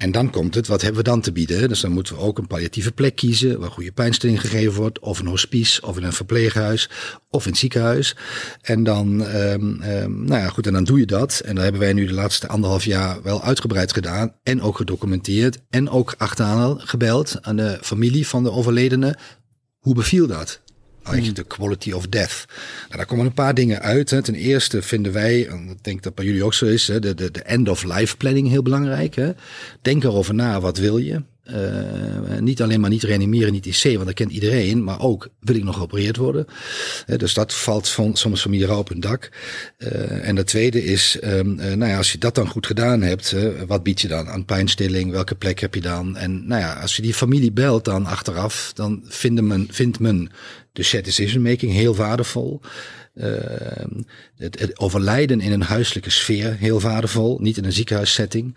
En 0.00 0.12
dan 0.12 0.30
komt 0.30 0.54
het, 0.54 0.66
wat 0.66 0.82
hebben 0.82 1.02
we 1.02 1.08
dan 1.08 1.20
te 1.20 1.32
bieden? 1.32 1.68
Dus 1.68 1.80
dan 1.80 1.92
moeten 1.92 2.14
we 2.14 2.20
ook 2.20 2.38
een 2.38 2.46
palliatieve 2.46 2.92
plek 2.92 3.16
kiezen, 3.16 3.60
waar 3.60 3.70
goede 3.70 3.92
pijnstilling 3.92 4.40
gegeven 4.40 4.80
wordt, 4.80 4.98
of 4.98 5.18
een 5.18 5.26
hospice, 5.26 5.86
of 5.86 5.96
in 5.96 6.02
een 6.02 6.12
verpleeghuis, 6.12 6.90
of 7.30 7.46
in 7.46 7.54
ziekenhuis. 7.54 8.16
En 8.62 8.82
dan, 8.82 9.20
um, 9.20 9.82
um, 9.82 10.24
nou 10.24 10.40
ja, 10.40 10.48
goed, 10.48 10.66
en 10.66 10.72
dan 10.72 10.84
doe 10.84 10.98
je 10.98 11.06
dat. 11.06 11.40
En 11.44 11.54
dat 11.54 11.62
hebben 11.62 11.80
wij 11.80 11.92
nu 11.92 12.06
de 12.06 12.12
laatste 12.12 12.48
anderhalf 12.48 12.84
jaar 12.84 13.22
wel 13.22 13.42
uitgebreid 13.42 13.92
gedaan, 13.92 14.34
en 14.42 14.62
ook 14.62 14.76
gedocumenteerd, 14.76 15.58
en 15.70 15.90
ook 15.90 16.14
achteraan 16.18 16.80
gebeld 16.80 17.38
aan 17.40 17.56
de 17.56 17.78
familie 17.80 18.26
van 18.26 18.42
de 18.42 18.50
overledene. 18.50 19.16
Hoe 19.78 19.94
beviel 19.94 20.26
dat? 20.26 20.60
Eigenlijk 21.02 21.36
de 21.36 21.56
quality 21.56 21.92
of 21.92 22.06
death. 22.06 22.44
Nou, 22.84 22.96
daar 22.96 23.06
komen 23.06 23.26
een 23.26 23.32
paar 23.32 23.54
dingen 23.54 23.80
uit. 23.80 24.10
Hè. 24.10 24.22
Ten 24.22 24.34
eerste 24.34 24.82
vinden 24.82 25.12
wij, 25.12 25.48
en 25.48 25.68
ik 25.68 25.84
denk 25.84 26.02
dat 26.02 26.14
bij 26.14 26.24
jullie 26.24 26.44
ook 26.44 26.54
zo 26.54 26.66
is, 26.66 26.88
hè, 26.88 27.00
de, 27.00 27.14
de, 27.14 27.30
de 27.30 27.42
end-of-life 27.42 28.16
planning 28.16 28.48
heel 28.48 28.62
belangrijk. 28.62 29.14
Hè. 29.14 29.30
Denk 29.82 30.04
erover 30.04 30.34
na, 30.34 30.60
wat 30.60 30.78
wil 30.78 30.98
je? 30.98 31.22
Uh, 31.52 32.38
niet 32.38 32.62
alleen 32.62 32.80
maar 32.80 32.90
niet 32.90 33.02
reanimeren, 33.02 33.52
niet 33.52 33.66
IC, 33.66 33.82
want 33.82 34.06
dat 34.06 34.14
kent 34.14 34.30
iedereen, 34.30 34.84
maar 34.84 35.00
ook 35.00 35.28
wil 35.40 35.54
ik 35.54 35.64
nog 35.64 35.76
geopereerd 35.76 36.16
worden. 36.16 36.46
Uh, 37.06 37.18
dus 37.18 37.34
dat 37.34 37.54
valt 37.54 37.88
van, 37.88 38.16
soms 38.16 38.42
van 38.42 38.58
rauw 38.60 38.78
op 38.78 38.88
hun 38.88 39.00
dak. 39.00 39.30
Uh, 39.78 40.28
en 40.28 40.34
de 40.34 40.44
tweede 40.44 40.84
is, 40.84 41.18
um, 41.24 41.54
nou 41.54 41.86
ja, 41.86 41.96
als 41.96 42.12
je 42.12 42.18
dat 42.18 42.34
dan 42.34 42.48
goed 42.48 42.66
gedaan 42.66 43.02
hebt, 43.02 43.34
wat 43.66 43.82
bied 43.82 44.00
je 44.00 44.08
dan 44.08 44.28
aan 44.28 44.44
pijnstilling? 44.44 45.10
Welke 45.10 45.34
plek 45.34 45.58
heb 45.58 45.74
je 45.74 45.80
dan? 45.80 46.16
En 46.16 46.46
nou 46.46 46.60
ja, 46.60 46.72
als 46.72 46.96
je 46.96 47.02
die 47.02 47.14
familie 47.14 47.52
belt 47.52 47.84
dan 47.84 48.06
achteraf, 48.06 48.72
dan 48.74 49.02
vindt 49.04 49.42
men, 49.42 49.68
vindt 49.70 49.98
men 49.98 50.30
de 50.72 50.82
shared 50.82 51.04
decision 51.04 51.42
making 51.42 51.72
heel 51.72 51.96
waardevol. 51.96 52.60
Uh, 53.20 53.26
het, 54.36 54.60
het, 54.60 54.78
overlijden 54.78 55.40
in 55.40 55.52
een 55.52 55.62
huiselijke 55.62 56.10
sfeer 56.10 56.56
heel 56.58 56.80
waardevol, 56.80 57.38
niet 57.40 57.56
in 57.56 57.64
een 57.64 57.72
ziekenhuissetting. 57.72 58.56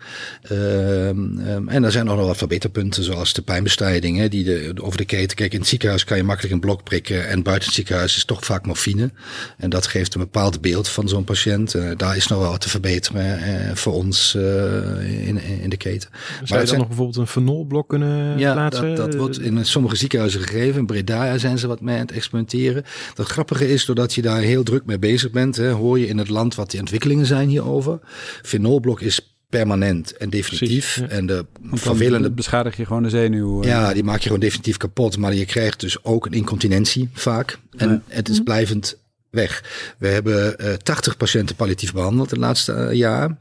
Uh, 0.52 1.06
um, 1.06 1.68
en 1.68 1.84
er 1.84 1.92
zijn 1.92 2.06
nog 2.06 2.26
wat 2.26 2.36
verbeterpunten, 2.36 3.04
zoals 3.04 3.32
de 3.32 3.42
pijnbestrijding, 3.42 4.18
hè, 4.18 4.28
die 4.28 4.44
de, 4.44 4.72
over 4.80 4.98
de 4.98 5.04
keten. 5.04 5.36
Kijk, 5.36 5.52
in 5.52 5.58
het 5.58 5.68
ziekenhuis 5.68 6.04
kan 6.04 6.16
je 6.16 6.22
makkelijk 6.22 6.54
een 6.54 6.60
blok 6.60 6.82
prikken 6.82 7.28
en 7.28 7.42
buiten 7.42 7.66
het 7.66 7.74
ziekenhuis 7.74 8.16
is 8.16 8.24
toch 8.24 8.44
vaak 8.44 8.66
morfine. 8.66 9.10
En 9.56 9.70
dat 9.70 9.86
geeft 9.86 10.14
een 10.14 10.20
bepaald 10.20 10.60
beeld 10.60 10.88
van 10.88 11.08
zo'n 11.08 11.24
patiënt. 11.24 11.74
Uh, 11.74 11.90
daar 11.96 12.16
is 12.16 12.26
nog 12.26 12.38
wel 12.38 12.50
wat 12.50 12.60
te 12.60 12.68
verbeteren 12.68 13.38
uh, 13.38 13.74
voor 13.74 13.92
ons 13.92 14.34
uh, 14.36 15.26
in, 15.26 15.40
in 15.62 15.70
de 15.70 15.76
keten. 15.76 16.08
Zou 16.10 16.22
maar 16.30 16.48
je 16.48 16.54
dan 16.56 16.66
zijn, 16.66 16.78
nog 16.78 16.88
bijvoorbeeld 16.88 17.16
een 17.16 17.26
fenolblok 17.26 17.88
kunnen 17.88 18.38
ja, 18.38 18.52
plaatsen? 18.52 18.94
Dat, 18.94 18.96
dat 18.96 19.14
wordt 19.14 19.40
in 19.40 19.66
sommige 19.66 19.96
ziekenhuizen 19.96 20.40
gegeven. 20.40 20.80
In 20.80 20.86
Breda 20.86 21.38
zijn 21.38 21.58
ze 21.58 21.66
wat 21.66 21.80
mee 21.80 21.94
aan 21.94 22.00
het 22.00 22.12
experimenteren. 22.12 22.84
Dat 23.14 23.26
grappige 23.26 23.68
is, 23.72 23.84
doordat 23.84 24.14
je 24.14 24.22
daar 24.22 24.40
heel 24.40 24.53
druk 24.62 24.84
mee 24.86 24.98
bezig 24.98 25.30
bent, 25.30 25.56
hè, 25.56 25.70
hoor 25.70 25.98
je 25.98 26.06
in 26.06 26.18
het 26.18 26.28
land 26.28 26.54
wat 26.54 26.70
de 26.70 26.78
ontwikkelingen 26.78 27.26
zijn 27.26 27.48
hierover. 27.48 27.98
Fenolblok 28.42 29.00
is 29.00 29.36
permanent 29.48 30.16
en 30.16 30.30
definitief. 30.30 30.92
Precies, 30.94 30.94
ja. 30.94 31.08
En 31.08 31.26
de 31.26 31.46
vervelende... 31.72 32.30
beschadig 32.30 32.76
je 32.76 32.86
gewoon 32.86 33.02
de 33.02 33.08
zenuw. 33.10 33.62
eh. 33.62 33.68
Ja, 33.68 33.92
die 33.92 34.04
maak 34.04 34.16
je 34.18 34.22
gewoon 34.22 34.40
definitief 34.40 34.76
kapot. 34.76 35.16
Maar 35.18 35.34
je 35.34 35.44
krijgt 35.44 35.80
dus 35.80 36.04
ook 36.04 36.26
een 36.26 36.32
incontinentie 36.32 37.08
vaak. 37.12 37.58
En 37.76 37.88
Ja. 37.90 38.02
het 38.06 38.28
is 38.28 38.40
blijvend 38.42 38.96
weg. 39.30 39.64
We 39.98 40.08
hebben 40.08 40.58
eh 40.58 40.72
80 40.72 41.16
patiënten 41.16 41.56
palliatief 41.56 41.92
behandeld 41.92 42.30
het 42.30 42.38
laatste 42.38 42.72
eh, 42.72 42.92
jaar. 42.96 43.36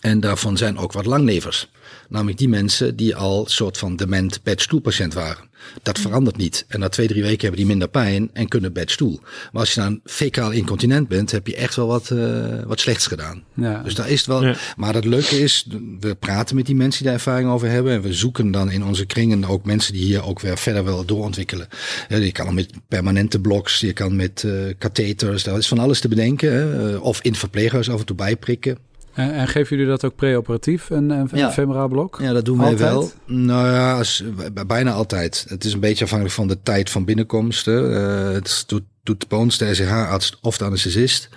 En 0.00 0.20
daarvan 0.20 0.56
zijn 0.56 0.78
ook 0.78 0.92
wat 0.92 1.06
langlevers. 1.06 1.70
Namelijk 2.08 2.38
die 2.38 2.48
mensen 2.48 2.96
die 2.96 3.16
al 3.16 3.44
soort 3.48 3.78
van 3.78 3.96
dement 3.96 4.42
bedstoelpatiënt 4.42 5.14
waren. 5.14 5.50
Dat 5.82 5.98
verandert 5.98 6.36
niet. 6.36 6.64
En 6.68 6.80
na 6.80 6.88
twee, 6.88 7.06
drie 7.06 7.22
weken 7.22 7.40
hebben 7.40 7.58
die 7.58 7.66
minder 7.66 7.88
pijn 7.88 8.30
en 8.32 8.48
kunnen 8.48 8.72
bedstoel. 8.72 9.20
Maar 9.22 9.60
als 9.60 9.74
je 9.74 9.80
dan 9.80 10.00
fecaal 10.04 10.50
incontinent 10.50 11.08
bent, 11.08 11.30
heb 11.30 11.46
je 11.46 11.56
echt 11.56 11.76
wel 11.76 11.86
wat, 11.86 12.10
uh, 12.10 12.46
wat 12.66 12.80
slechts 12.80 13.06
gedaan. 13.06 13.42
Ja. 13.54 13.82
Dus 13.82 13.94
daar 13.94 14.10
is 14.10 14.18
het 14.18 14.26
wel. 14.26 14.44
Ja. 14.44 14.56
Maar 14.76 14.94
het 14.94 15.04
leuke 15.04 15.40
is, 15.40 15.66
we 16.00 16.14
praten 16.14 16.56
met 16.56 16.66
die 16.66 16.74
mensen 16.74 17.02
die 17.02 17.12
daar 17.12 17.20
ervaring 17.20 17.50
over 17.50 17.68
hebben. 17.68 17.92
En 17.92 18.02
we 18.02 18.12
zoeken 18.12 18.50
dan 18.50 18.70
in 18.70 18.84
onze 18.84 19.06
kringen 19.06 19.44
ook 19.44 19.64
mensen 19.64 19.92
die 19.92 20.02
hier 20.02 20.24
ook 20.24 20.40
weer 20.40 20.58
verder 20.58 20.84
willen 20.84 21.06
doorontwikkelen. 21.06 21.68
Ja, 22.08 22.16
je 22.16 22.32
kan 22.32 22.54
met 22.54 22.70
permanente 22.88 23.40
bloks, 23.40 23.80
je 23.80 23.92
kan 23.92 24.16
met 24.16 24.42
uh, 24.46 24.52
catheters, 24.78 25.42
daar 25.42 25.58
is 25.58 25.68
van 25.68 25.78
alles 25.78 26.00
te 26.00 26.08
bedenken. 26.08 26.52
Hè. 26.52 26.92
Uh, 26.92 27.02
Of 27.02 27.20
in 27.22 27.30
het 27.30 27.40
verpleeghuis 27.40 27.90
af 27.90 28.00
en 28.00 28.06
toe 28.06 28.16
bijprikken. 28.16 28.78
En, 29.14 29.32
en 29.34 29.48
geven 29.48 29.76
jullie 29.76 29.90
dat 29.90 30.04
ook 30.04 30.14
preoperatief, 30.16 30.90
een, 30.90 31.10
een 31.10 31.28
Ja. 31.32 31.52
femoraal 31.52 31.88
blok? 31.88 32.18
Ja, 32.20 32.32
dat 32.32 32.44
doen 32.44 32.58
wij 32.58 32.66
Altijd? 32.68 32.90
wel. 32.90 33.10
Nou 33.26 33.68
ja, 33.70 33.96
als, 33.98 34.24
bijna 34.66 34.92
altijd. 34.92 35.44
Het 35.48 35.64
is 35.64 35.72
een 35.72 35.80
beetje 35.80 36.04
afhankelijk 36.04 36.36
van 36.36 36.48
de 36.48 36.62
tijd 36.62 36.90
van 36.90 37.04
binnenkomst. 37.04 37.64
hè. 37.66 37.94
Eh, 38.28 38.32
het 38.32 38.64
doet, 38.66 38.82
doet 39.02 39.28
bij 39.28 39.38
ons 39.38 39.58
de 39.58 39.74
SCH-arts 39.74 40.38
of 40.40 40.58
de 40.58 40.64
anesthesist. 40.64 41.28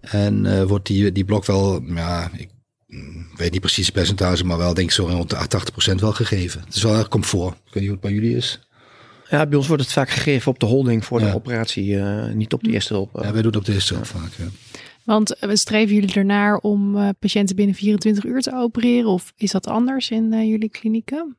En 0.00 0.46
eh, 0.46 0.62
wordt 0.62 0.86
die, 0.86 1.12
die 1.12 1.24
blok 1.24 1.44
wel, 1.46 1.82
ja, 1.86 2.30
ik 2.36 2.48
mm, 2.86 3.26
weet 3.36 3.50
niet 3.52 3.60
precies 3.60 3.86
het 3.86 3.94
percentage, 3.94 4.44
maar 4.44 4.58
wel 4.58 4.74
denk 4.74 4.88
ik 4.88 4.94
zo 4.94 5.06
rond 5.06 5.30
de 5.30 5.36
80% 5.92 5.94
wel 6.00 6.12
gegeven. 6.12 6.60
Het 6.66 6.74
is 6.74 6.82
wel 6.82 6.96
erg 6.96 7.08
comfort. 7.08 7.54
Ik 7.54 7.60
weet 7.64 7.74
niet 7.74 7.82
hoe 7.84 7.92
het 7.92 8.00
bij 8.00 8.12
jullie 8.12 8.36
is. 8.36 8.60
Ja, 9.30 9.46
bij 9.46 9.58
ons 9.58 9.66
wordt 9.66 9.82
het 9.82 9.92
vaak 9.92 10.10
gegeven 10.10 10.50
op 10.52 10.58
de 10.58 10.66
holding 10.66 11.04
voor 11.04 11.20
Ja. 11.20 11.26
de 11.26 11.34
operatie, 11.34 11.98
eh, 12.00 12.32
niet 12.34 12.52
op 12.52 12.62
de 12.64 12.70
eerste 12.70 12.92
hulp. 12.92 13.10
Ja, 13.14 13.20
wij 13.32 13.42
doen 13.42 13.44
het 13.46 13.56
op 13.56 13.64
de 13.64 13.72
eerste 13.72 13.94
hulp 13.94 14.06
vaak. 14.06 14.30
Ja. 14.36 14.44
Want 15.04 15.34
eh, 15.38 15.50
streven 15.52 15.94
jullie 15.94 16.14
ernaar 16.14 16.56
om 16.56 16.96
eh, 16.96 17.08
patiënten 17.18 17.56
binnen 17.56 17.74
24 17.74 18.24
uur 18.24 18.40
te 18.40 18.54
opereren? 18.54 19.10
Of 19.10 19.32
is 19.36 19.50
dat 19.50 19.66
anders 19.66 20.10
in 20.10 20.32
eh, 20.32 20.48
jullie 20.48 20.68
klinieken? 20.70 21.36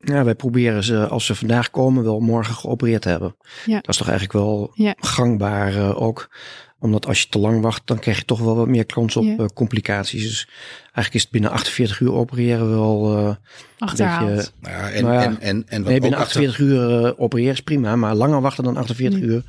Ja, 0.00 0.24
wij 0.24 0.34
proberen 0.34 0.84
ze, 0.84 1.06
als 1.06 1.26
ze 1.26 1.34
vandaag 1.34 1.70
komen, 1.70 2.04
wel 2.04 2.20
morgen 2.20 2.54
geopereerd 2.54 3.02
te 3.02 3.08
hebben. 3.08 3.36
Ja. 3.66 3.74
Dat 3.74 3.88
is 3.88 3.96
toch 3.96 4.08
eigenlijk 4.08 4.38
wel 4.38 4.70
Ja. 4.74 4.94
gangbaar 4.98 5.74
eh, 5.76 6.02
ook. 6.02 6.28
Omdat 6.80 7.06
als 7.06 7.22
je 7.22 7.28
te 7.28 7.38
lang 7.38 7.62
wacht, 7.62 7.82
dan 7.84 7.98
krijg 7.98 8.18
je 8.18 8.24
toch 8.24 8.40
wel 8.40 8.56
wat 8.56 8.68
meer 8.68 8.86
kans 8.86 9.16
op 9.16 9.24
Ja. 9.24 9.46
complicaties. 9.54 10.22
Dus 10.22 10.48
eigenlijk 10.82 11.14
is 11.14 11.22
het 11.22 11.30
binnen 11.30 11.50
48 11.50 12.00
uur 12.00 12.12
opereren 12.12 12.70
wel 12.70 13.16
eh, 13.18 13.34
Achterhaald. 13.78 14.28
Een 14.30 14.36
beetje- 14.36 14.50
Nou 14.60 14.74
ja, 14.76 14.90
en, 14.90 15.02
Nou 15.04 15.14
ja, 15.14 15.22
en, 15.22 15.40
en, 15.40 15.64
en 15.68 15.78
wat 15.82 15.86
Nee, 15.86 15.94
ook 15.96 16.00
binnen 16.02 16.18
achter- 16.20 16.40
48 16.40 16.58
uur 16.58 17.18
opereren 17.18 17.52
is 17.52 17.60
prima. 17.62 17.96
Maar 17.96 18.14
langer 18.14 18.40
wachten 18.40 18.64
dan 18.64 18.76
48 18.76 19.20
Nee. 19.20 19.28
uur, 19.28 19.42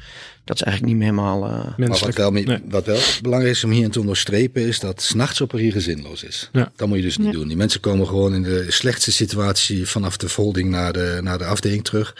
dat 0.49 0.57
is 0.57 0.63
eigenlijk 0.63 0.85
niet 0.85 0.95
meer 1.03 1.11
helemaal... 1.15 1.45
eh, 1.49 1.77
Maar 1.77 1.99
wat 1.99 2.15
wel, 2.15 2.31
mee- 2.31 2.43
Nee. 2.45 2.59
wat 2.69 2.85
wel 2.85 2.99
belangrijk 3.21 3.55
is 3.55 3.63
om 3.63 3.71
hier 3.71 3.89
te 3.89 3.99
onderstrepen, 3.99 4.61
is 4.67 4.79
dat 4.79 5.01
s'nachts 5.01 5.41
opereren 5.41 5.81
zinloos 5.81 6.23
is. 6.23 6.49
Ja. 6.51 6.71
Dat 6.75 6.87
moet 6.87 6.97
je 6.97 7.03
dus 7.03 7.17
niet 7.17 7.27
Ja. 7.27 7.33
doen. 7.33 7.47
Die 7.47 7.57
mensen 7.57 7.79
komen 7.79 8.07
gewoon 8.07 8.33
in 8.33 8.43
de 8.43 8.65
slechtste 8.67 9.11
situatie 9.11 9.87
vanaf 9.87 10.17
de 10.17 10.29
folding 10.29 10.69
naar 10.69 10.93
de, 10.93 11.19
naar 11.21 11.37
de 11.37 11.45
afdeling 11.45 11.83
terug. 11.83 12.15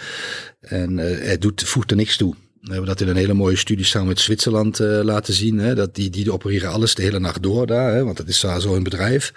En 0.61 0.99
eh 0.99 1.27
het 1.29 1.41
doet, 1.41 1.63
voegt 1.63 1.91
er 1.91 1.97
niks 1.97 2.17
toe. 2.17 2.35
We 2.61 2.69
hebben 2.71 2.89
dat 2.89 3.01
in 3.01 3.07
een 3.07 3.15
hele 3.15 3.33
mooie 3.33 3.55
studie 3.55 3.85
samen 3.85 4.07
met 4.07 4.19
Zwitserland 4.19 4.79
eh, 4.79 4.99
laten 5.03 5.33
zien. 5.33 5.57
Hè, 5.59 5.75
dat 5.75 5.95
die, 5.95 6.09
die 6.09 6.31
opereren 6.33 6.69
alles 6.69 6.95
de 6.95 7.01
hele 7.01 7.19
nacht 7.19 7.43
door 7.43 7.67
daar, 7.67 7.93
hè, 7.93 8.03
want 8.03 8.17
dat 8.17 8.27
is 8.27 8.39
daar 8.39 8.61
zo 8.61 8.75
een 8.75 8.83
bedrijf. 8.83 9.31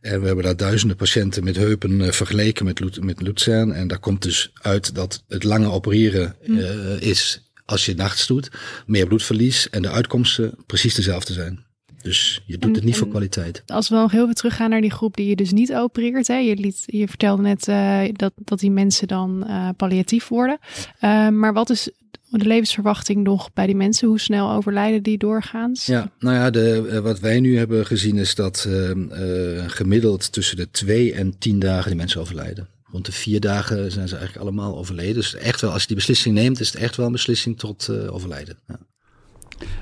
En 0.00 0.20
we 0.20 0.26
hebben 0.26 0.44
daar 0.44 0.56
duizenden 0.56 0.96
patiënten 0.96 1.44
met 1.44 1.56
heupen 1.56 2.14
vergeleken 2.14 2.64
met, 2.64 3.02
met 3.04 3.20
Luzern. 3.22 3.72
En 3.72 3.88
daar 3.88 3.98
komt 3.98 4.22
dus 4.22 4.50
uit 4.62 4.94
dat 4.94 5.22
het 5.28 5.44
lange 5.44 5.70
opereren 5.70 6.34
eh, 6.42 7.00
is 7.00 7.40
als 7.66 7.86
je 7.86 7.94
nachts 7.94 8.26
doet. 8.26 8.48
Meer 8.86 9.06
bloedverlies 9.06 9.70
en 9.70 9.82
de 9.82 9.90
uitkomsten 9.90 10.54
precies 10.66 10.94
dezelfde 10.94 11.32
zijn. 11.32 11.64
Dus 12.02 12.42
je 12.46 12.58
doet 12.58 12.70
En- 12.70 12.74
het 12.76 12.84
niet 12.84 12.96
voor 12.96 13.08
kwaliteit. 13.08 13.62
Als 13.66 13.88
we 13.88 13.94
nog 13.94 14.10
heel 14.10 14.22
even 14.22 14.34
teruggaan 14.34 14.70
naar 14.70 14.80
die 14.80 14.90
groep 14.90 15.16
die 15.16 15.26
je 15.28 15.36
dus 15.36 15.52
niet 15.52 15.74
opereert. 15.74 16.26
Hè? 16.26 16.36
Je, 16.36 16.56
liet, 16.56 16.82
je 16.86 17.08
vertelde 17.08 17.42
net 17.42 17.68
eh, 17.68 18.00
dat, 18.12 18.32
dat 18.36 18.58
die 18.58 18.70
mensen 18.70 19.08
dan 19.08 19.46
eh, 19.46 19.68
palliatief 19.76 20.28
worden. 20.28 20.58
Eh, 20.98 21.28
maar 21.28 21.52
wat 21.52 21.70
is 21.70 21.90
de 22.30 22.46
levensverwachting 22.46 23.24
nog 23.24 23.52
bij 23.52 23.66
die 23.66 23.76
mensen? 23.76 24.08
Hoe 24.08 24.20
snel 24.20 24.50
overlijden 24.50 25.02
die 25.02 25.18
doorgaans? 25.18 25.86
Ja, 25.86 26.10
nou 26.18 26.36
ja, 26.36 26.50
de, 26.50 27.00
wat 27.02 27.20
wij 27.20 27.40
nu 27.40 27.58
hebben 27.58 27.86
gezien 27.86 28.16
is 28.18 28.34
dat 28.34 28.64
eh, 28.68 28.90
eh, 28.90 29.64
gemiddeld 29.70 30.32
tussen 30.32 30.56
de 30.56 30.70
twee 30.70 31.12
en 31.14 31.38
tien 31.38 31.58
dagen 31.58 31.86
die 31.88 31.96
mensen 31.98 32.20
overlijden. 32.20 32.68
Rond 32.96 33.08
de 33.08 33.14
vier 33.14 33.40
dagen 33.40 33.92
zijn 33.92 34.08
ze 34.08 34.16
eigenlijk 34.16 34.46
allemaal 34.46 34.76
overleden. 34.76 35.14
Dus 35.14 35.34
echt 35.34 35.60
wel, 35.60 35.70
als 35.70 35.80
je 35.80 35.86
die 35.86 35.96
beslissing 35.96 36.34
neemt, 36.34 36.60
is 36.60 36.72
het 36.72 36.82
echt 36.82 36.96
wel 36.96 37.06
een 37.06 37.12
beslissing 37.12 37.58
tot 37.58 37.88
eh, 37.88 38.14
overlijden. 38.14 38.58
Ja. 38.68 38.78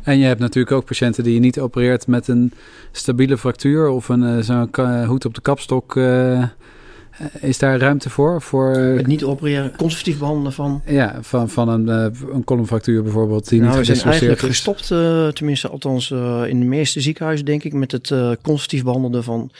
En 0.03 0.19
je 0.19 0.25
hebt 0.25 0.41
natuurlijk 0.41 0.77
ook 0.77 0.85
patiënten 0.85 1.25
die 1.25 1.35
je 1.35 1.41
niet 1.41 1.59
opereert 1.59 2.07
met 2.07 2.29
een 2.29 2.53
stabiele 2.93 3.39
fractuur 3.39 3.89
of 3.89 4.09
een 4.09 4.23
eh, 4.23 4.43
zo'n 4.43 5.05
hoed 5.07 5.25
op 5.25 5.35
de 5.35 5.41
kapstok. 5.41 5.97
eh, 5.97 6.43
is 7.41 7.59
daar 7.59 7.79
ruimte 7.79 8.11
voor? 8.11 8.43
voor 8.43 8.71
het 8.71 9.07
niet 9.07 9.25
opereren, 9.25 9.77
conservatief 9.77 10.19
behandelen 10.19 10.53
van... 10.53 10.83
ja, 10.87 11.19
van, 11.21 11.49
van 11.49 11.69
een, 11.69 11.89
eh, 11.89 12.21
een 12.33 12.45
columnfractuur 12.45 13.03
bijvoorbeeld 13.03 13.49
die 13.49 13.61
Nou, 13.61 13.73
we 13.73 13.77
niet 13.79 13.87
zijn 13.87 13.99
gedisloceerd 13.99 14.43
eigenlijk 14.43 14.53
is. 14.53 14.65
gestopt, 14.65 14.91
eh, 14.91 15.29
tenminste 15.29 15.69
althans 15.69 16.11
eh, 16.11 16.43
in 16.47 16.61
de 16.61 16.67
meeste 16.67 17.01
ziekenhuizen 17.01 17.47
denk 17.47 17.65
ik, 17.65 17.73
met 17.73 17.93
het 17.93 18.11
eh 18.11 18.31
conservatief 18.43 18.85
behandelen 18.85 19.25
van 19.25 19.51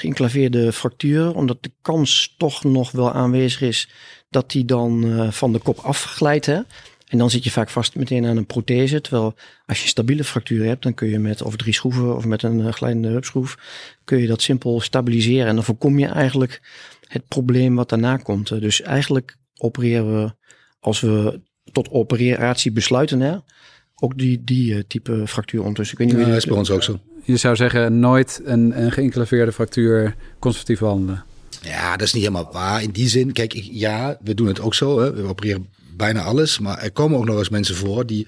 geïnclaveerde 0.00 0.72
fracturen. 0.72 1.34
Omdat 1.34 1.62
de 1.62 1.70
kans 1.82 2.34
toch 2.38 2.64
nog 2.64 2.90
wel 2.90 3.12
aanwezig 3.12 3.60
is 3.60 3.88
dat 4.30 4.50
die 4.50 4.64
dan 4.64 5.04
eh, 5.04 5.30
van 5.30 5.52
de 5.52 5.58
kop 5.58 5.78
afglijdt. 5.78 6.46
Hè? 6.46 6.60
En 7.10 7.18
dan 7.18 7.30
zit 7.30 7.44
je 7.44 7.50
vaak 7.50 7.70
vast 7.70 7.94
meteen 7.94 8.26
aan 8.26 8.36
een 8.36 8.46
prothese. 8.46 9.00
Terwijl 9.00 9.34
als 9.66 9.76
je 9.76 9.82
een 9.82 9.88
stabiele 9.88 10.24
fractuur 10.24 10.64
hebt, 10.64 10.82
dan 10.82 10.94
kun 10.94 11.08
je 11.08 11.18
met 11.18 11.44
over 11.44 11.58
drie 11.58 11.74
schroeven 11.74 12.16
of 12.16 12.24
met 12.24 12.42
een 12.42 12.58
uh, 12.58 12.72
glijdende 12.72 13.08
hupschroef, 13.08 13.58
kun 14.04 14.18
je 14.18 14.26
dat 14.26 14.42
simpel 14.42 14.80
stabiliseren. 14.80 15.46
En 15.46 15.54
dan 15.54 15.64
voorkom 15.64 15.98
je 15.98 16.06
eigenlijk 16.06 16.62
het 17.08 17.28
probleem 17.28 17.74
wat 17.74 17.88
daarna 17.88 18.16
komt. 18.16 18.50
Eh, 18.50 18.60
Dus 18.60 18.82
eigenlijk 18.82 19.36
opereren 19.56 20.22
we, 20.22 20.34
als 20.80 21.00
we 21.00 21.40
tot 21.72 21.90
operatie 21.90 22.72
besluiten, 22.72 23.20
hè, 23.20 23.36
ook 23.94 24.18
die, 24.18 24.44
die 24.44 24.72
uh, 24.72 24.82
type 24.86 25.26
fractuur 25.26 25.60
ondertussen. 25.60 25.98
Ik 25.98 26.04
weet 26.04 26.12
niet 26.12 26.26
Ja, 26.26 26.32
dat 26.32 26.42
is 26.42 26.48
bij 26.48 26.56
ons 26.56 26.70
ook 26.70 26.82
zo. 26.82 27.00
Je 27.30 27.36
zou 27.36 27.56
zeggen 27.56 27.98
nooit 27.98 28.40
een, 28.44 28.82
een 28.82 28.92
geïnclaveerde 28.92 29.52
fractuur 29.52 30.14
conservatief 30.38 30.78
behandelen. 30.78 31.24
Ja, 31.62 31.96
dat 31.96 32.06
is 32.06 32.12
niet 32.12 32.22
helemaal 32.22 32.52
waar. 32.52 32.82
In 32.82 32.90
die 32.90 33.08
zin, 33.08 33.32
kijk, 33.32 33.54
ik, 33.54 33.68
ja, 33.70 34.18
we 34.22 34.34
doen 34.34 34.46
het 34.46 34.60
ook 34.60 34.74
zo. 34.74 35.00
Hè. 35.00 35.12
We 35.12 35.22
opereren 35.22 35.66
bijna 35.96 36.22
alles. 36.22 36.58
Maar 36.58 36.78
er 36.78 36.92
komen 36.92 37.18
ook 37.18 37.24
nog 37.24 37.38
eens 37.38 37.48
mensen 37.48 37.74
voor 37.74 38.06
die 38.06 38.26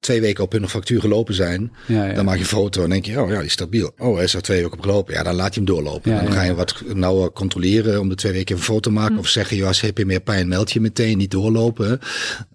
twee 0.00 0.20
weken 0.20 0.44
op 0.44 0.52
hun 0.52 0.68
factuur 0.68 1.00
gelopen 1.00 1.34
zijn. 1.34 1.72
Ja, 1.86 2.04
ja. 2.04 2.12
Dan 2.12 2.24
maak 2.24 2.34
je 2.34 2.40
een 2.40 2.46
foto 2.46 2.82
en 2.82 2.90
denk 2.90 3.06
je, 3.06 3.20
oh 3.20 3.28
ja, 3.28 3.36
die 3.36 3.44
is 3.44 3.52
stabiel. 3.52 3.92
Oh, 3.98 4.14
hij 4.14 4.24
is 4.24 4.34
er 4.34 4.42
twee 4.42 4.62
weken 4.62 4.76
op 4.76 4.84
gelopen. 4.84 5.14
Ja, 5.14 5.22
dan 5.22 5.34
laat 5.34 5.54
je 5.54 5.60
hem 5.60 5.68
doorlopen. 5.68 6.12
Ja, 6.12 6.22
dan 6.22 6.32
ga 6.32 6.42
ja. 6.42 6.46
je 6.46 6.54
wat 6.54 6.82
nauwer 6.94 7.32
controleren 7.32 8.00
om 8.00 8.08
de 8.08 8.14
twee 8.14 8.32
weken 8.32 8.56
een 8.56 8.62
foto 8.62 8.80
te 8.80 8.90
maken. 8.90 9.18
Of 9.18 9.28
zeggen, 9.28 9.56
joh, 9.56 9.66
als 9.66 9.80
heb 9.80 9.98
je 9.98 10.06
meer 10.06 10.20
pijn, 10.20 10.48
meld 10.48 10.72
je 10.72 10.80
meteen, 10.80 11.18
niet 11.18 11.30
doorlopen. 11.30 11.88
hè. 11.88 11.96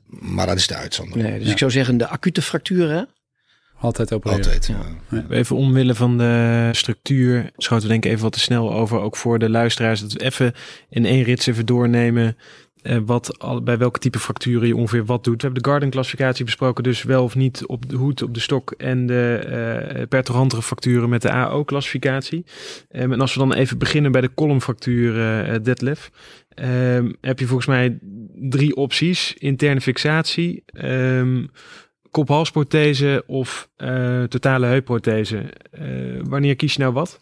Maar 0.08 0.48
dat 0.48 0.58
is 0.58 0.68
de 0.68 0.76
uitzondering. 0.76 1.30
Nee, 1.30 1.40
dus 1.40 1.50
ik 1.52 1.58
zou 1.58 1.72
zeggen 1.72 1.98
de 1.98 2.08
acute 2.08 2.42
fracturen. 2.42 3.08
Altijd 3.82 4.14
opereren. 4.14 4.44
Altijd. 4.44 4.72
ja. 5.10 5.26
Even 5.30 5.56
omwille 5.56 5.96
van 5.96 6.18
de 6.18 6.70
structuur 6.72 7.52
schoten 7.58 7.84
we 7.84 7.92
denk 7.92 8.04
ik 8.06 8.10
even 8.12 8.24
wat 8.24 8.34
te 8.34 8.40
snel 8.40 8.74
over. 8.74 9.00
Ook 9.00 9.16
voor 9.16 9.40
de 9.40 9.50
luisteraars. 9.50 10.02
Dat 10.02 10.14
we 10.14 10.20
even 10.24 10.54
in 10.90 11.06
één 11.06 11.24
rits 11.24 11.48
even 11.48 11.66
doornemen. 11.66 12.38
eh, 12.82 12.98
wat 13.06 13.40
al, 13.40 13.64
bij 13.64 13.78
welke 13.78 14.00
type 14.00 14.20
fracturen 14.20 14.68
je 14.68 14.76
ongeveer 14.76 15.06
wat 15.06 15.24
doet. 15.24 15.36
We 15.42 15.42
hebben 15.48 15.64
de 15.64 15.70
Garden 15.70 15.90
klassificatie 15.90 16.46
besproken. 16.46 16.84
Dus 16.84 17.04
wel 17.04 17.24
of 17.24 17.36
niet 17.36 17.66
op 17.66 17.90
de 17.90 17.96
hoed, 17.96 18.22
op 18.22 18.34
de 18.34 18.40
stok. 18.40 18.72
En 18.78 19.06
de 19.06 19.36
eh 19.96 20.08
pertorantere 20.08 20.62
fracturen 20.62 21.10
met 21.10 21.22
de 21.22 21.32
AO 21.32 21.64
klassificatie. 21.64 22.46
Ehm, 22.90 23.12
en 23.12 23.22
als 23.22 23.34
we 23.34 23.40
dan 23.40 23.54
even 23.54 23.78
beginnen 23.78 24.12
bij 24.12 24.22
de 24.22 24.34
columnfractuur 24.34 25.22
eh 25.44 25.56
deadlift. 25.64 26.10
ehm, 26.50 27.12
heb 27.22 27.40
je 27.40 27.46
volgens 27.46 27.68
mij 27.68 27.98
drie 28.36 28.76
opties. 28.76 29.34
Interne 29.34 29.82
fixatie. 29.82 30.64
Kop-halsprothese 32.12 33.24
of 33.28 33.70
eh, 33.76 34.24
totale 34.24 34.66
heupprothese. 34.66 35.44
Eh, 35.72 35.84
wanneer 36.24 36.56
kies 36.56 36.74
je 36.74 36.80
nou 36.80 36.94
wat? 36.94 37.18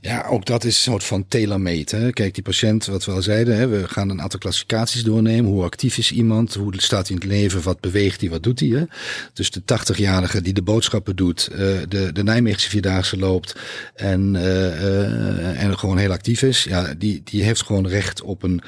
Ja, 0.00 0.26
ook 0.26 0.46
dat 0.46 0.64
is 0.64 0.74
een 0.76 0.92
soort 0.92 1.04
van. 1.04 1.26
Hè. 1.28 2.10
Kijk, 2.10 2.34
die 2.34 2.42
patiënt, 2.42 2.86
wat 2.86 3.04
we 3.04 3.12
al 3.12 3.22
zeiden, 3.22 3.56
hè, 3.56 3.68
we 3.68 3.88
gaan 3.88 4.10
een 4.10 4.20
aantal 4.20 4.38
klassificaties 4.38 5.02
doornemen. 5.02 5.50
Hoe 5.50 5.62
actief 5.62 5.98
is 5.98 6.12
iemand? 6.12 6.54
Hoe 6.54 6.72
staat 6.76 7.08
hij 7.08 7.16
in 7.16 7.22
het 7.22 7.30
leven? 7.30 7.62
Wat 7.62 7.80
beweegt 7.80 8.20
hij? 8.20 8.30
Wat 8.30 8.42
doet 8.42 8.60
hij? 8.60 8.68
Hè? 8.68 8.84
Dus 9.32 9.50
de 9.50 9.60
80-jarige 9.60 10.40
die 10.40 10.52
de 10.52 10.62
boodschappen 10.62 11.16
doet, 11.16 11.48
eh, 11.52 11.58
de, 11.88 12.12
de 12.12 12.22
Nijmeegse 12.22 12.68
Vierdaagse 12.68 13.18
loopt 13.18 13.56
en, 13.94 14.36
en 15.56 15.78
gewoon 15.78 15.98
heel 15.98 16.12
actief 16.12 16.42
is. 16.42 16.64
Ja, 16.64 16.94
die, 16.94 17.20
die 17.24 17.42
heeft 17.42 17.62
gewoon 17.62 17.88
recht 17.88 18.22
op 18.22 18.42
een, 18.42 18.62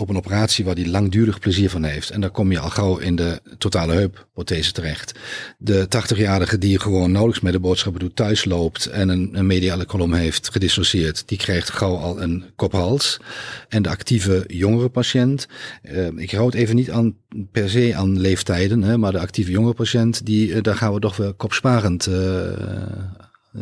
op 0.00 0.08
een 0.08 0.16
operatie 0.16 0.64
waar 0.64 0.74
hij 0.74 0.86
langdurig 0.86 1.38
plezier 1.38 1.70
van 1.70 1.84
heeft. 1.84 2.10
En 2.10 2.20
dan 2.20 2.30
kom 2.30 2.52
je 2.52 2.58
al 2.58 2.70
gauw 2.70 2.98
in 2.98 3.16
de 3.16 3.40
totale 3.58 3.92
heupprothese 3.92 4.72
terecht. 4.72 5.18
De 5.58 5.86
80-jarige 5.86 6.58
die 6.58 6.80
gewoon 6.80 7.10
nauwelijks 7.10 7.42
met 7.42 7.52
de 7.52 7.60
boodschappen 7.60 8.00
doet, 8.00 8.16
thuis 8.16 8.44
loopt 8.44 8.86
en 8.86 9.08
een, 9.08 9.30
een 9.32 9.46
mediale 9.46 9.84
kolom 9.84 10.12
heeft 10.12 10.50
gedissocieerd, 10.50 11.22
die 11.26 11.38
krijgt 11.38 11.70
gauw 11.70 11.96
al 11.96 12.22
een 12.22 12.44
kophals. 12.56 13.20
En 13.68 13.82
de 13.82 13.88
actieve 13.88 14.44
jongere 14.46 14.88
patiënt, 14.88 15.48
eh, 15.82 16.06
ik 16.06 16.30
hou 16.30 16.46
het 16.46 16.54
even 16.54 16.76
niet 16.76 16.90
aan 16.90 17.16
per 17.52 17.70
se 17.70 17.92
aan 17.94 18.20
leeftijden, 18.20 18.82
hè, 18.82 18.98
maar 18.98 19.12
de 19.12 19.20
actieve 19.20 19.50
jongere 19.50 19.74
patiënt, 19.74 20.26
die, 20.26 20.54
eh, 20.54 20.62
daar 20.62 20.76
gaan 20.76 20.94
we 20.94 21.00
toch 21.00 21.16
wel 21.16 21.34
kopsparend 21.34 22.06
eh 22.06 22.48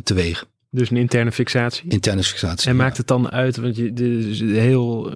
teweeg. 0.02 0.46
Dus 0.70 0.90
een 0.90 0.96
interne 0.96 1.32
fixatie. 1.32 1.90
Interne 1.90 2.22
fixatie. 2.22 2.70
En 2.70 2.76
maakt 2.76 2.96
het 2.96 3.06
dan 3.06 3.30
uit, 3.30 3.56
want 3.56 3.76
je, 3.76 3.92
de, 3.92 4.04
heel, 4.60 5.12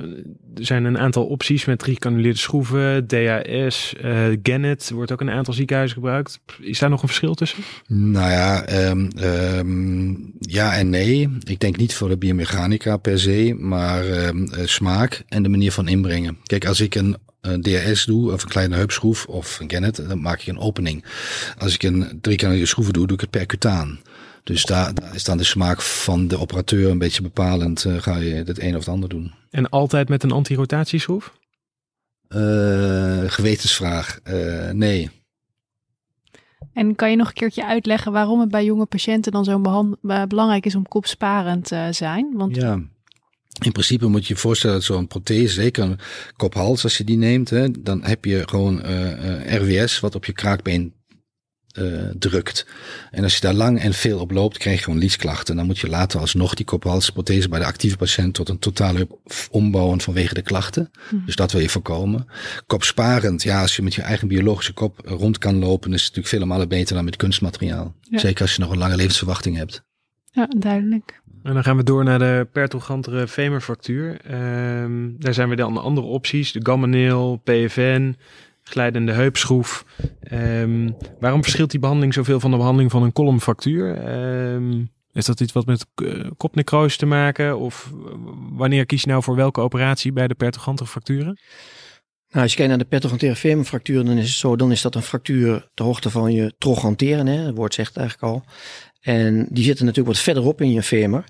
er 0.55 0.65
zijn 0.65 0.85
een 0.85 0.99
aantal 0.99 1.27
opties 1.27 1.65
met 1.65 1.83
gecanuleerde 1.83 2.39
schroeven, 2.39 3.07
DAS, 3.07 3.95
eh 4.01 4.27
Gannet, 4.43 4.91
wordt 4.91 5.13
ook 5.13 5.21
in 5.21 5.27
een 5.27 5.35
aantal 5.35 5.55
ziekenhuizen 5.55 5.97
gebruikt. 5.97 6.41
Is 6.61 6.79
daar 6.79 6.91
nog 6.91 7.03
een 7.03 7.09
verschil 7.09 7.35
tussen? 7.35 7.63
Nou 7.87 8.31
ja, 8.31 8.65
ehm, 8.65 9.11
ehm, 9.17 10.15
ja 10.39 10.77
en 10.77 10.91
nee. 10.91 11.29
Ik 11.45 11.61
denk 11.61 11.77
niet 11.77 11.95
voor 11.95 12.09
de 12.09 12.19
biomechanica 12.19 12.97
per 12.97 13.19
se, 13.19 13.55
maar 13.59 14.07
ehm, 14.07 14.45
eh, 14.45 14.67
smaak 14.67 15.23
en 15.29 15.43
de 15.43 15.49
manier 15.49 15.73
van 15.73 15.89
inbrengen. 15.89 16.39
Kijk, 16.43 16.67
als 16.67 16.81
ik 16.81 16.95
een 16.95 17.17
een 17.43 17.63
DRS 17.63 18.05
doe, 18.05 18.33
of 18.33 18.43
een 18.43 18.49
kleine 18.49 18.77
heupschroef, 18.77 19.27
of 19.27 19.61
een 19.61 19.71
Gannet, 19.71 20.09
dan 20.09 20.21
maak 20.21 20.41
ik 20.41 20.47
een 20.47 20.59
opening. 20.59 21.05
Als 21.59 21.75
ik 21.75 21.83
een 21.83 22.19
driekanalige 22.21 22.67
schroeven 22.67 22.93
doe, 22.93 23.07
doe 23.07 23.17
ik 23.17 23.21
het 23.21 23.31
percutaan. 23.31 24.01
Dus 24.43 24.65
daar, 24.65 24.95
daar 24.95 25.15
is 25.15 25.25
dan 25.25 25.37
de 25.37 25.45
smaak 25.45 25.83
van 25.83 26.29
de 26.29 26.39
operateur 26.39 26.91
een 26.91 26.99
beetje 26.99 27.23
bepalend. 27.23 27.85
eh, 27.85 28.03
ga 28.03 28.17
je 28.17 28.35
het 28.35 28.61
een 28.61 28.73
of 28.75 28.79
het 28.79 28.89
ander 28.89 29.09
doen? 29.09 29.33
En 29.51 29.69
altijd 29.69 30.09
met 30.09 30.23
een 30.23 30.31
antirotatieschroef? 30.33 31.33
Eh, 32.29 33.23
gewetensvraag. 33.27 34.19
Eh, 34.23 34.71
nee. 34.71 35.11
En 36.73 36.95
kan 36.95 37.11
je 37.11 37.17
nog 37.17 37.29
een 37.29 37.35
keertje 37.35 37.67
uitleggen 37.67 38.13
waarom 38.13 38.41
het 38.41 38.51
bij 38.51 38.65
jonge 38.65 38.87
patiënten 38.87 39.33
dan 39.33 39.45
zo 39.45 39.61
belangrijk 40.29 40.67
is 40.67 40.75
om 40.75 40.89
kopsparend 40.89 41.65
te 41.65 41.89
zijn? 41.91 42.33
Want 42.35 42.57
Ja. 42.57 42.81
In 43.61 43.73
principe 43.73 44.07
moet 44.07 44.27
je 44.27 44.35
je 44.35 44.41
voorstellen 44.41 44.77
dat 44.77 44.85
zo'n 44.85 45.07
prothese, 45.07 45.55
zeker 45.55 45.85
een 45.85 45.99
kop-hals, 46.37 46.85
als 46.85 46.97
je 46.97 47.05
die 47.05 47.17
neemt, 47.17 47.51
hè, 47.51 47.71
dan 47.71 48.05
heb 48.05 48.25
je 48.25 48.49
gewoon 48.49 48.83
eh, 48.83 49.55
eh, 49.55 49.63
RWS 49.63 50.01
wat 50.01 50.15
op 50.15 50.25
je 50.25 50.33
kraakbeen 50.33 50.95
eh, 51.73 51.85
drukt. 52.19 52.67
En 53.11 53.23
als 53.23 53.35
je 53.35 53.41
daar 53.41 53.55
lang 53.55 53.81
en 53.81 53.93
veel 53.93 54.19
op 54.19 54.31
loopt, 54.31 54.59
krijg 54.59 54.77
je 54.77 54.85
gewoon 54.85 54.99
liesklachten. 54.99 55.57
Dan 55.57 55.67
moet 55.67 55.79
je 55.79 55.89
later 55.89 56.21
alsnog 56.21 56.55
die 56.55 56.65
kop-halsprothese 56.65 57.49
bij 57.49 57.59
de 57.59 57.65
actieve 57.65 57.97
patiënt 57.97 58.35
tot 58.35 58.49
een 58.49 58.59
totale 58.59 59.09
ombouwen 59.51 60.01
vanwege 60.01 60.35
de 60.35 60.43
klachten. 60.43 60.91
Dus 61.27 61.37
dat 61.37 61.53
wil 61.53 61.61
je 61.61 61.69
voorkomen. 61.69 62.27
Kopsparend, 62.67 63.43
ja, 63.43 63.61
als 63.61 63.77
je 63.77 63.83
met 63.83 63.95
je 63.95 64.03
eigen 64.03 64.29
biologische 64.29 64.73
kop 64.73 65.01
rond 65.05 65.39
kan 65.39 65.59
lopen, 65.59 65.93
is 65.93 66.05
het 66.05 66.15
natuurlijk 66.15 66.35
vele 66.35 66.45
malen 66.45 66.69
beter 66.69 66.95
dan 66.95 67.05
met 67.05 67.17
kunstmateriaal. 67.17 67.95
Ja. 68.01 68.19
Zeker 68.19 68.43
als 68.43 68.55
je 68.55 68.61
nog 68.61 68.71
een 68.71 68.79
lange 68.79 68.97
levensverwachting 68.97 69.57
hebt. 69.57 69.83
ja, 70.31 70.47
duidelijk. 70.59 71.21
En 71.43 71.55
dan 71.55 71.65
gaan 71.65 71.77
we 71.77 71.83
door 71.83 72.05
naar 72.05 72.19
de 72.19 72.47
pertogantere 72.53 73.29
femurfractuur. 73.29 74.21
Ehm, 74.21 75.11
daar 75.19 75.35
zijn 75.35 75.49
we 75.49 75.57
dan 75.57 75.77
andere 75.77 76.07
opties. 76.07 76.53
De 76.53 76.61
gammaneel, 76.63 77.41
PFN, 77.45 78.17
glijdende 78.63 79.13
heupschroef. 79.13 79.85
Ehm, 80.21 80.91
waarom 81.21 81.43
verschilt 81.43 81.71
die 81.71 81.81
behandeling 81.81 82.15
zoveel 82.15 82.41
van 82.41 82.51
de 82.51 82.57
behandeling 82.57 82.91
van 82.91 83.03
een 83.03 83.13
kolomfractuur? 83.13 83.95
Ehm, 83.95 84.83
is 85.13 85.25
dat 85.25 85.41
iets 85.41 85.53
wat 85.53 85.67
met 85.67 85.87
uh, 86.03 86.31
kopnecrose 86.37 86.97
te 86.97 87.07
maken? 87.07 87.59
Of 87.59 87.91
uh, 87.95 88.13
wanneer 88.53 88.87
kies 88.87 89.03
je 89.03 89.09
nou 89.09 89.23
voor 89.23 89.37
welke 89.37 89.61
operatie 89.61 90.13
bij 90.13 90.29
de 90.29 90.35
pertogantere 90.35 90.89
fracturen? 90.89 91.39
Nou, 92.33 92.45
als 92.45 92.51
je 92.51 92.57
kijkt 92.57 92.71
naar 92.71 92.83
de 92.83 92.89
pertogantere 92.89 93.37
femurfractuur, 93.37 94.05
dan 94.05 94.17
is 94.17 94.29
het 94.29 94.39
zo, 94.39 94.57
dan 94.57 94.73
is 94.73 94.83
dat 94.83 94.95
een 94.95 95.03
fractuur 95.03 95.69
ter 95.75 95.85
hoogte 95.85 96.11
van 96.11 96.33
je 96.33 96.55
trochanteren, 96.59 97.27
hè, 97.27 97.37
het 97.37 97.57
woord 97.57 97.75
zegt 97.75 97.89
het 97.89 97.99
eigenlijk 97.99 98.33
al. 98.33 98.45
En 99.01 99.47
die 99.51 99.65
zitten 99.65 99.85
natuurlijk 99.85 100.15
wat 100.15 100.25
verderop 100.25 100.61
in 100.61 100.71
je 100.71 100.83
femur. 100.83 101.25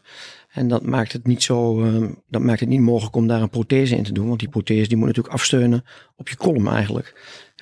En 0.52 0.68
dat 0.68 0.82
maakt 0.82 1.12
het 1.12 1.26
niet 1.26 1.42
zo, 1.42 1.84
uh, 1.84 2.10
dat 2.28 2.42
maakt 2.42 2.60
het 2.60 2.68
niet 2.68 2.80
mogelijk 2.80 3.16
om 3.16 3.26
daar 3.26 3.42
een 3.42 3.50
prothese 3.50 3.96
in 3.96 4.02
te 4.02 4.12
doen. 4.12 4.28
Want 4.28 4.40
die 4.40 4.48
prothese 4.48 4.88
die 4.88 4.96
moet 4.96 5.06
natuurlijk 5.06 5.34
afsteunen 5.34 5.84
op 6.16 6.28
je 6.28 6.36
kolom 6.36 6.68
eigenlijk. 6.68 7.12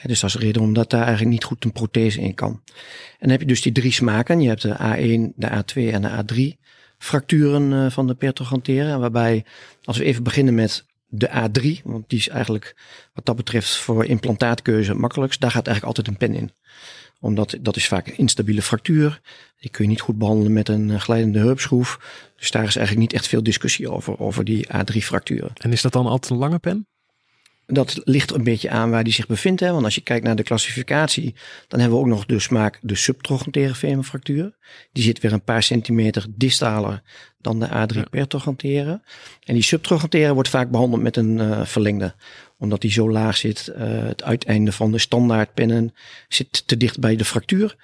Dus 0.03 0.20
dat 0.20 0.31
is 0.31 0.37
de 0.37 0.44
reden 0.44 0.62
omdat 0.62 0.90
daar 0.90 1.03
eigenlijk 1.03 1.31
niet 1.31 1.44
goed 1.44 1.64
een 1.64 1.72
prothese 1.72 2.20
in 2.20 2.35
kan. 2.35 2.50
En 2.50 3.18
dan 3.18 3.31
heb 3.31 3.40
je 3.40 3.46
dus 3.46 3.62
die 3.62 3.72
drie 3.72 3.92
smaken. 3.92 4.40
Je 4.40 4.48
hebt 4.48 4.62
de 4.62 4.74
A1, 4.74 5.35
de 5.37 5.48
A2 5.48 5.92
en 5.92 6.03
de 6.03 6.55
A3 6.55 6.61
fracturen 6.98 7.72
uh, 7.72 7.90
van 7.90 8.07
de 8.07 8.14
pertoganteren. 8.14 9.00
Waarbij, 9.00 9.44
als 9.85 9.98
we 9.98 10.05
even 10.05 10.22
beginnen 10.22 10.55
met 10.55 10.87
de 11.07 11.29
A3, 11.29 11.83
want 11.85 12.09
die 12.09 12.18
is 12.18 12.29
eigenlijk 12.29 12.76
wat 13.12 13.26
dat 13.26 13.37
betreft 13.37 13.76
voor 13.76 14.05
implantaatkeuze 14.05 14.90
het 14.90 15.00
makkelijkst. 15.00 15.40
Daar 15.40 15.50
gaat 15.50 15.66
eigenlijk 15.66 15.96
altijd 15.96 16.09
een 16.09 16.29
pen 16.29 16.40
in 16.40 16.53
omdat 17.21 17.59
dat 17.61 17.77
is 17.77 17.89
vaak 17.89 18.07
een 18.07 18.17
instabiele 18.17 18.63
fractuur. 18.63 19.21
Die 19.61 19.71
kun 19.71 19.85
je 19.85 19.91
niet 19.91 20.01
goed 20.01 20.19
behandelen 20.19 20.53
met 20.53 20.69
een 20.69 21.01
glijdende 21.01 21.39
heupschroef. 21.39 21.99
Dus 22.37 22.51
daar 22.51 22.65
is 22.65 22.77
eigenlijk 22.77 23.07
niet 23.07 23.21
echt 23.21 23.29
veel 23.29 23.43
discussie 23.43 23.91
over, 23.91 24.19
over 24.19 24.45
die 24.45 24.67
A3-fracturen. 24.67 25.53
En 25.55 25.73
is 25.73 25.83
dat 25.83 25.93
dan 25.93 26.07
altijd 26.07 26.33
een 26.33 26.39
lange 26.39 26.59
pen? 26.59 26.89
Dat 27.67 28.01
ligt 28.05 28.33
een 28.33 28.45
beetje 28.45 28.71
aan 28.71 28.91
waar 28.91 29.05
die 29.05 29.13
zich 29.13 29.27
bevindt. 29.27 29.61
Hè? 29.61 29.73
Want 29.73 29.85
als 29.85 29.95
je 29.95 30.01
kijkt 30.01 30.25
naar 30.25 30.37
de 30.37 30.43
klassificatie, 30.43 31.35
dan 31.69 31.81
hebben 31.81 31.99
we 31.99 32.05
ook 32.05 32.11
nog 32.11 32.27
de 32.27 32.39
smaak 32.39 32.79
de 32.83 32.95
subtrochantere 32.95 33.75
femurfractuur. 33.75 34.57
Die 34.93 35.03
zit 35.03 35.21
weer 35.21 35.33
een 35.33 35.45
paar 35.45 35.63
centimeter 35.63 36.27
distaler 36.31 37.03
dan 37.39 37.61
de 37.61 37.69
A3 37.69 38.11
pertrochantere. 38.11 39.03
En 39.45 39.55
die 39.55 39.63
subtrochantere 39.63 40.35
wordt 40.35 40.49
vaak 40.49 40.71
behandeld 40.71 41.03
met 41.03 41.17
een 41.17 41.39
uh, 41.39 41.65
verlengde 41.65 42.15
omdat 42.61 42.81
die 42.81 42.90
zo 42.90 43.11
laag 43.11 43.37
zit. 43.37 43.73
Uh, 43.77 43.77
het 44.03 44.23
uiteinde 44.23 44.73
van 44.73 44.92
de 44.92 44.99
standaardpennen 44.99 45.94
zit 46.29 46.66
te 46.66 46.77
dicht 46.77 47.01
bij 47.01 47.16
de 47.16 47.25
fractuur. 47.25 47.77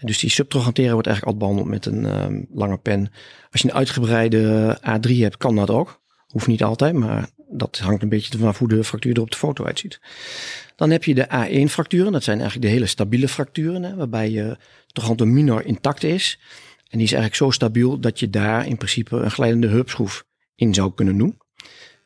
Dus 0.00 0.18
die 0.18 0.30
subtrochantere 0.30 0.92
wordt 0.92 1.06
eigenlijk 1.06 1.36
altijd 1.36 1.52
behandeld 1.52 1.84
met 1.84 1.94
een 1.94 2.24
um, 2.24 2.46
lange 2.52 2.78
pen. 2.78 3.12
Als 3.50 3.62
je 3.62 3.68
een 3.68 3.74
uitgebreide 3.74 4.78
A3 4.80 5.10
hebt, 5.10 5.36
kan 5.36 5.56
dat 5.56 5.70
ook. 5.70 6.00
Hoeft 6.26 6.46
niet 6.46 6.62
altijd, 6.62 6.94
maar 6.94 7.28
dat 7.48 7.78
hangt 7.78 8.02
een 8.02 8.08
beetje 8.08 8.38
vanaf 8.38 8.58
hoe 8.58 8.68
de 8.68 8.84
fractuur 8.84 9.14
er 9.14 9.20
op 9.20 9.30
de 9.30 9.36
foto 9.36 9.64
uitziet. 9.64 10.00
Dan 10.76 10.90
heb 10.90 11.04
je 11.04 11.14
de 11.14 11.26
A1-fracturen. 11.26 12.12
Dat 12.12 12.24
zijn 12.24 12.38
eigenlijk 12.38 12.68
de 12.68 12.74
hele 12.74 12.86
stabiele 12.86 13.28
fracturen, 13.28 13.82
hè, 13.82 13.94
waarbij 13.94 14.30
je 14.30 14.56
trochanter 14.86 15.28
minor 15.28 15.64
intact 15.64 16.02
is. 16.02 16.38
En 16.88 16.98
die 16.98 17.06
is 17.06 17.12
eigenlijk 17.12 17.34
zo 17.34 17.50
stabiel 17.50 18.00
dat 18.00 18.20
je 18.20 18.30
daar 18.30 18.66
in 18.66 18.76
principe 18.76 19.16
een 19.16 19.30
glijdende 19.30 19.68
heupschroef 19.68 20.24
in 20.54 20.74
zou 20.74 20.92
kunnen 20.94 21.18
doen. 21.18 21.38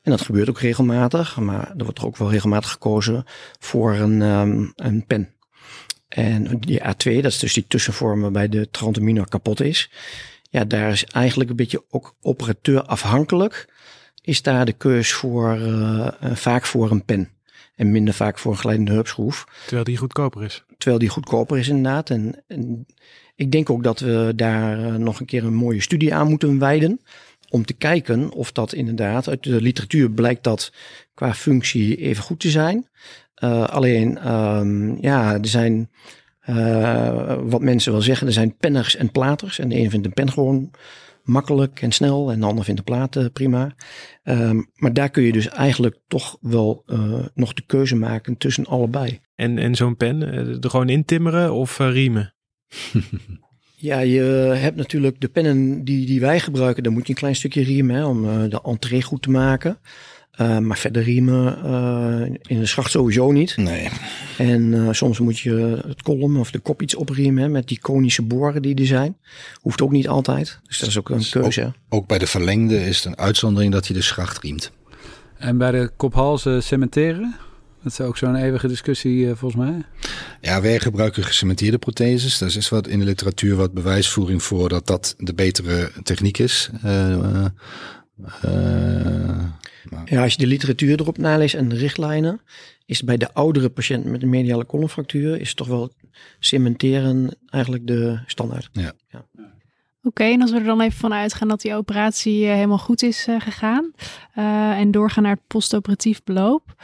En 0.03 0.11
dat 0.11 0.21
gebeurt 0.21 0.49
ook 0.49 0.61
regelmatig, 0.61 1.37
maar 1.37 1.75
er 1.77 1.85
wordt 1.85 1.99
er 1.99 2.07
ook 2.07 2.17
wel 2.17 2.31
regelmatig 2.31 2.71
gekozen 2.71 3.25
voor 3.59 3.95
een, 3.95 4.21
um, 4.21 4.73
een 4.77 5.07
pen. 5.07 5.35
En 6.09 6.59
die 6.61 6.81
A2, 6.81 7.15
dat 7.15 7.25
is 7.33 7.39
dus 7.39 7.53
die 7.53 7.67
tussenvorm 7.69 8.21
waarbij 8.21 8.49
de 8.49 8.71
transaminor 8.71 9.29
kapot 9.29 9.61
is. 9.61 9.91
Ja, 10.51 10.65
daar 10.65 10.91
is 10.91 11.05
eigenlijk 11.05 11.51
een 11.51 11.57
beetje 11.57 11.85
ook 11.91 12.15
operateur 12.21 12.83
afhankelijk 12.83 13.71
is 14.23 14.43
daar 14.43 14.65
de 14.65 14.73
keus 14.73 15.13
voor 15.13 15.59
uh, 15.59 16.09
vaak 16.33 16.67
voor 16.67 16.91
een 16.91 17.05
pen. 17.05 17.29
En 17.75 17.91
minder 17.91 18.15
vaak 18.15 18.39
voor 18.39 18.53
een 18.53 18.59
glijdende 18.59 18.93
hupschroef. 18.93 19.45
Terwijl 19.63 19.85
die 19.85 19.97
goedkoper 19.97 20.43
is. 20.43 20.65
Terwijl 20.79 20.99
die 20.99 21.09
goedkoper 21.09 21.59
is 21.59 21.69
inderdaad. 21.69 22.11
En, 22.11 22.43
en 22.47 22.87
ik 23.35 23.53
denk 23.53 23.71
ook 23.71 23.83
dat 23.83 24.01
we 24.01 24.33
daar 24.37 25.01
nog 25.01 25.21
een 25.21 25.27
keer 25.27 25.45
een 25.45 25.55
mooie 25.55 25.81
studie 25.81 26.15
aan 26.15 26.29
moeten 26.29 26.59
wijden. 26.59 27.01
Om 27.53 27.65
te 27.65 27.73
kijken 27.73 28.31
of 28.31 28.53
dat 28.53 28.73
inderdaad, 28.73 29.29
uit 29.29 29.43
de 29.43 29.61
literatuur 29.61 30.11
blijkt 30.11 30.45
dat 30.45 30.73
qua 31.15 31.35
functie 31.35 31.97
even 31.97 32.23
goed 32.23 32.41
te 32.41 32.51
zijn. 32.51 32.89
Uh, 33.45 33.65
alleen, 33.65 34.33
um, 34.33 34.99
ja, 35.01 35.35
er 35.35 35.47
zijn, 35.47 35.91
uh, 36.49 37.39
wat 37.43 37.61
mensen 37.61 37.93
wel 37.93 38.03
zeggen, 38.03 38.27
er 38.27 38.33
zijn 38.33 38.57
penners 38.57 38.97
en 38.97 39.11
platers. 39.11 39.59
En 39.59 39.69
de 39.69 39.77
een 39.77 39.91
vindt 39.91 40.07
een 40.07 40.13
pen 40.13 40.33
gewoon 40.33 40.71
makkelijk 41.23 41.83
en 41.83 41.93
snel 41.93 42.31
en 42.31 42.41
de 42.41 42.47
ander 42.47 42.65
vindt 42.65 42.81
de 42.81 42.87
platen 42.87 43.33
prima. 43.33 43.75
Um, 44.25 44.71
maar 44.75 44.93
daar 44.93 45.11
kun 45.11 45.23
je 45.23 45.33
dus 45.33 45.49
eigenlijk 45.49 45.99
toch 46.09 46.37
wel 46.41 46.83
uh, 46.87 47.27
nog 47.35 47.53
de 47.53 47.63
keuze 47.67 47.97
maken 47.97 48.37
tussen 48.37 48.67
allebei. 48.67 49.21
En, 49.35 49.59
en 49.59 49.75
zo'n 49.75 49.97
pen, 49.97 50.23
er 50.63 50.71
gewoon 50.71 50.89
intimmeren 50.89 51.53
of 51.53 51.79
riemen? 51.79 52.35
Ja, 53.83 53.99
je 53.99 54.21
hebt 54.57 54.77
natuurlijk 54.77 55.21
de 55.21 55.29
pennen 55.29 55.85
die, 55.85 56.07
die 56.07 56.21
wij 56.21 56.41
gebruiken, 56.41 56.83
daar 56.83 56.93
moet 56.93 57.07
je 57.07 57.09
een 57.09 57.19
klein 57.19 57.37
stukje 57.37 57.63
riemen 57.63 57.97
hè, 57.97 58.05
om 58.05 58.25
uh, 58.25 58.51
de 58.51 58.61
entree 58.63 59.03
goed 59.03 59.23
te 59.23 59.31
maken. 59.31 59.79
Uh, 60.41 60.59
maar 60.59 60.79
verder 60.79 61.03
riemen 61.03 61.59
uh, 61.65 62.37
in 62.43 62.59
de 62.59 62.67
schacht 62.67 62.91
sowieso 62.91 63.33
niet. 63.33 63.57
Nee. 63.57 63.89
En 64.39 64.89
soms 64.95 65.19
moet 65.19 65.39
je 65.39 65.83
het 65.87 66.03
kolom 66.03 66.37
of 66.37 66.51
de 66.51 66.59
kop 66.59 66.83
iets 66.83 66.95
opriemen 66.95 67.43
hè, 67.43 67.49
met 67.49 67.69
die 67.69 67.81
konische 67.81 68.23
boren 68.23 68.63
die 68.63 68.75
er 68.75 68.87
zijn. 68.87 69.17
Hoeft 69.61 69.83
ook 69.83 69.93
niet 69.93 70.09
altijd. 70.09 70.61
Dus 70.67 70.79
dat 70.79 70.89
is 70.89 70.99
ook 70.99 71.11
een 71.11 71.27
keuze. 71.31 71.65
Ook, 71.65 71.73
ook, 71.89 72.07
bij 72.07 72.19
de 72.19 72.27
verlengde 72.27 72.87
is 72.87 72.97
het 72.97 73.05
een 73.05 73.19
uitzondering 73.19 73.73
dat 73.73 73.87
je 73.87 73.95
de 73.95 74.03
schacht 74.03 74.43
riemt. 74.43 74.73
En 75.39 75.59
bij 75.59 75.71
de 75.71 75.91
kophalzen 75.97 76.63
cementeren? 76.63 77.37
Dat 77.83 77.93
is 77.93 78.01
ook 78.01 78.17
zo'n 78.17 78.37
eeuwige 78.37 78.69
discussie 78.69 79.25
uh, 79.25 79.33
volgens 79.35 79.65
mij. 79.65 79.83
Ja, 80.41 80.61
wij 80.61 80.81
gebruiken 80.81 81.25
gecementeerde 81.25 81.79
protheses. 81.79 82.39
Daar 82.39 82.57
is 82.57 82.69
wat 82.69 82.87
in 82.87 82.99
de 82.99 83.05
literatuur 83.05 83.57
wat 83.57 83.73
bewijsvoering 83.73 84.43
voor 84.43 84.69
dat 84.69 84.87
dat 84.87 85.15
de 85.19 85.35
betere 85.35 85.91
techniek 86.03 86.39
is. 86.39 86.71
Uh, 86.85 87.45
uh, 88.45 89.45
ja, 90.05 90.23
als 90.23 90.33
je 90.33 90.39
de 90.39 90.47
literatuur 90.47 91.01
erop 91.01 91.19
naleest 91.19 91.55
en 91.55 91.69
de 91.69 91.77
richtlijnen, 91.77 92.41
is 92.87 93.03
bij 93.03 93.17
de 93.17 93.35
oudere 93.35 93.69
patiënten 93.69 94.11
met 94.11 94.23
een 94.23 94.29
mediale 94.29 94.65
kolomfractuur 94.65 95.41
is 95.41 95.55
toch 95.55 95.67
wel 95.67 95.93
cementeren 96.39 97.37
eigenlijk 97.49 97.87
de 97.87 98.19
standaard. 98.27 98.69
Ja. 98.73 98.93
ja. 99.09 99.27
Oké, 100.05 100.21
okay, 100.21 100.33
en 100.33 100.41
als 100.41 100.51
we 100.51 100.59
er 100.59 100.65
dan 100.65 100.81
even 100.81 100.99
van 100.99 101.13
uitgaan 101.13 101.49
dat 101.49 101.61
die 101.61 101.75
operatie 101.75 102.47
helemaal 102.47 102.79
goed 102.79 103.03
is 103.03 103.27
gegaan 103.39 103.93
en 104.79 104.91
doorgaan 104.91 105.23
naar 105.23 105.35
het 105.35 105.47
postoperatief 105.47 106.23
beloop. 106.25 106.75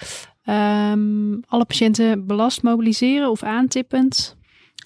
Um, 0.51 1.41
alle 1.47 1.65
patiënten 1.65 2.27
belast 2.27 2.63
mobiliseren 2.63 3.31
of 3.31 3.43
aantippend? 3.43 4.37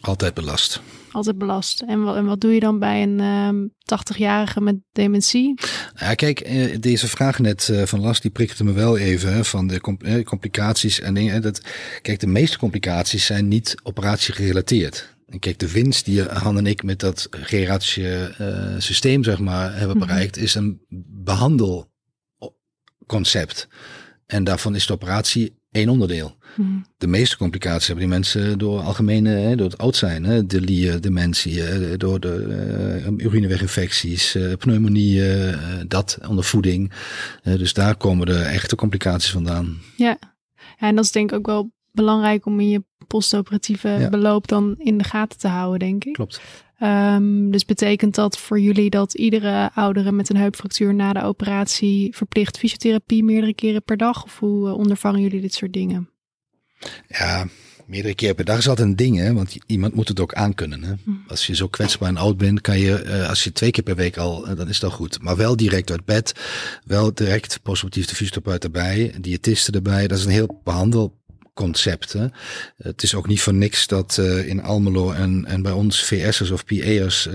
Altijd 0.00 0.34
belast. 0.34 0.80
Altijd 1.12 1.38
belast. 1.38 1.80
En 1.80 2.02
wat, 2.02 2.16
en 2.16 2.24
wat 2.24 2.40
doe 2.40 2.54
je 2.54 2.60
dan 2.60 2.78
bij 2.78 3.02
een 3.02 3.20
um, 3.20 3.72
80-jarige 3.72 4.60
met 4.60 4.76
dementie? 4.92 5.54
Ja, 5.94 6.14
kijk, 6.14 6.40
eh, 6.40 6.76
deze 6.80 7.08
vraag 7.08 7.38
net 7.38 7.68
uh, 7.70 7.82
van 7.82 8.00
Last, 8.00 8.22
die 8.22 8.30
prikte 8.30 8.64
me 8.64 8.72
wel 8.72 8.98
even 8.98 9.44
van 9.44 9.66
de 9.66 9.96
eh, 9.98 10.24
complicaties 10.24 11.00
en 11.00 11.14
dingen. 11.14 11.42
Dat, 11.42 11.60
kijk, 12.02 12.20
de 12.20 12.26
meeste 12.26 12.58
complicaties 12.58 13.26
zijn 13.26 13.48
niet 13.48 13.74
operatiegerelateerd. 13.82 15.14
En 15.26 15.38
kijk, 15.38 15.58
de 15.58 15.72
winst 15.72 16.04
die 16.04 16.22
Han 16.22 16.58
en 16.58 16.66
ik 16.66 16.82
met 16.82 17.00
dat 17.00 17.26
geriatrische 17.30 18.34
uh, 18.40 18.74
systeem, 18.78 19.24
zeg 19.24 19.38
maar, 19.38 19.78
hebben 19.78 19.96
mhm. 19.96 20.06
bereikt, 20.06 20.36
mm 20.36 20.42
-hmm. 20.42 20.44
is 20.44 20.54
een 20.54 20.80
behandelconcept. 21.24 23.68
En 24.32 24.44
daarvan 24.44 24.74
is 24.74 24.86
de 24.86 24.92
operatie 24.92 25.54
één 25.70 25.88
onderdeel. 25.88 26.36
Hmm. 26.54 26.86
De 26.98 27.06
meeste 27.06 27.36
complicaties 27.36 27.86
hebben 27.86 28.04
die 28.04 28.14
mensen 28.14 28.58
door 28.58 28.80
algemene, 28.80 29.56
door 29.56 29.66
het 29.66 29.78
oud 29.78 29.96
zijn, 29.96 30.24
hè, 30.24 30.46
de 30.46 30.60
lier, 30.60 31.00
dementie, 31.00 31.96
door 31.96 32.20
de 32.20 32.46
uh, 33.06 33.26
urineweginfecties, 33.26 34.36
uh, 34.36 34.52
pneumonie, 34.54 35.18
uh, 35.18 35.56
dat, 35.86 36.18
ondervoeding. 36.28 36.92
dus 37.42 37.72
daar 37.72 37.96
komen 37.96 38.26
de 38.26 38.38
echte 38.38 38.76
complicaties 38.76 39.30
vandaan. 39.30 39.78
Ja. 39.96 40.16
ja, 40.78 40.86
en 40.88 40.94
dat 40.94 41.04
is 41.04 41.12
denk 41.12 41.30
ik 41.30 41.38
ook 41.38 41.46
wel 41.46 41.72
belangrijk 41.90 42.46
om 42.46 42.60
in 42.60 42.68
je 42.68 42.84
postoperatieve 43.06 43.88
ja. 43.88 44.08
beloop 44.08 44.48
dan 44.48 44.74
in 44.78 44.98
de 44.98 45.04
gaten 45.04 45.38
te 45.38 45.48
houden, 45.48 45.78
denk 45.78 46.04
ik. 46.04 46.12
Klopt. 46.12 46.40
Um, 46.82 47.50
dus 47.50 47.64
betekent 47.64 48.14
dat 48.14 48.38
voor 48.38 48.60
jullie 48.60 48.90
dat 48.90 49.14
iedere 49.14 49.70
oudere 49.74 50.12
met 50.12 50.30
een 50.30 50.36
heupfractuur 50.36 50.94
na 50.94 51.12
de 51.12 51.22
operatie 51.22 52.16
verplicht 52.16 52.58
fysiotherapie 52.58 53.24
meerdere 53.24 53.54
keren 53.54 53.82
per 53.82 53.96
dag? 53.96 54.24
Of 54.24 54.38
hoe 54.38 54.68
uh, 54.68 54.74
ondervangen 54.74 55.20
jullie 55.20 55.40
dit 55.40 55.54
soort 55.54 55.72
dingen? 55.72 56.10
Ja, 57.08 57.46
meerdere 57.86 58.14
keren 58.14 58.34
per 58.34 58.44
dag 58.44 58.58
is 58.58 58.68
altijd 58.68 58.88
een 58.88 58.96
ding, 58.96 59.16
hè? 59.16 59.32
want 59.32 59.56
iemand 59.66 59.94
moet 59.94 60.08
het 60.08 60.20
ook 60.20 60.34
aankunnen. 60.34 60.82
Hè? 60.82 60.92
Hm. 61.04 61.10
Als 61.26 61.46
je 61.46 61.54
zo 61.54 61.68
kwetsbaar 61.68 62.08
en 62.08 62.16
oud 62.16 62.36
bent, 62.36 62.60
kan 62.60 62.78
je, 62.78 63.04
uh, 63.04 63.28
als 63.28 63.44
je 63.44 63.52
twee 63.52 63.70
keer 63.70 63.84
per 63.84 63.96
week 63.96 64.16
al, 64.16 64.48
uh, 64.48 64.56
dan 64.56 64.68
is 64.68 64.80
dat 64.80 64.92
goed. 64.92 65.22
Maar 65.22 65.36
wel 65.36 65.56
direct 65.56 65.90
uit 65.90 66.04
bed, 66.04 66.34
wel 66.84 67.14
direct 67.14 67.60
postoperatief 67.62 68.06
de 68.06 68.14
fysiotherapeut 68.14 68.64
erbij, 68.64 69.14
diëtisten 69.20 69.74
erbij. 69.74 70.06
Dat 70.06 70.18
is 70.18 70.24
een 70.24 70.30
heel 70.30 70.60
behandel 70.64 71.20
concepten. 71.54 72.32
Het 72.76 73.02
is 73.02 73.14
ook 73.14 73.28
niet 73.28 73.40
voor 73.40 73.54
niks 73.54 73.86
dat 73.86 74.16
uh, 74.20 74.48
in 74.48 74.62
Almelo 74.62 75.12
en, 75.12 75.44
en 75.46 75.62
bij 75.62 75.72
ons 75.72 76.04
VS'ers 76.04 76.50
of 76.50 76.64
PA'ers 76.64 77.26
uh, 77.26 77.34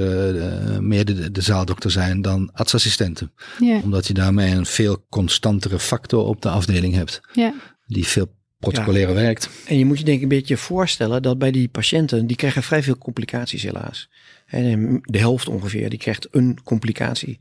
meer 0.80 1.06
de, 1.06 1.32
de 1.32 1.42
zaaldokter 1.42 1.92
zijn 1.92 2.22
dan 2.22 2.50
artsassistenten. 2.54 3.32
Yeah. 3.60 3.84
Omdat 3.84 4.08
je 4.08 4.14
daarmee 4.14 4.52
een 4.52 4.66
veel 4.66 5.06
constantere 5.10 5.80
factor 5.80 6.26
op 6.26 6.42
de 6.42 6.50
afdeling 6.50 6.94
hebt. 6.94 7.22
Yeah. 7.34 7.54
Die 7.86 8.08
veel 8.08 8.36
protocolaire 8.60 9.14
ja. 9.14 9.20
werkt. 9.20 9.50
En 9.66 9.78
je 9.78 9.86
moet 9.86 9.98
je 9.98 10.04
denk 10.04 10.18
ik 10.18 10.24
een 10.24 10.30
beetje 10.30 10.58
voorstellen 10.58 11.22
dat 11.22 11.38
bij 11.38 11.52
die 11.52 11.68
patiënten, 11.68 12.28
die 12.28 12.38
krijgen 12.38 12.64
vrij 12.64 12.84
veel 12.84 12.98
complicaties 12.98 13.64
helaas. 13.64 14.10
En 14.46 15.00
de 15.02 15.18
helft 15.18 15.48
ongeveer, 15.48 15.90
die 15.90 16.00
krijgt 16.00 16.28
een 16.32 16.58
complicatie. 16.64 17.40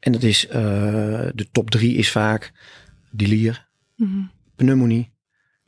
En 0.00 0.12
dat 0.12 0.22
is, 0.22 0.46
uh, 0.46 0.52
de 1.34 1.46
top 1.52 1.70
drie 1.70 1.96
is 1.96 2.10
vaak 2.10 2.52
delier, 3.10 3.68
mm 3.96 4.06
-hmm. 4.06 4.30
pneumonie 4.56 5.16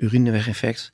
urineweginfect. 0.01 0.93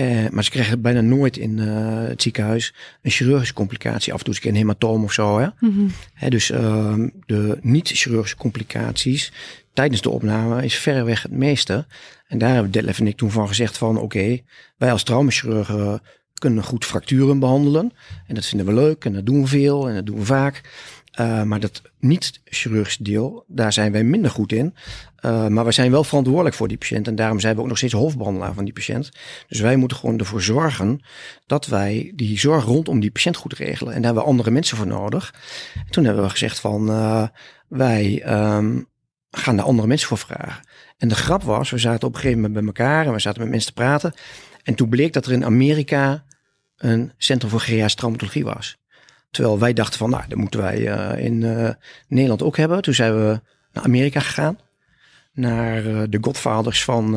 Uh, 0.00 0.28
maar 0.28 0.44
ze 0.44 0.50
krijgen 0.50 0.80
bijna 0.80 1.00
nooit 1.00 1.36
in 1.36 1.58
uh, 1.58 2.08
het 2.08 2.22
ziekenhuis 2.22 2.74
een 3.02 3.10
chirurgische 3.10 3.54
complicatie. 3.54 4.12
Af 4.12 4.18
en 4.18 4.24
toe 4.24 4.48
een 4.50 4.56
hematoom 4.56 5.04
of 5.04 5.12
zo. 5.12 5.38
Hè? 5.38 5.46
Mm 5.60 5.74
-hmm. 5.74 5.90
Hè, 6.14 6.28
dus 6.28 6.50
uh, 6.50 6.94
de 7.26 7.58
niet-chirurgische 7.60 8.36
complicaties 8.36 9.32
tijdens 9.72 10.00
de 10.00 10.10
opname 10.10 10.64
is 10.64 10.74
verreweg 10.74 11.22
het 11.22 11.32
meeste. 11.32 11.86
En 12.26 12.38
daar 12.38 12.52
hebben 12.52 12.70
Detlef 12.70 12.98
en 12.98 13.06
ik 13.06 13.16
toen 13.16 13.30
van 13.30 13.48
gezegd 13.48 13.78
van 13.78 13.96
oké, 13.96 14.04
okay, 14.04 14.44
wij 14.76 14.92
als 14.92 15.02
traumachirurgen 15.02 16.02
kunnen 16.34 16.64
goed 16.64 16.84
fracturen 16.84 17.38
behandelen. 17.38 17.92
En 18.26 18.34
dat 18.34 18.46
vinden 18.46 18.66
we 18.66 18.72
leuk 18.72 19.04
en 19.04 19.12
dat 19.12 19.26
doen 19.26 19.42
we 19.42 19.48
veel 19.48 19.88
en 19.88 19.94
dat 19.94 20.06
doen 20.06 20.18
we 20.18 20.24
vaak. 20.24 20.60
Uh, 21.20 21.42
maar 21.42 21.60
dat 21.60 21.82
niet-chirurgische 21.98 23.02
deel, 23.02 23.44
daar 23.46 23.72
zijn 23.72 23.92
wij 23.92 24.04
minder 24.04 24.30
goed 24.30 24.52
in. 24.52 24.74
Uh, 25.24 25.46
maar 25.46 25.64
we 25.64 25.72
zijn 25.72 25.90
wel 25.90 26.04
verantwoordelijk 26.04 26.54
voor 26.54 26.68
die 26.68 26.78
patiënt. 26.78 27.08
En 27.08 27.14
daarom 27.14 27.40
zijn 27.40 27.54
we 27.54 27.60
ook 27.60 27.68
nog 27.68 27.76
steeds 27.76 27.92
hoofdbehandelaar 27.92 28.54
van 28.54 28.64
die 28.64 28.72
patiënt. 28.72 29.10
Dus 29.48 29.60
wij 29.60 29.76
moeten 29.76 29.96
gewoon 29.96 30.18
ervoor 30.18 30.42
zorgen 30.42 31.00
dat 31.46 31.66
wij 31.66 32.12
die 32.14 32.38
zorg 32.38 32.64
rondom 32.64 33.00
die 33.00 33.10
patiënt 33.10 33.36
goed 33.36 33.52
regelen. 33.52 33.92
En 33.92 33.96
daar 33.96 34.04
hebben 34.04 34.22
we 34.22 34.28
andere 34.28 34.50
mensen 34.50 34.76
voor 34.76 34.86
nodig. 34.86 35.34
En 35.74 35.90
toen 35.90 36.04
hebben 36.04 36.24
we 36.24 36.30
gezegd 36.30 36.60
van 36.60 36.90
uh, 36.90 37.26
wij 37.68 38.22
um, 38.56 38.86
gaan 39.30 39.56
daar 39.56 39.66
andere 39.66 39.88
mensen 39.88 40.08
voor 40.08 40.18
vragen. 40.18 40.64
En 40.98 41.08
de 41.08 41.14
grap 41.14 41.42
was, 41.42 41.70
we 41.70 41.78
zaten 41.78 42.08
op 42.08 42.14
een 42.14 42.20
gegeven 42.20 42.40
moment 42.40 42.54
bij 42.54 42.66
elkaar 42.66 43.06
en 43.06 43.12
we 43.12 43.18
zaten 43.18 43.40
met 43.40 43.50
mensen 43.50 43.74
te 43.74 43.80
praten. 43.80 44.14
En 44.62 44.74
toen 44.74 44.88
bleek 44.88 45.12
dat 45.12 45.26
er 45.26 45.32
in 45.32 45.44
Amerika 45.44 46.24
een 46.76 47.12
centrum 47.16 47.50
voor 47.50 47.60
geriatrische 47.60 47.96
traumatologie 47.96 48.44
was. 48.44 48.76
Terwijl 49.34 49.58
wij 49.58 49.72
dachten 49.72 49.98
van, 49.98 50.10
nou, 50.10 50.22
dat 50.28 50.38
moeten 50.38 50.60
wij 50.60 50.78
uh, 50.78 51.24
in 51.24 51.40
uh, 51.40 51.70
Nederland 52.08 52.42
ook 52.42 52.56
hebben. 52.56 52.82
Toen 52.82 52.94
zijn 52.94 53.14
we 53.14 53.40
naar 53.72 53.84
Amerika 53.84 54.20
gegaan. 54.20 54.58
Naar 55.32 55.84
uh, 55.84 56.02
de 56.08 56.18
godvaders 56.20 56.84
van 56.84 57.14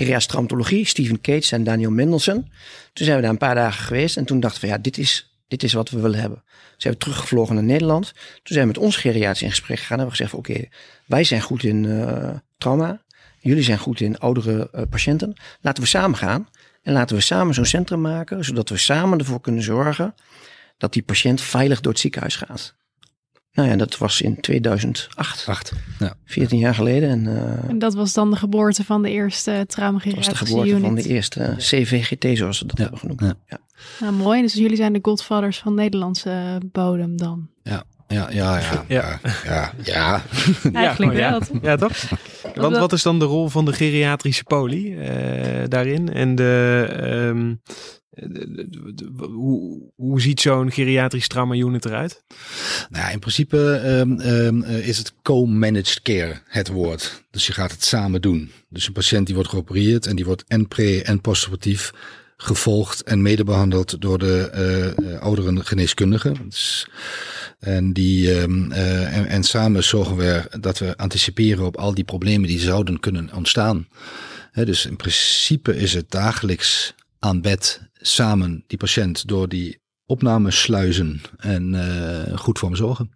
uh, 0.00 0.18
traumatologie, 0.18 0.86
Stephen 0.86 1.20
Cates 1.20 1.52
en 1.52 1.64
Daniel 1.64 1.90
Mendelssohn. 1.90 2.52
Toen 2.92 3.04
zijn 3.04 3.16
we 3.16 3.22
daar 3.22 3.30
een 3.30 3.38
paar 3.38 3.54
dagen 3.54 3.84
geweest 3.84 4.16
en 4.16 4.24
toen 4.24 4.40
dachten 4.40 4.60
we, 4.60 4.66
ja, 4.66 4.78
dit 4.78 4.98
is, 4.98 5.38
dit 5.48 5.62
is 5.62 5.72
wat 5.72 5.90
we 5.90 6.00
willen 6.00 6.20
hebben. 6.20 6.38
Toen 6.38 6.74
zijn 6.76 6.94
we 6.94 7.00
teruggevlogen 7.00 7.54
naar 7.54 7.64
Nederland. 7.64 8.12
Toen 8.12 8.42
zijn 8.42 8.66
we 8.66 8.72
met 8.72 8.82
ons 8.82 8.96
geriatrisch 8.96 9.42
in 9.42 9.50
gesprek 9.50 9.78
gegaan 9.78 9.98
en 9.98 10.04
hebben 10.04 10.16
gezegd, 10.16 10.34
oké, 10.34 10.64
wij 11.06 11.24
zijn 11.24 11.40
goed 11.40 11.62
in 11.62 12.02
trauma. 12.58 13.02
Jullie 13.38 13.62
zijn 13.62 13.78
goed 13.78 14.00
in 14.00 14.18
oudere 14.18 14.86
patiënten. 14.90 15.36
Laten 15.60 15.82
we 15.82 15.88
samen 15.88 16.18
gaan 16.18 16.48
en 16.82 16.92
laten 16.92 17.16
we 17.16 17.22
samen 17.22 17.54
zo'n 17.54 17.64
centrum 17.64 18.00
maken, 18.00 18.44
zodat 18.44 18.68
we 18.68 18.76
samen 18.76 19.18
ervoor 19.18 19.40
kunnen 19.40 19.62
zorgen 19.62 20.14
dat 20.80 20.92
die 20.92 21.02
patiënt 21.02 21.40
veilig 21.40 21.80
door 21.80 21.92
het 21.92 22.00
ziekenhuis 22.00 22.36
gaat. 22.36 22.74
Nou 23.52 23.68
ja, 23.68 23.76
dat 23.76 23.98
was 23.98 24.20
in 24.20 24.40
2008. 24.40 25.44
Acht, 25.48 25.72
ja. 25.98 26.14
14 26.24 26.58
jaar 26.58 26.74
geleden. 26.74 27.08
En, 27.08 27.24
uh, 27.24 27.68
en 27.68 27.78
dat 27.78 27.94
was 27.94 28.12
dan 28.12 28.30
de 28.30 28.36
geboorte 28.36 28.84
van 28.84 29.02
de 29.02 29.10
eerste 29.10 29.64
traumageriatrische 29.66 30.30
Dat 30.30 30.40
was 30.40 30.48
de 30.48 30.54
geboorte 30.54 30.70
unit. 30.70 30.84
van 30.84 30.94
de 30.94 31.14
eerste 31.14 31.54
CVGT, 31.56 32.38
zoals 32.38 32.60
we 32.60 32.66
dat 32.66 32.78
hebben 32.78 32.98
genoemd. 32.98 33.20
Ja. 33.20 33.34
ja. 33.46 33.58
Nou, 34.00 34.12
mooi. 34.12 34.42
Dus 34.42 34.52
jullie 34.52 34.76
zijn 34.76 34.92
de 34.92 34.98
godfathers 35.02 35.58
van 35.58 35.74
Nederlandse 35.74 36.60
bodem 36.72 37.16
dan. 37.16 37.48
Ja. 37.62 37.84
Ja, 38.06 38.30
ja, 38.30 38.58
ja. 38.58 38.84
Ja. 38.88 39.20
Ja, 39.44 39.44
ja. 39.44 39.72
ja. 39.82 40.22
Eigenlijk 40.72 41.18
ja, 41.18 41.30
wel. 41.30 41.60
Ja, 41.62 41.76
toch? 41.76 41.96
Want 42.54 42.76
wat 42.76 42.92
is 42.92 43.02
dan 43.02 43.18
de 43.18 43.24
rol 43.24 43.48
van 43.48 43.64
de 43.64 43.72
geriatrische 43.72 44.44
poli 44.44 44.96
eh, 44.96 45.64
daarin? 45.68 46.12
En 46.12 46.34
de, 46.34 46.86
ehm, 47.00 47.54
hoe, 49.18 49.92
hoe 49.96 50.20
ziet 50.20 50.40
zo'n 50.40 50.72
geriatrisch 50.72 51.28
trauma 51.28 51.54
eruit? 51.54 52.22
Nou, 52.90 53.12
in 53.12 53.18
principe 53.18 53.74
ehm, 53.74 54.20
ehm, 54.20 54.62
eh, 54.62 54.88
is 54.88 54.98
het 54.98 55.12
co-managed 55.22 56.02
care 56.02 56.40
het 56.44 56.68
woord. 56.68 57.24
Dus 57.30 57.46
je 57.46 57.52
gaat 57.52 57.70
het 57.70 57.84
samen 57.84 58.20
doen. 58.20 58.50
Dus 58.68 58.86
een 58.86 58.92
patiënt 58.92 59.26
die 59.26 59.34
wordt 59.34 59.50
geopereerd 59.50 60.06
en 60.06 60.16
die 60.16 60.24
wordt 60.24 60.44
en 60.48 60.68
pre- 60.68 61.00
en 61.00 61.20
postoperatief 61.20 61.92
gevolgd 62.36 63.02
en 63.02 63.22
medebehandeld 63.22 64.00
door 64.00 64.18
de 64.18 64.50
eh, 64.50 65.20
ouderen 65.20 65.64
geneeskundigen. 65.64 66.36
Dus, 66.48 66.86
en, 67.58 67.92
die, 67.92 68.34
ehm, 68.34 68.72
eh, 68.72 69.16
en, 69.16 69.26
en 69.26 69.42
samen 69.42 69.84
zorgen 69.84 70.16
we 70.16 70.42
dat 70.60 70.78
we 70.78 70.96
anticiperen 70.96 71.66
op 71.66 71.76
al 71.76 71.94
die 71.94 72.04
problemen 72.04 72.48
die 72.48 72.60
zouden 72.60 73.00
kunnen 73.00 73.30
ontstaan. 73.34 73.88
Dus 74.52 74.86
in 74.86 74.96
principe 74.96 75.76
is 75.76 75.94
het 75.94 76.10
dagelijks 76.10 76.94
aan 77.18 77.40
bed 77.40 77.89
samen 78.00 78.64
die 78.66 78.78
patiënt 78.78 79.28
door 79.28 79.48
die 79.48 79.80
opnames 80.06 80.60
sluizen 80.60 81.20
en 81.36 81.74
eh, 81.74 82.38
goed 82.38 82.58
voor 82.58 82.68
hem 82.68 82.76
zorgen. 82.76 83.10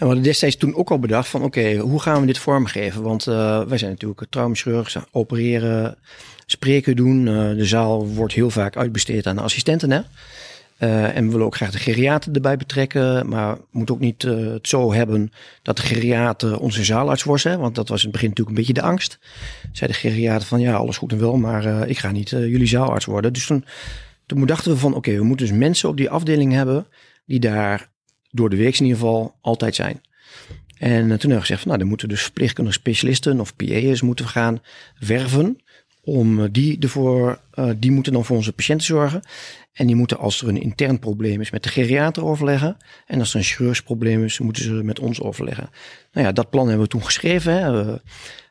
En 0.00 0.06
we 0.06 0.12
hadden 0.14 0.24
destijds 0.24 0.56
toen 0.56 0.74
ook 0.74 0.90
al 0.90 0.98
bedacht 0.98 1.28
van 1.28 1.42
oké, 1.42 1.76
hoe 1.76 2.00
gaan 2.00 2.20
we 2.20 2.26
dit 2.26 2.38
vormgeven? 2.38 3.02
Want 3.02 3.26
eh, 3.26 3.62
wij 3.64 3.78
zijn 3.78 3.90
natuurlijk 3.90 4.26
traumachirurg, 4.30 5.06
opereren, 5.10 5.98
spreken 6.46 6.96
doen. 6.96 7.28
Eh, 7.28 7.34
de 7.34 7.64
zaal 7.64 8.06
wordt 8.06 8.34
heel 8.34 8.50
vaak 8.50 8.76
uitbesteed 8.76 9.26
aan 9.26 9.36
de 9.36 9.42
assistenten. 9.42 9.90
Hè? 9.90 10.00
Eh, 10.80 11.16
en 11.16 11.24
we 11.24 11.30
willen 11.30 11.46
ook 11.46 11.54
graag 11.54 11.70
de 11.70 11.78
geriater 11.78 12.34
erbij 12.34 12.56
betrekken. 12.56 13.28
Maar 13.28 13.54
we 13.54 13.62
moeten 13.70 13.94
ook 13.94 14.00
niet 14.00 14.24
eh, 14.24 14.36
het 14.36 14.68
zo 14.68 14.92
hebben 14.92 15.32
dat 15.62 15.76
de 15.76 15.82
geriater 15.82 16.58
onze 16.58 16.84
zaalarts 16.84 17.22
wordt. 17.22 17.44
Hè? 17.44 17.56
Want 17.56 17.74
dat 17.74 17.88
was 17.88 17.98
in 17.98 18.04
het 18.04 18.12
begin 18.12 18.28
natuurlijk 18.28 18.56
een 18.56 18.64
beetje 18.64 18.82
de 18.82 18.88
angst. 18.88 19.18
Zei 19.72 19.90
de 19.90 19.96
geriater 19.96 20.46
van 20.46 20.60
ja, 20.60 20.74
alles 20.74 20.96
goed 20.96 21.12
en 21.12 21.18
wel, 21.18 21.36
maar 21.36 21.64
eh, 21.64 21.88
ik 21.88 21.98
ga 21.98 22.10
niet 22.10 22.30
jullie 22.30 22.66
zaalarts 22.66 23.04
worden. 23.04 23.32
Dus 23.32 23.46
toen, 23.46 23.64
toen 24.26 24.46
dachten 24.46 24.72
we 24.72 24.78
van 24.78 24.94
oké, 24.94 25.16
we 25.16 25.24
moeten 25.24 25.46
dus 25.46 25.56
mensen 25.56 25.88
op 25.88 25.96
die 25.96 26.10
afdeling 26.10 26.52
hebben 26.52 26.86
die 27.26 27.40
daar 27.40 27.88
door 28.30 28.50
de 28.50 28.56
week 28.56 28.78
in 28.78 28.84
ieder 28.84 28.98
geval 28.98 29.34
altijd 29.40 29.74
zijn. 29.74 30.00
En 30.78 31.00
toen 31.00 31.10
hebben 31.10 31.28
we 31.28 31.40
gezegd 31.40 31.60
van 31.60 31.68
nou, 31.68 31.78
dan 31.78 31.88
moeten 31.88 32.08
we 32.08 32.14
dus 32.14 32.22
verpleegkundige 32.22 32.78
specialisten 32.78 33.40
of 33.40 33.56
PA's 33.56 34.02
moeten 34.02 34.24
we 34.24 34.30
gaan 34.30 34.62
werven. 34.98 35.60
Om 36.02 36.50
die 36.50 36.78
ervoor, 36.78 37.40
die 37.76 37.90
moeten 37.90 38.12
dan 38.12 38.24
voor 38.24 38.36
onze 38.36 38.52
patiënten 38.52 38.86
zorgen. 38.86 39.22
En 39.80 39.86
die 39.86 39.96
moeten 39.96 40.18
als 40.18 40.42
er 40.42 40.48
een 40.48 40.60
intern 40.60 40.98
probleem 40.98 41.40
is 41.40 41.50
met 41.50 41.62
de 41.62 41.68
geriater 41.68 42.24
overleggen. 42.24 42.76
En 43.06 43.18
als 43.18 43.30
er 43.30 43.36
een 43.36 43.44
chirurgisch 43.44 43.82
probleem 43.82 44.24
is, 44.24 44.38
moeten 44.38 44.62
ze 44.62 44.72
met 44.72 44.98
ons 44.98 45.20
overleggen. 45.20 45.70
Nou 46.12 46.26
ja, 46.26 46.32
dat 46.32 46.50
plan 46.50 46.66
hebben 46.66 46.84
we 46.84 46.90
toen 46.90 47.04
geschreven. 47.04 47.52
Hè. 47.52 47.96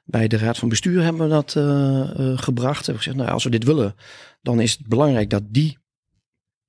Bij 0.06 0.28
de 0.28 0.38
raad 0.38 0.58
van 0.58 0.70
bestuur 0.70 1.04
hebben 1.04 1.22
we 1.22 1.30
dat 1.30 1.56
eh, 1.56 2.02
eh, 2.02 2.38
gebracht. 2.38 2.86
Hebben 2.86 3.04
gezegd, 3.04 3.18
nou 3.18 3.30
als 3.30 3.44
we 3.44 3.50
dit 3.50 3.63
willen, 3.63 3.96
dan 4.42 4.60
is 4.60 4.72
het 4.72 4.88
belangrijk 4.88 5.30
dat 5.30 5.44
die 5.48 5.78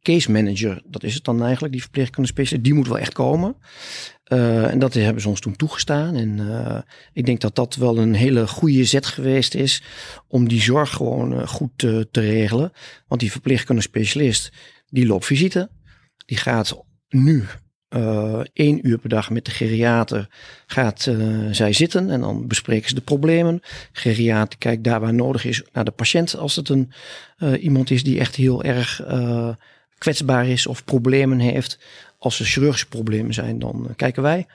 case 0.02 0.30
manager, 0.30 0.82
dat 0.86 1.02
is 1.02 1.14
het 1.14 1.24
dan 1.24 1.42
eigenlijk, 1.42 1.72
die 1.72 1.82
verpleegkundige 1.82 2.34
specialist, 2.34 2.64
die 2.64 2.74
moet 2.74 2.88
wel 2.88 2.98
echt 2.98 3.12
komen. 3.12 3.56
Eh, 4.30 4.70
en 4.70 4.78
dat 4.78 4.94
hebben 4.94 5.22
ze 5.22 5.28
ons 5.28 5.40
toen 5.40 5.56
toegestaan. 5.56 6.16
En 6.16 6.48
eh, 6.48 6.78
ik 7.12 7.26
denk 7.26 7.40
dat 7.40 7.54
dat 7.54 7.74
wel 7.74 7.98
een 7.98 8.14
hele 8.14 8.46
goede 8.46 8.84
zet 8.84 9.06
geweest 9.06 9.54
is 9.54 9.82
om 10.28 10.48
die 10.48 10.62
zorg 10.62 10.90
gewoon 10.90 11.32
eh, 11.32 11.46
goed 11.46 11.78
te, 11.78 12.08
regelen. 12.12 12.72
Want 13.06 13.20
die 13.20 13.30
verpleegkundige 13.30 13.88
specialist, 13.88 14.52
die 14.88 15.06
loopt 15.06 15.26
visite. 15.26 15.70
Die 16.26 16.36
gaat 16.36 16.84
nu 17.08 17.44
één 18.52 18.88
uur 18.88 18.98
per 18.98 19.08
dag 19.08 19.30
met 19.30 19.44
de 19.44 19.50
geriater 19.50 20.28
gaat 20.66 21.10
zij 21.50 21.72
zitten 21.72 22.10
en 22.10 22.20
dan 22.20 22.46
bespreken 22.46 22.88
ze 22.88 22.94
de 22.94 23.00
problemen. 23.00 23.60
Geriater 23.92 24.58
kijkt 24.58 24.84
daar 24.84 25.00
waar 25.00 25.14
nodig 25.14 25.44
is 25.44 25.62
naar 25.72 25.84
de 25.84 25.90
patiënt 25.90 26.36
als 26.36 26.56
het 26.56 26.68
een, 26.68 26.92
iemand 27.60 27.90
is 27.90 28.02
die 28.02 28.18
echt 28.18 28.36
heel 28.36 28.62
erg 28.62 29.02
kwetsbaar 30.00 30.48
is 30.48 30.66
of 30.66 30.84
problemen 30.84 31.38
heeft. 31.38 31.78
Als 32.18 32.40
er 32.40 32.46
chirurgische 32.46 32.88
problemen 32.88 33.34
zijn, 33.34 33.58
dan 33.58 33.86
eh, 33.88 33.96
kijken 33.96 34.22
wij. 34.22 34.46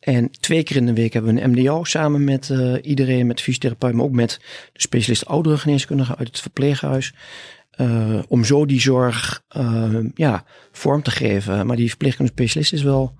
En 0.00 0.30
twee 0.30 0.62
keer 0.62 0.76
in 0.76 0.86
de 0.86 0.92
week 0.92 1.12
hebben 1.12 1.34
we 1.34 1.40
een 1.40 1.50
MDO 1.50 1.84
samen 1.84 2.24
met 2.24 2.50
eh, 2.50 2.74
iedereen, 2.82 3.26
met 3.26 3.40
fysiotherapeut, 3.40 3.94
maar 3.94 4.04
ook 4.04 4.12
met 4.12 4.38
de 4.72 4.80
specialist 4.80 5.26
oudere 5.26 5.58
geneeskundige 5.58 6.16
uit 6.16 6.28
het 6.28 6.40
verpleeghuis. 6.40 7.14
Eh, 7.70 8.22
om 8.28 8.44
zo 8.44 8.66
die 8.66 8.80
zorg 8.80 9.42
ja, 10.14 10.44
vorm 10.72 11.02
te 11.02 11.10
geven. 11.10 11.66
Maar 11.66 11.76
die 11.76 11.88
verpleegkundige 11.88 12.36
specialist 12.36 12.72
is 12.72 12.82
wel 12.82 13.14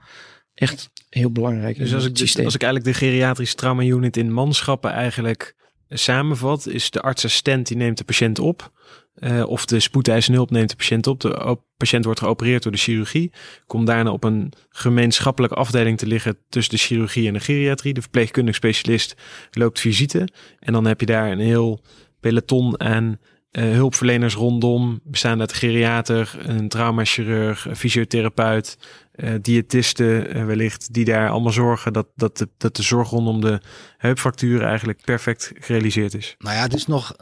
echt 0.54 0.90
heel 1.08 1.30
belangrijk. 1.30 1.78
Dus 1.78 1.94
als 1.94 2.04
ik, 2.04 2.44
als 2.44 2.54
ik 2.54 2.62
eigenlijk 2.62 2.84
de 2.84 3.06
geriatrische 3.06 3.56
trauma 3.56 3.82
unit 3.82 4.16
in 4.16 4.32
manschappen 4.32 4.90
eigenlijk 4.90 5.54
samenvat, 5.88 6.66
is 6.66 6.90
de 6.90 7.00
artsassistent 7.00 7.66
die 7.66 7.76
neemt 7.76 7.98
de 7.98 8.04
patiënt 8.04 8.38
op. 8.38 8.72
eh, 9.14 9.46
of 9.46 9.64
de 9.66 9.80
spoedeisende 9.80 10.36
hulp 10.36 10.50
neemt 10.50 10.70
de 10.70 10.76
patiënt 10.76 11.06
op. 11.06 11.20
De 11.20 11.58
patiënt 11.76 12.04
wordt 12.04 12.20
geopereerd 12.20 12.62
door 12.62 12.72
de 12.72 12.78
chirurgie. 12.78 13.32
Komt 13.66 13.86
daarna 13.86 14.10
op 14.10 14.24
een 14.24 14.52
gemeenschappelijke 14.68 15.56
afdeling 15.56 15.98
te 15.98 16.06
liggen 16.06 16.38
tussen 16.48 16.74
de 16.74 16.80
chirurgie 16.80 17.26
en 17.26 17.32
de 17.32 17.40
geriatrie. 17.40 17.94
De 17.94 18.00
verpleegkundige 18.00 18.56
specialist 18.56 19.14
loopt 19.50 19.80
visite. 19.80 20.28
En 20.58 20.72
dan 20.72 20.84
heb 20.84 21.00
je 21.00 21.06
daar 21.06 21.30
een 21.30 21.38
heel 21.38 21.80
peloton 22.20 22.80
aan 22.80 23.18
hulpverleners 23.60 24.34
rondom. 24.34 25.00
Bestaande 25.04 25.40
uit 25.40 25.52
geriater, 25.52 26.36
een 26.38 26.68
traumachirurg, 26.68 27.66
een 27.66 27.76
fysiotherapeut, 27.76 28.78
eh 29.12 29.34
diëtisten 29.40 30.34
eh, 30.34 30.44
wellicht. 30.44 30.92
Die 30.92 31.04
daar 31.04 31.30
allemaal 31.30 31.52
zorgen 31.52 31.92
dat, 31.92 32.06
dat, 32.14 32.38
de, 32.38 32.48
dat 32.56 32.76
de 32.76 32.82
zorg 32.82 33.10
rondom 33.10 33.40
de 33.40 33.60
heupfracturen 33.96 34.68
eigenlijk 34.68 35.00
perfect 35.04 35.52
gerealiseerd 35.58 36.14
is. 36.14 36.34
Nou 36.38 36.56
ja, 36.56 36.62
het 36.62 36.74
is 36.74 36.86
nog, 36.86 37.16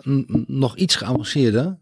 nog 0.47 0.77
iets 0.77 0.97
geavanceerder. 0.97 1.79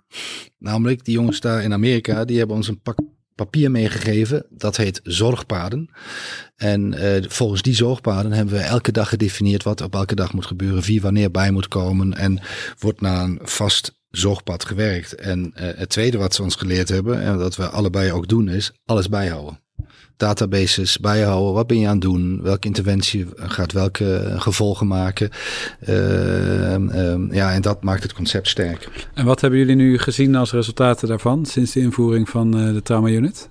Namelijk, 0.58 1.04
die 1.04 1.14
jongens 1.14 1.40
daar 1.40 1.62
in 1.62 1.72
Amerika, 1.72 2.24
die 2.24 2.38
hebben 2.38 2.56
ons 2.56 2.68
een 2.68 2.80
pak 2.80 2.98
papier 3.44 3.70
meegegeven. 3.70 4.46
Dat 4.50 4.76
heet 4.76 5.00
zorgpaden. 5.02 5.90
En 6.56 6.94
eh, 6.94 7.24
volgens 7.28 7.62
die 7.62 7.74
zorgpaden 7.74 8.32
hebben 8.32 8.54
we 8.54 8.60
elke 8.60 8.92
dag 8.92 9.08
gedefinieerd 9.08 9.62
wat 9.62 9.80
op 9.80 9.94
elke 9.94 10.14
dag 10.14 10.32
moet 10.32 10.46
gebeuren. 10.46 10.82
Wie 10.82 11.00
wanneer 11.00 11.30
bij 11.30 11.50
moet 11.50 11.68
komen. 11.68 12.14
En 12.14 12.40
wordt 12.78 13.00
naar 13.00 13.24
een 13.24 13.38
vast 13.42 13.98
zorgpad 14.10 14.64
gewerkt. 14.64 15.14
En 15.14 15.50
eh, 15.54 15.68
het 15.76 15.88
tweede 15.88 16.18
wat 16.18 16.34
ze 16.34 16.42
ons 16.42 16.54
geleerd 16.54 16.88
hebben, 16.88 17.22
en 17.22 17.38
dat 17.38 17.56
we 17.56 17.68
allebei 17.68 18.12
ook 18.12 18.28
doen, 18.28 18.48
is 18.48 18.72
alles 18.84 19.08
bijhouden. 19.08 19.60
Databases 20.16 20.98
bijhouden. 20.98 21.54
Wat 21.54 21.66
ben 21.66 21.78
je 21.78 21.86
aan 21.86 21.92
het 21.92 22.00
doen? 22.00 22.42
Welke 22.42 22.66
interventie 22.66 23.26
gaat 23.36 23.72
welke 23.72 24.34
gevolgen 24.36 24.86
maken? 24.86 25.30
Ehm, 25.80 26.88
ehm, 26.88 27.34
ja, 27.34 27.52
en 27.52 27.62
dat 27.62 27.82
maakt 27.82 28.02
het 28.02 28.12
concept 28.12 28.48
sterk. 28.48 28.88
En 29.14 29.24
wat 29.24 29.40
hebben 29.40 29.58
jullie 29.58 29.76
nu 29.76 29.98
gezien 29.98 30.34
als 30.34 30.52
resultaten 30.52 31.08
daarvan 31.08 31.46
sinds 31.46 31.72
de 31.72 31.80
invoering 31.80 32.28
van 32.28 32.58
eh, 32.58 32.72
de 32.72 32.82
trauma 32.82 33.08
unit? 33.08 33.48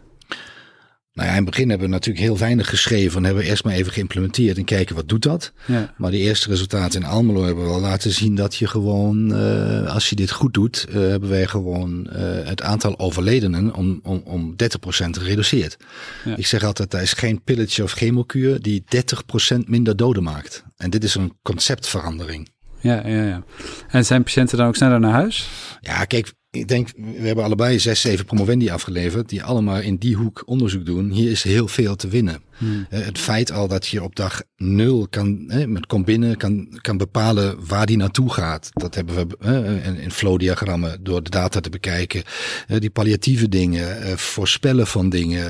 Nou 1.20 1.32
ja, 1.32 1.38
in 1.38 1.44
het 1.44 1.52
begin 1.52 1.70
hebben 1.70 1.88
we 1.88 1.94
natuurlijk 1.94 2.26
heel 2.26 2.38
weinig 2.38 2.70
geschreven. 2.70 3.18
En 3.18 3.24
hebben 3.24 3.44
we 3.44 3.50
eerst 3.50 3.64
maar 3.64 3.74
even 3.74 3.94
geïmplementeerd 3.94 4.58
en 4.58 4.64
kijken 4.64 4.96
wat 4.96 5.10
doet 5.10 5.22
dat. 5.22 5.52
Ja. 5.66 5.94
Maar 5.98 6.12
die 6.12 6.22
eerste 6.22 6.50
resultaten 6.50 7.02
in 7.02 7.08
Almelo 7.08 7.44
hebben 7.44 7.64
we 7.64 7.70
wel 7.70 7.80
laten 7.80 8.12
zien 8.12 8.36
dat 8.36 8.56
je 8.56 8.68
gewoon, 8.68 9.36
eh, 9.36 9.94
als 9.94 10.10
je 10.10 10.16
dit 10.16 10.32
goed 10.32 10.54
doet, 10.54 10.86
eh, 10.90 10.96
hebben 10.96 11.30
wij 11.30 11.46
gewoon 11.46 12.10
eh, 12.10 12.22
het 12.48 12.62
aantal 12.62 13.00
overledenen 13.00 13.76
om, 13.76 14.00
om, 14.04 14.22
om 14.26 14.56
30% 14.56 15.18
gereduceerd. 15.18 15.78
Ja. 16.26 16.36
Ik 16.36 16.48
zeg 16.48 16.64
altijd, 16.64 16.92
daar 16.92 17.02
is 17.02 17.14
geen 17.14 17.42
pilletje 17.44 17.84
of 17.84 17.92
chemokuur 17.92 18.62
die 18.62 18.84
30% 18.86 19.68
minder 19.68 19.96
doden 19.96 20.24
maakt. 20.24 20.64
En 20.78 20.90
dit 20.90 21.04
is 21.04 21.16
een 21.16 21.34
conceptverandering. 21.42 22.50
Ja, 22.82 23.08
ja, 23.08 23.24
ja. 23.24 23.44
En 23.90 24.06
zijn 24.06 24.24
patiënten 24.24 24.58
dan 24.58 24.68
ook 24.68 24.76
sneller 24.76 25.00
naar 25.00 25.12
huis? 25.12 25.50
Ja, 25.82 26.06
kijk, 26.06 26.34
ik 26.52 26.68
denk, 26.68 26.90
we 26.96 27.28
hebben 27.28 27.44
allebei 27.44 27.80
zes, 27.80 28.02
zeven 28.02 28.26
promovendi 28.26 28.70
afgeleverd, 28.70 29.30
die 29.30 29.44
allemaal 29.44 29.80
in 29.80 29.96
die 29.96 30.16
hoek 30.16 30.44
onderzoek 30.46 30.86
doen. 30.86 31.10
Hier 31.10 31.32
is 31.32 31.44
heel 31.44 31.68
veel 31.68 31.96
te 31.96 32.08
winnen. 32.08 32.42
Eh, 32.90 33.00
Het 33.06 33.18
feit 33.18 33.52
al 33.52 33.68
dat 33.68 33.88
je 33.88 34.04
op 34.04 34.16
dag 34.16 34.42
nul 34.58 35.08
kan, 35.10 35.44
hè, 35.48 35.68
met 35.68 35.86
kom 35.86 36.04
binnen, 36.04 36.38
kan, 36.38 36.80
kan 36.82 36.98
bepalen 36.98 37.68
waar 37.68 37.86
die 37.86 37.98
naartoe 37.98 38.34
gaat. 38.34 38.70
Dat 38.74 38.96
hebben 38.96 39.16
we 39.16 39.38
eh, 39.40 39.86
in, 39.86 39.98
in 39.98 40.12
flowdiagrammen 40.12 41.04
door 41.04 41.24
de 41.24 41.30
data 41.30 41.60
te 41.60 41.70
bekijken. 41.70 42.24
Eh, 42.68 42.80
die 42.80 42.90
palliatieve 42.90 43.50
dingen, 43.50 44.18
voorspellen 44.18 44.88
van 44.88 45.10
dingen, 45.10 45.48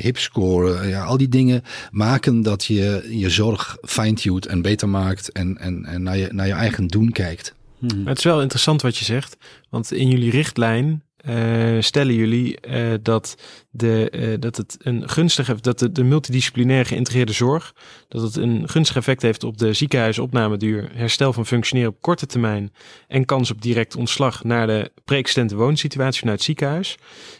hipscoren, 0.00 0.88
ja, 0.88 1.04
al 1.04 1.16
die 1.16 1.28
dingen 1.28 1.62
maken 1.90 2.42
dat 2.42 2.64
je 2.64 3.06
je 3.10 3.30
zorg 3.30 3.76
fine-tuned 3.82 4.46
en 4.46 4.62
beter 4.62 4.88
maakt 4.88 5.32
en, 5.32 5.58
en, 5.58 5.84
en 5.84 6.02
naar, 6.02 6.16
je, 6.16 6.28
naar 6.32 6.46
je 6.46 6.52
eigen 6.52 6.86
doen 6.86 7.10
kijkt. 7.12 7.54
Maar 7.82 8.08
het 8.08 8.18
is 8.18 8.24
wel 8.24 8.40
interessant 8.40 8.82
wat 8.82 8.96
je 8.96 9.04
zegt, 9.04 9.36
want 9.70 9.92
in 9.92 10.08
jullie 10.08 10.30
richtlijn 10.30 11.02
eh, 11.22 11.76
stellen 11.80 12.14
jullie 12.14 12.60
eh, 12.60 12.92
dat, 13.02 13.36
de, 13.70 14.10
eh, 14.10 14.40
dat 14.40 14.56
het 14.56 14.76
een 14.78 15.08
gunstige, 15.08 15.56
dat 15.60 15.88
de, 15.92 16.04
multidisciplinaire 16.04 16.88
geïntegreerde 16.88 17.32
zorg, 17.32 17.74
dat 18.08 18.22
het 18.22 18.36
een 18.36 18.68
gunstig 18.68 18.96
effect 18.96 19.22
heeft 19.22 19.44
op 19.44 19.58
de 19.58 19.72
ziekenhuisopnameduur, 19.72 20.90
herstel 20.94 21.32
van 21.32 21.46
functioneren 21.46 21.90
op 21.90 22.00
korte 22.00 22.26
termijn 22.26 22.72
en 23.08 23.24
kans 23.24 23.50
op 23.50 23.62
direct 23.62 23.96
ontslag 23.96 24.44
naar 24.44 24.66
de 24.66 24.92
pre-existente 25.04 25.56
woonsituatie 25.56 26.20
vanuit 26.20 26.38
het 26.38 26.46
ziekenhuis. 26.46 26.96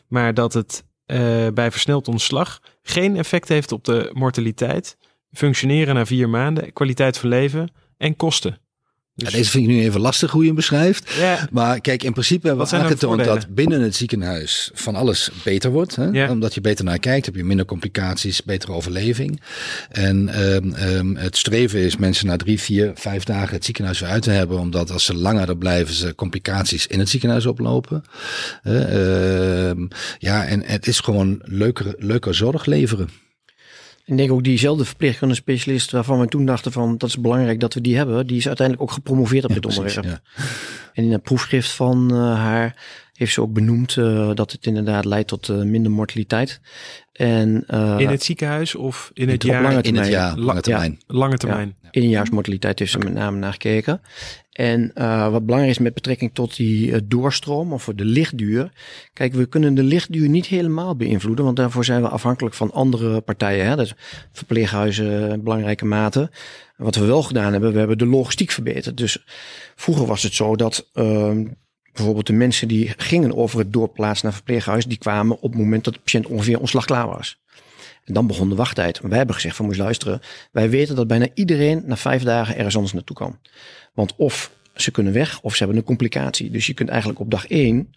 Maar 0.08 0.34
dat 0.34 0.52
het 0.52 0.84
bij 1.54 1.70
versneld 1.70 2.08
ontslag 2.08 2.60
geen 2.82 3.16
effect 3.16 3.48
heeft 3.48 3.72
op 3.72 3.84
de 3.84 4.10
mortaliteit, 4.12 4.96
functioneren 5.32 5.94
na 5.94 6.06
vier 6.06 6.28
maanden, 6.28 6.72
kwaliteit 6.72 7.18
van 7.18 7.28
leven 7.28 7.72
en 7.96 8.16
kosten. 8.16 8.61
Ja, 9.14 9.30
deze 9.30 9.50
vind 9.50 9.68
ik 9.68 9.74
nu 9.74 9.80
even 9.80 10.00
lastig 10.00 10.30
hoe 10.30 10.40
je 10.40 10.46
hem 10.46 10.56
beschrijft. 10.56 11.20
Maar 11.50 11.80
kijk, 11.80 12.02
in 12.02 12.12
principe 12.12 12.46
hebben 12.46 12.64
Wat 12.64 12.70
we 12.70 12.76
dan 12.76 12.86
aangetoond 12.86 13.24
dat 13.24 13.54
binnen 13.54 13.80
het 13.80 13.96
ziekenhuis 13.96 14.70
van 14.74 14.94
alles 14.94 15.30
beter 15.44 15.70
wordt. 15.70 15.96
Hè? 15.96 16.30
Omdat 16.30 16.54
je 16.54 16.60
beter 16.60 16.84
naar 16.84 16.98
kijkt, 16.98 17.26
heb 17.26 17.34
je 17.34 17.44
minder 17.44 17.66
complicaties, 17.66 18.42
betere 18.42 18.72
overleving. 18.72 19.40
En 19.90 20.28
ehm, 20.28 20.72
ehm, 20.72 21.14
het 21.14 21.36
streven 21.36 21.80
is 21.80 21.96
mensen 21.96 22.26
na 22.26 22.36
drie, 22.36 22.60
vier, 22.60 22.90
vijf 22.94 23.24
dagen 23.24 23.54
het 23.54 23.64
ziekenhuis 23.64 24.00
weer 24.00 24.08
uit 24.08 24.22
te 24.22 24.30
hebben. 24.30 24.58
Omdat 24.58 24.90
als 24.90 25.04
ze 25.04 25.14
langer 25.14 25.48
er 25.48 25.58
blijven, 25.58 25.94
ze 25.94 26.14
complicaties 26.14 26.86
in 26.86 26.98
het 26.98 27.08
ziekenhuis 27.08 27.46
oplopen. 27.46 28.04
Eh, 28.62 29.70
ehm, 29.70 29.86
ja, 30.18 30.44
en 30.44 30.62
het 30.64 30.86
is 30.86 31.00
gewoon 31.00 31.40
leuker, 31.42 31.94
leuker 31.98 32.34
zorg 32.34 32.66
leveren. 32.66 33.08
Ik 34.12 34.18
denk 34.18 34.32
ook 34.32 34.44
diezelfde 34.44 34.84
verpleegkundige 34.84 35.40
specialist 35.40 35.90
waarvan 35.90 36.20
we 36.20 36.26
toen 36.26 36.44
dachten 36.46 36.72
van 36.72 36.98
dat 36.98 37.08
is 37.08 37.20
belangrijk 37.20 37.60
dat 37.60 37.74
we 37.74 37.80
die 37.80 37.96
hebben, 37.96 38.26
die 38.26 38.36
is 38.36 38.46
uiteindelijk 38.46 38.88
ook 38.88 38.94
gepromoveerd 38.94 39.44
op 39.44 39.52
dit 39.52 39.60
precies, 39.60 39.78
onderwerp. 39.78 40.20
ja. 40.36 40.42
En 40.92 41.04
in 41.04 41.12
het 41.12 41.22
proefschrift 41.22 41.70
van 41.70 42.10
eh, 42.10 42.16
haar 42.16 42.76
heeft 43.12 43.32
ze 43.32 43.40
ook 43.40 43.52
benoemd 43.52 43.96
eh, 43.96 44.30
dat 44.34 44.52
het 44.52 44.66
inderdaad 44.66 45.04
leidt 45.04 45.28
tot 45.28 45.48
eh, 45.48 45.56
minder 45.56 45.92
mortaliteit. 45.92 46.60
En 47.12 47.64
eh, 47.66 47.96
in 47.98 48.08
het 48.08 48.22
ziekenhuis 48.22 48.74
of 48.74 49.10
in 49.14 49.28
het 49.28 49.44
op 49.44 49.50
jaar, 49.50 49.62
lange 49.62 49.82
In 49.82 49.96
het 49.96 50.06
jaar, 50.08 50.38
lange 50.38 50.60
termijn. 50.60 50.98
lange 51.06 51.36
termijn. 51.36 51.76
Eénjaarsmortaliteit 51.90 52.78
heeft 52.78 52.90
ze 52.90 52.98
met 52.98 53.12
name 53.12 53.38
naar 53.38 53.52
gekeken. 53.52 54.00
En 54.52 54.90
eh, 54.94 55.30
wat 55.30 55.44
belangrijk 55.44 55.74
is 55.74 55.82
met 55.82 55.94
betrekking 55.94 56.30
tot 56.34 56.56
die 56.56 56.92
eh, 56.92 57.00
doorstroom 57.04 57.72
of 57.72 57.88
de 57.94 58.04
lichtduur. 58.04 58.72
Kijk, 59.12 59.32
we 59.32 59.46
kunnen 59.46 59.74
de 59.74 59.82
lichtduur 59.82 60.28
niet 60.28 60.46
helemaal 60.46 60.96
beïnvloeden, 60.96 61.44
want 61.44 61.56
daarvoor 61.56 61.84
zijn 61.84 62.02
we 62.02 62.08
afhankelijk 62.08 62.54
van 62.54 62.72
andere 62.72 63.20
partijen. 63.20 63.66
Hè? 63.66 63.76
Dus 63.76 63.94
verpleeghuizen, 64.32 65.42
belangrijke 65.42 65.84
mate. 65.84 66.30
Wat 66.76 66.94
we 66.94 67.04
wel 67.04 67.22
gedaan 67.22 67.52
hebben, 67.52 67.72
we 67.72 67.78
hebben 67.78 67.98
de 67.98 68.06
logistiek 68.06 68.50
verbeterd. 68.50 68.96
Dus 68.96 69.24
vroeger 69.74 70.06
was 70.06 70.22
het 70.22 70.34
zo 70.34 70.56
dat 70.56 70.90
ehm, 70.92 71.46
bijvoorbeeld 71.92 72.26
de 72.26 72.32
mensen 72.32 72.68
die 72.68 72.92
gingen 72.96 73.36
over 73.36 73.58
het 73.58 73.72
doorplaatsen 73.72 74.26
naar 74.26 74.34
verpleeghuis, 74.34 74.84
die 74.84 74.98
kwamen 74.98 75.36
op 75.36 75.50
het 75.50 75.60
moment 75.60 75.84
dat 75.84 75.94
de 75.94 76.00
patiënt 76.00 76.26
ongeveer 76.26 76.60
ontslag 76.60 76.84
klaar 76.84 77.06
was. 77.06 77.41
En 78.04 78.14
dan 78.14 78.26
begon 78.26 78.48
de 78.48 78.54
wachttijd. 78.54 79.00
Wij 79.00 79.16
hebben 79.16 79.34
gezegd 79.34 79.56
van 79.56 79.64
moest 79.64 79.78
luisteren. 79.78 80.20
Wij 80.52 80.70
weten 80.70 80.96
dat 80.96 81.06
bijna 81.06 81.28
iedereen 81.34 81.82
na 81.86 81.96
vijf 81.96 82.22
dagen 82.22 82.56
ergens 82.56 82.74
anders 82.74 82.92
naartoe 82.94 83.16
kan. 83.16 83.38
Want 83.92 84.14
of 84.16 84.50
ze 84.74 84.90
kunnen 84.90 85.12
weg 85.12 85.40
of 85.40 85.52
ze 85.52 85.58
hebben 85.58 85.76
een 85.76 85.84
complicatie. 85.84 86.50
Dus 86.50 86.66
je 86.66 86.74
kunt 86.74 86.88
eigenlijk 86.88 87.20
op 87.20 87.30
dag 87.30 87.46
één 87.46 87.94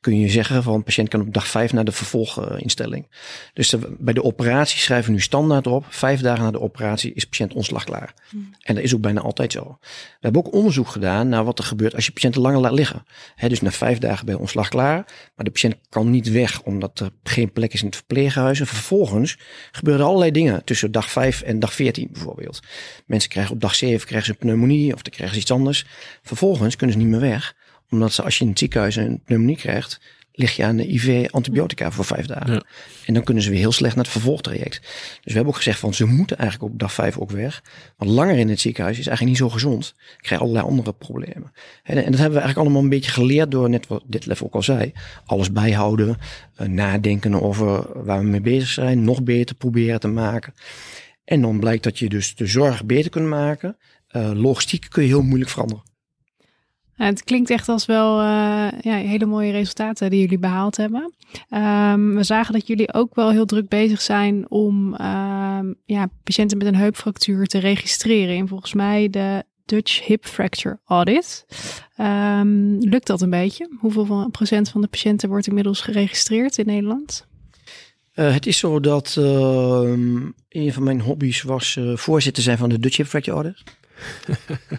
kun 0.00 0.18
je 0.20 0.28
zeggen 0.28 0.62
van 0.62 0.82
patiënt 0.82 1.08
kan 1.08 1.20
op 1.20 1.34
dag 1.34 1.46
vijf 1.46 1.72
naar 1.72 1.84
de 1.84 1.92
vervolginstelling. 1.92 3.06
Dus 3.52 3.68
de- 3.68 3.96
bij 3.98 4.14
de 4.14 4.22
operatie 4.24 4.78
schrijven 4.78 5.06
we 5.06 5.12
nu 5.16 5.20
standaard 5.22 5.66
op. 5.66 5.84
Vijf 5.88 6.20
dagen 6.20 6.44
na 6.44 6.50
de 6.50 6.60
operatie 6.60 7.12
is 7.14 7.24
patiënt 7.24 7.54
ontslag 7.54 7.84
klaar. 7.84 8.14
En 8.62 8.74
dat 8.74 8.84
is 8.84 8.94
ook 8.94 9.00
bijna 9.00 9.20
altijd 9.20 9.52
zo. 9.52 9.78
We 9.80 9.86
hebben 10.20 10.44
ook 10.46 10.52
onderzoek 10.54 10.88
gedaan 10.88 11.28
naar 11.28 11.44
wat 11.44 11.58
er 11.58 11.64
gebeurt 11.64 11.94
als 11.94 12.06
je 12.06 12.12
patiënten 12.12 12.40
langer 12.40 12.60
laat 12.60 12.72
liggen. 12.72 13.04
Dus 13.48 13.60
na 13.60 13.70
vijf 13.70 13.98
dagen 13.98 14.26
bij 14.26 14.34
ontslag 14.34 14.68
klaar. 14.68 14.96
Maar 15.36 15.44
de 15.44 15.50
patiënt 15.50 15.74
kan 15.88 16.10
niet 16.10 16.30
weg 16.30 16.62
omdat 16.62 17.00
er 17.00 17.10
geen 17.22 17.52
plek 17.52 17.72
is 17.72 17.80
in 17.80 17.86
het 17.86 17.96
verpleeghuis. 17.96 18.60
En 18.60 18.66
vervolgens 18.66 19.38
gebeuren 19.70 20.02
er 20.02 20.08
allerlei 20.08 20.30
dingen 20.30 20.64
tussen 20.64 20.92
dag 20.92 21.10
5 21.10 21.40
en 21.42 21.58
dag 21.58 21.72
14 21.74 22.08
bijvoorbeeld. 22.12 22.60
Mensen 23.06 23.30
krijgen 23.30 23.54
op 23.54 23.60
dag 23.60 23.74
7 23.74 24.06
krijgen 24.06 24.26
ze 24.26 24.32
een 24.32 24.38
pneumonie 24.38 24.94
of 24.94 25.02
dan 25.02 25.12
krijgen 25.12 25.34
ze 25.34 25.40
iets 25.42 25.50
anders. 25.52 25.86
Vervolgens 26.22 26.76
kunnen 26.76 26.96
ze 26.96 27.02
niet 27.02 27.10
meer 27.10 27.20
weg. 27.20 27.54
Omdat 27.90 28.12
ze 28.12 28.22
als 28.22 28.38
je 28.38 28.44
in 28.44 28.50
het 28.50 28.58
ziekenhuis 28.58 28.96
een 28.96 29.22
pneumonie 29.24 29.56
krijgt, 29.56 30.00
lig 30.32 30.56
je 30.56 30.64
aan 30.64 30.76
de 30.76 30.92
IV 30.92 31.28
antibiotica 31.30 31.90
voor 31.90 32.04
vijf 32.04 32.26
dagen. 32.26 32.52
Ja. 32.52 32.62
En 33.06 33.14
dan 33.14 33.22
kunnen 33.22 33.42
ze 33.42 33.50
weer 33.50 33.58
heel 33.58 33.72
slecht 33.72 33.94
naar 33.94 34.04
het 34.04 34.12
vervolgtraject. 34.12 34.80
Dus 34.80 35.20
we 35.24 35.32
hebben 35.32 35.48
ook 35.52 35.56
gezegd 35.56 35.78
van 35.78 35.94
ze 35.94 36.04
moeten 36.04 36.38
eigenlijk 36.38 36.72
op 36.72 36.78
dag 36.78 36.92
5 36.92 37.18
ook 37.18 37.30
weg. 37.30 37.62
Want 37.96 38.10
langer 38.10 38.36
in 38.36 38.48
het 38.48 38.60
ziekenhuis 38.60 38.98
is 38.98 39.06
eigenlijk 39.06 39.38
niet 39.38 39.48
zo 39.48 39.54
gezond. 39.54 39.94
Je 39.96 40.22
krijgt 40.22 40.42
allerlei 40.42 40.66
andere 40.66 40.92
problemen. 40.92 41.52
En, 41.82 41.96
en 41.96 42.10
dat 42.10 42.20
hebben 42.20 42.38
we 42.38 42.44
eigenlijk 42.44 42.56
allemaal 42.56 42.82
een 42.82 42.88
beetje 42.88 43.10
geleerd 43.10 43.50
door 43.50 43.70
net 43.70 43.86
wat 43.86 44.02
dit 44.06 44.26
level 44.26 44.46
ook 44.46 44.54
al 44.54 44.62
zei. 44.62 44.92
Alles 45.24 45.52
bijhouden, 45.52 46.16
eh, 46.54 46.66
nadenken 46.66 47.42
over 47.42 48.02
waar 48.04 48.20
we 48.20 48.26
mee 48.26 48.40
bezig 48.40 48.68
zijn, 48.68 49.04
nog 49.04 49.22
beter 49.22 49.56
proberen 49.56 50.00
te 50.00 50.08
maken. 50.08 50.54
En 51.24 51.40
dan 51.40 51.60
blijkt 51.60 51.82
dat 51.82 51.98
je 51.98 52.08
dus 52.08 52.34
de 52.34 52.46
zorg 52.46 52.84
beter 52.84 53.10
kunt 53.10 53.26
maken. 53.28 53.76
Eh, 54.08 54.30
logistiek 54.34 54.86
kun 54.88 55.02
je 55.02 55.08
heel 55.08 55.22
moeilijk 55.22 55.50
veranderen. 55.50 55.89
Ja, 57.00 57.06
het 57.06 57.24
klinkt 57.24 57.50
echt 57.50 57.68
als 57.68 57.86
wel 57.86 58.20
eh, 58.20 58.68
ja, 58.80 58.94
hele 58.94 59.26
mooie 59.26 59.52
resultaten 59.52 60.10
die 60.10 60.20
jullie 60.20 60.38
behaald 60.38 60.76
hebben. 60.76 61.14
Ehm, 61.48 62.14
we 62.14 62.22
zagen 62.22 62.52
dat 62.52 62.66
jullie 62.66 62.94
ook 62.94 63.14
wel 63.14 63.30
heel 63.30 63.46
druk 63.46 63.68
bezig 63.68 64.00
zijn 64.00 64.50
om 64.50 64.94
ehm, 64.94 65.72
ja, 65.84 66.08
patiënten 66.24 66.58
met 66.58 66.66
een 66.66 66.76
heupfractuur 66.76 67.46
te 67.46 67.58
registreren. 67.58 68.34
In 68.34 68.48
volgens 68.48 68.72
mij 68.72 69.10
de 69.10 69.44
Dutch 69.64 70.06
Hip 70.06 70.26
Fracture 70.26 70.78
Audit. 70.84 71.46
Ehm, 71.96 72.78
lukt 72.78 73.06
dat 73.06 73.20
een 73.20 73.30
beetje? 73.30 73.70
Hoeveel 73.78 74.28
procent 74.30 74.68
van 74.68 74.80
de 74.80 74.88
patiënten 74.88 75.28
wordt 75.28 75.46
inmiddels 75.46 75.80
geregistreerd 75.80 76.58
in 76.58 76.66
Nederland? 76.66 77.26
Eh, 78.12 78.32
het 78.32 78.46
is 78.46 78.58
zo 78.58 78.80
dat 78.80 79.16
een 80.48 80.72
van 80.72 80.82
mijn 80.82 81.00
hobby's 81.00 81.42
was 81.42 81.76
eh, 81.76 81.96
voorzitter 81.96 82.42
zijn 82.42 82.58
van 82.58 82.68
de 82.68 82.78
Dutch 82.78 82.96
Hip 82.96 83.06
Fracture 83.06 83.36
Audit. 83.36 83.62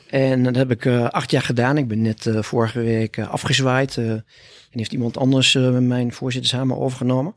En 0.10 0.44
dat 0.44 0.56
heb 0.56 0.72
ik 0.72 0.86
eh, 0.86 1.08
acht 1.08 1.32
jaar 1.32 1.42
gedaan. 1.42 1.78
Ik 1.78 1.88
ben 1.88 2.02
net 2.02 2.26
eh, 2.26 2.42
vorige 2.42 2.80
week 2.80 3.18
eh, 3.18 3.30
afgezwaaid. 3.30 3.98
en 3.98 4.26
heeft 4.72 4.94
iemand 4.94 5.18
anders 5.18 5.54
mijn 5.80 6.14
voorzittershamer 6.14 6.78
overgenomen. 6.78 7.34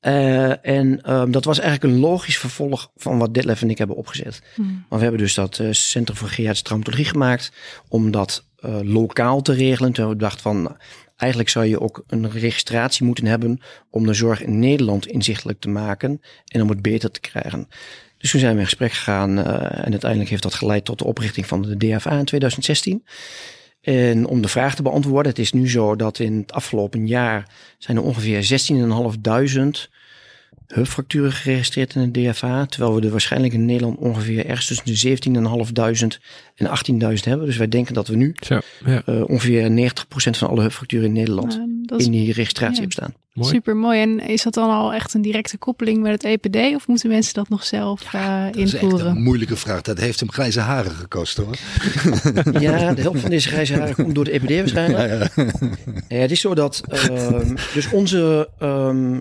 En 0.00 1.02
ehm, 1.02 1.30
dat 1.30 1.44
was 1.44 1.58
eigenlijk 1.58 1.94
een 1.94 2.00
logisch 2.00 2.38
vervolg 2.38 2.90
van 2.96 3.18
wat 3.18 3.34
Detlef 3.34 3.62
en 3.62 3.70
ik 3.70 3.78
hebben 3.78 3.96
opgezet. 3.96 4.42
Maar 4.56 4.98
we 4.98 5.02
hebben 5.02 5.20
dus 5.20 5.34
dat 5.34 5.60
Centrum 5.70 6.16
voor 6.16 6.28
Geriatrische 6.28 6.64
Traumatologie 6.64 7.04
gemaakt 7.04 7.52
om 7.88 8.10
dat 8.10 8.48
lokaal 8.82 9.42
te 9.42 9.52
regelen. 9.52 9.92
Toen 9.92 10.04
hebben 10.04 10.08
we 10.08 10.22
bedacht 10.22 10.42
van, 10.42 10.76
eigenlijk 11.16 11.50
zou 11.50 11.66
je 11.66 11.80
ook 11.80 12.04
een 12.06 12.30
registratie 12.30 13.06
moeten 13.06 13.26
hebben 13.26 13.60
om 13.90 14.06
de 14.06 14.14
zorg 14.14 14.42
in 14.42 14.58
Nederland 14.58 15.06
inzichtelijk 15.06 15.60
te 15.60 15.68
maken 15.68 16.20
en 16.46 16.62
om 16.62 16.68
het 16.68 16.82
beter 16.82 17.10
te 17.10 17.20
krijgen. 17.20 17.68
Dus 18.20 18.30
toen 18.30 18.40
zijn 18.40 18.54
we 18.54 18.58
in 18.58 18.66
gesprek 18.66 18.92
gegaan 18.92 19.38
eh, 19.38 19.84
en 19.84 19.90
uiteindelijk 19.90 20.30
heeft 20.30 20.42
dat 20.42 20.54
geleid 20.54 20.84
tot 20.84 20.98
de 20.98 21.04
oprichting 21.04 21.46
van 21.46 21.62
de 21.62 21.76
DFA 21.76 22.18
in 22.18 22.24
2016. 22.24 23.04
En 23.80 24.26
om 24.26 24.42
de 24.42 24.48
vraag 24.48 24.74
te 24.74 24.82
beantwoorden, 24.82 25.32
het 25.32 25.40
is 25.40 25.52
nu 25.52 25.68
zo 25.70 25.96
dat 25.96 26.18
in 26.18 26.36
het 26.36 26.52
afgelopen 26.52 27.06
jaar 27.06 27.48
zijn 27.78 27.96
er 27.96 28.02
ongeveer 28.02 28.60
16.500 29.84 29.90
heupfracturen 30.66 31.32
geregistreerd 31.32 31.94
in 31.94 32.12
de 32.12 32.30
DFA. 32.30 32.66
Terwijl 32.66 32.94
we 32.94 33.02
er 33.02 33.10
waarschijnlijk 33.10 33.52
in 33.52 33.64
Nederland 33.64 33.98
ongeveer 33.98 34.46
ergens 34.46 34.66
tussen 34.66 35.20
de 35.22 36.12
17.500 36.16 36.22
en 36.54 36.66
18.000 37.16 37.24
hebben. 37.24 37.46
Dus 37.46 37.56
wij 37.56 37.68
denken 37.68 37.94
dat 37.94 38.08
we 38.08 38.16
nu 38.16 38.34
Zo, 38.40 38.60
ja, 38.84 39.02
eh, 39.06 39.28
ongeveer 39.28 39.70
90% 39.70 40.36
van 40.36 40.48
alle 40.48 40.60
heupfracturen 40.60 41.06
in 41.06 41.12
Nederland 41.12 41.60
is 41.96 42.04
in 42.04 42.12
die 42.12 42.32
registratie 42.32 42.74
ja. 42.74 42.80
hebben 42.80 42.92
staan. 42.92 43.14
Mooi. 43.40 43.54
super 43.54 43.76
mooi. 43.76 44.00
En 44.00 44.20
is 44.20 44.42
dat 44.42 44.54
dan 44.54 44.70
al 44.70 44.94
echt 44.94 45.14
een 45.14 45.22
directe 45.22 45.58
koppeling 45.58 46.02
met 46.02 46.12
het 46.12 46.24
EPD? 46.24 46.74
Of 46.74 46.86
moeten 46.86 47.08
mensen 47.08 47.34
dat 47.34 47.48
nog 47.48 47.64
zelf 47.64 48.14
eh, 48.14 48.44
Dat 48.44 48.56
is 48.56 48.74
echt 48.74 48.82
invoeren? 48.82 49.06
een 49.06 49.22
moeilijke 49.22 49.56
vraag. 49.56 49.80
Dat 49.80 49.98
heeft 49.98 50.20
hem 50.20 50.30
grijze 50.30 50.60
haren 50.60 50.92
gekost 50.92 51.36
hoor. 51.36 51.56
Ja, 52.60 52.94
de 52.94 53.02
helft 53.02 53.20
van 53.20 53.30
deze 53.30 53.48
grijze 53.48 53.78
haren 53.78 53.94
komt 53.94 54.14
door 54.14 54.24
de 54.24 54.30
EPD 54.30 54.56
waarschijnlijk. 54.56 55.34
Ja, 55.34 55.44
ja. 55.44 55.60
Ja, 56.08 56.16
het 56.16 56.30
is 56.30 56.40
zo 56.40 56.54
dat 56.54 56.82
ehm, 56.88 57.54
dus 57.74 57.90
onze 57.90 58.48
ehm, 58.58 59.20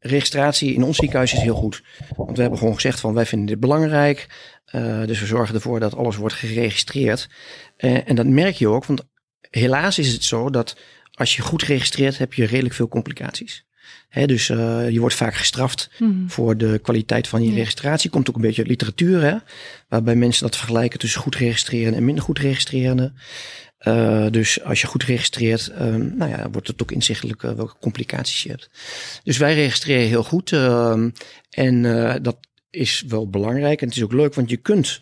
registratie 0.00 0.74
in 0.74 0.82
ons 0.82 0.96
ziekenhuis 0.96 1.32
is 1.32 1.40
heel 1.40 1.54
goed. 1.54 1.82
Want 2.16 2.36
we 2.36 2.40
hebben 2.40 2.58
gewoon 2.58 2.74
gezegd 2.74 3.00
van 3.00 3.14
wij 3.14 3.26
vinden 3.26 3.46
dit 3.46 3.60
belangrijk. 3.60 4.26
Eh, 4.64 5.04
dus 5.06 5.20
we 5.20 5.26
zorgen 5.26 5.54
ervoor 5.54 5.80
dat 5.80 5.96
alles 5.96 6.16
wordt 6.16 6.34
geregistreerd. 6.34 7.28
Eh, 7.76 8.08
en 8.08 8.14
dat 8.14 8.26
merk 8.26 8.54
je 8.54 8.68
ook, 8.68 8.84
want 8.84 9.04
helaas 9.50 9.98
is 9.98 10.12
het 10.12 10.24
zo 10.24 10.50
dat 10.50 10.76
als 11.18 11.36
je 11.36 11.42
goed 11.42 11.62
registreert, 11.62 12.18
heb 12.18 12.34
je 12.34 12.44
redelijk 12.44 12.74
veel 12.74 12.88
complicaties. 12.88 13.66
Dus 14.26 14.48
eh, 14.48 14.90
je 14.90 15.00
wordt 15.00 15.14
vaak 15.14 15.34
gestraft 15.34 15.90
Mhm. 15.98 16.28
voor 16.28 16.56
de 16.56 16.78
kwaliteit 16.82 17.28
van 17.28 17.42
je 17.42 17.50
Ja. 17.50 17.56
registratie. 17.56 18.10
Komt 18.10 18.28
ook 18.28 18.34
een 18.34 18.40
beetje 18.40 18.60
uit 18.60 18.70
literatuur, 18.70 19.22
hè, 19.22 19.36
waarbij 19.88 20.14
mensen 20.14 20.42
dat 20.42 20.56
vergelijken 20.56 20.98
tussen 20.98 21.20
goed 21.20 21.36
registreren 21.36 21.94
en 21.94 22.04
minder 22.04 22.24
goed 22.24 22.38
registreren. 22.38 23.14
Eh, 23.78 24.26
dus 24.30 24.62
als 24.62 24.80
je 24.80 24.86
goed 24.86 25.02
registreert, 25.04 25.68
ehm, 25.68 26.16
nou 26.16 26.30
ja, 26.30 26.50
wordt 26.50 26.66
het 26.66 26.82
ook 26.82 26.92
inzichtelijk 26.92 27.42
eh, 27.42 27.52
welke 27.52 27.74
complicaties 27.80 28.42
je 28.42 28.48
hebt. 28.50 28.70
Dus 29.24 29.36
wij 29.36 29.54
registreren 29.54 30.08
heel 30.08 30.24
goed 30.24 30.52
ehm, 30.52 31.10
en 31.50 31.82
dat 32.22 32.36
is 32.70 33.04
wel 33.08 33.28
belangrijk. 33.30 33.80
En 33.80 33.86
het 33.88 33.96
is 33.96 34.02
ook 34.02 34.12
leuk, 34.12 34.34
want 34.34 34.50
je 34.50 34.56
kunt 34.56 35.00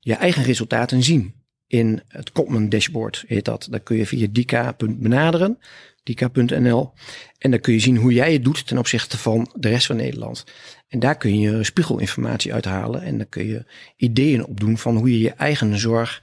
je 0.00 0.14
eigen 0.14 0.42
resultaten 0.42 1.02
zien 1.02 1.34
in 1.72 2.02
het 2.08 2.32
Copman 2.32 2.68
dashboard, 2.68 3.24
heet 3.26 3.44
dat. 3.44 3.66
Daar 3.70 3.80
kun 3.80 3.96
je 3.96 4.06
via 4.06 4.26
dika.benaderen, 4.30 5.58
dika.nl. 6.02 6.92
En 7.38 7.50
dan 7.50 7.60
kun 7.60 7.72
je 7.72 7.78
zien 7.78 7.96
hoe 7.96 8.12
jij 8.12 8.32
het 8.32 8.44
doet 8.44 8.66
ten 8.66 8.78
opzichte 8.78 9.18
van 9.18 9.50
de 9.54 9.68
rest 9.68 9.86
van 9.86 9.96
Nederland. 9.96 10.44
En 10.88 10.98
daar 10.98 11.16
kun 11.16 11.38
je 11.38 11.64
spiegelinformatie 11.64 12.52
uithalen 12.52 13.02
en 13.02 13.18
dan 13.18 13.28
kun 13.28 13.46
je 13.46 13.64
ideeën 13.96 14.46
opdoen 14.46 14.78
van 14.78 14.96
hoe 14.96 15.10
je 15.12 15.18
je 15.18 15.30
eigen 15.30 15.78
zorg 15.78 16.22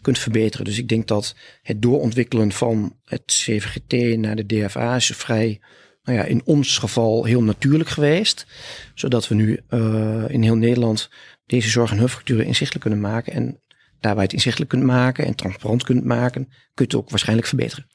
kunt 0.00 0.18
verbeteren. 0.18 0.64
Dus 0.64 0.78
ik 0.78 0.88
denk 0.88 1.06
dat 1.06 1.34
het 1.62 1.82
doorontwikkelen 1.82 2.52
van 2.52 2.96
het 3.04 3.22
CVGT 3.26 4.18
naar 4.18 4.36
de 4.36 4.46
DFA 4.46 4.96
is 4.96 5.06
vrij 5.06 5.60
nou 6.02 6.18
ja, 6.18 6.24
in 6.24 6.42
ons 6.44 6.78
geval 6.78 7.24
heel 7.24 7.42
natuurlijk 7.42 7.88
geweest. 7.88 8.46
Zodat 8.94 9.28
we 9.28 9.34
nu 9.34 9.60
uh, 9.70 10.24
in 10.28 10.42
heel 10.42 10.56
Nederland 10.56 11.10
deze 11.46 11.68
zorg- 11.68 11.90
en 11.90 11.98
hulpfacturen 11.98 12.46
inzichtelijk 12.46 12.84
kunnen 12.84 13.10
maken. 13.10 13.32
En 13.32 13.60
daar 14.00 14.12
waar 14.12 14.22
je 14.22 14.28
het 14.28 14.32
inzichtelijk 14.32 14.70
kunt 14.70 14.82
maken 14.82 15.26
en 15.26 15.34
transparant 15.34 15.82
kunt 15.82 16.04
maken, 16.04 16.44
kun 16.44 16.54
je 16.74 16.82
het 16.82 16.94
ook 16.94 17.10
waarschijnlijk 17.10 17.48
verbeteren. 17.48 17.86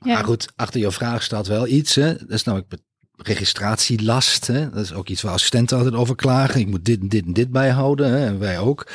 Ja. 0.00 0.12
Maar 0.14 0.24
goed, 0.24 0.48
achter 0.56 0.80
jouw 0.80 0.90
vraag 0.90 1.22
staat 1.22 1.46
wel 1.46 1.66
iets. 1.66 1.94
Hè? 1.94 2.16
Dat 2.16 2.30
is 2.30 2.44
namelijk 2.44 2.72
registratielast. 3.22 4.46
Hè? 4.46 4.70
Dat 4.70 4.84
is 4.84 4.92
ook 4.92 5.08
iets 5.08 5.22
waar 5.22 5.32
assistenten 5.32 5.76
altijd 5.76 5.94
over 5.94 6.14
klagen. 6.14 6.60
Ik 6.60 6.66
moet 6.66 6.84
dit 6.84 7.00
en 7.00 7.08
dit 7.08 7.24
en 7.24 7.32
dit 7.32 7.50
bijhouden. 7.50 8.10
Hè? 8.10 8.26
En 8.26 8.38
wij 8.38 8.58
ook. 8.58 8.86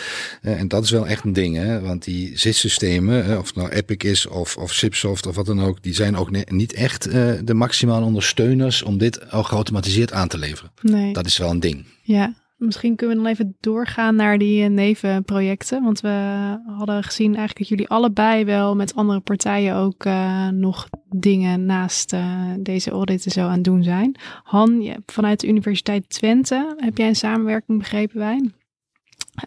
Eh, 0.41 0.59
en 0.59 0.67
dat 0.67 0.83
is 0.83 0.89
wel 0.89 1.07
echt 1.07 1.23
een 1.23 1.33
ding. 1.33 1.55
Hè? 1.55 1.81
Want 1.81 2.03
die 2.03 2.37
zitsystemen, 2.37 3.37
of 3.37 3.45
het 3.45 3.55
nou 3.55 3.69
Epic 3.69 3.97
is 4.09 4.27
of, 4.27 4.57
of 4.57 4.73
Zipsoft 4.73 5.25
of 5.25 5.35
wat 5.35 5.45
dan 5.45 5.61
ook, 5.61 5.83
die 5.83 5.93
zijn 5.93 6.17
ook 6.17 6.49
niet 6.51 6.73
echt 6.73 7.07
uh, 7.07 7.33
de 7.43 7.53
maximale 7.53 8.05
ondersteuners 8.05 8.83
om 8.83 8.97
dit 8.97 9.31
al 9.31 9.43
geautomatiseerd 9.43 10.11
aan 10.11 10.27
te 10.27 10.37
leveren. 10.37 10.71
Nee. 10.81 11.13
Dat 11.13 11.25
is 11.25 11.37
wel 11.37 11.49
een 11.49 11.59
ding. 11.59 11.85
Ja. 12.01 12.33
Misschien 12.65 12.95
kunnen 12.95 13.17
we 13.17 13.23
dan 13.23 13.31
even 13.31 13.55
doorgaan 13.59 14.15
naar 14.15 14.37
die 14.37 14.63
eh, 14.63 14.69
nevenprojecten. 14.69 15.83
Want 15.83 15.99
we 16.01 16.57
hadden 16.65 17.03
gezien 17.03 17.35
eigenlijk 17.35 17.57
dat 17.57 17.67
jullie 17.67 17.87
allebei 17.87 18.45
wel 18.45 18.75
met 18.75 18.95
andere 18.95 19.19
partijen 19.19 19.75
ook 19.75 20.05
uh, 20.05 20.47
nog 20.47 20.89
dingen 21.09 21.65
naast 21.65 22.13
uh, 22.13 22.51
deze 22.59 22.91
audit 22.91 23.21
zo 23.21 23.41
aan 23.41 23.51
het 23.51 23.63
doen 23.63 23.83
zijn. 23.83 24.15
Han, 24.43 24.95
vanuit 25.05 25.39
de 25.39 25.47
Universiteit 25.47 26.09
Twente 26.09 26.75
heb 26.77 26.97
jij 26.97 27.07
een 27.07 27.15
samenwerking 27.15 27.77
begrepen 27.77 28.17
wij? 28.17 28.49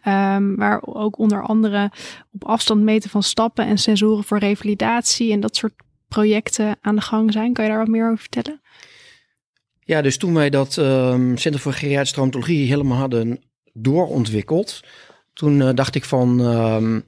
Um, 0.07 0.57
waar 0.57 0.83
ook 0.83 1.19
onder 1.19 1.43
andere 1.43 1.91
op 2.33 2.45
afstand 2.45 2.83
meten 2.83 3.11
van 3.11 3.23
stappen 3.23 3.67
en 3.67 3.79
sensoren 3.79 4.25
voor 4.25 4.39
revalidatie 4.39 5.33
en 5.33 5.41
dat 5.41 5.57
soort 5.57 5.75
projecten 6.09 6.77
aan 6.81 6.95
de 6.95 7.01
gang 7.01 7.33
zijn. 7.33 7.53
Kan 7.53 7.65
je 7.65 7.71
daar 7.71 7.79
wat 7.79 7.89
meer 7.89 8.07
over 8.07 8.19
vertellen? 8.19 8.61
Ja, 9.89 10.03
dus 10.03 10.17
toen 10.17 10.35
wij 10.35 10.51
dat 10.51 10.77
um, 10.77 11.37
Centrum 11.37 11.63
voor 11.63 11.73
Geriatrische 11.73 12.15
Traumatologie 12.15 12.69
helemaal 12.69 12.99
hadden 12.99 13.43
doorontwikkeld, 13.73 14.81
toen 15.33 15.61
uh, 15.61 15.71
dacht 15.75 15.95
ik 15.95 16.05
van, 16.05 16.41
um, 16.41 17.05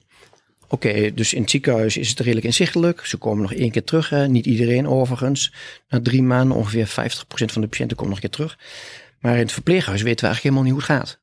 oké, 0.67 1.13
dus 1.13 1.33
in 1.33 1.41
het 1.41 1.49
ziekenhuis 1.49 1.97
is 1.97 2.09
het 2.09 2.19
redelijk 2.19 2.45
inzichtelijk. 2.45 3.05
Ze 3.05 3.17
komen 3.17 3.41
nog 3.41 3.53
één 3.53 3.71
keer 3.71 3.83
terug, 3.83 4.27
niet 4.27 4.45
iedereen 4.45 4.87
overigens. 4.87 5.53
Na 5.89 6.01
drie 6.01 6.23
maanden 6.23 6.57
ongeveer 6.57 6.87
50% 6.87 6.91
van 7.45 7.61
de 7.61 7.67
patiënten 7.67 7.97
komt 7.97 8.09
nog 8.09 8.17
een 8.17 8.29
keer 8.29 8.37
terug. 8.37 8.57
Maar 9.19 9.33
in 9.33 9.39
het 9.39 9.51
verpleeghuis 9.51 10.01
weten 10.01 10.19
we 10.19 10.25
eigenlijk 10.25 10.55
helemaal 10.55 10.63
niet 10.63 10.85
hoe 10.87 10.95
het 10.95 11.07
gaat. 11.07 11.20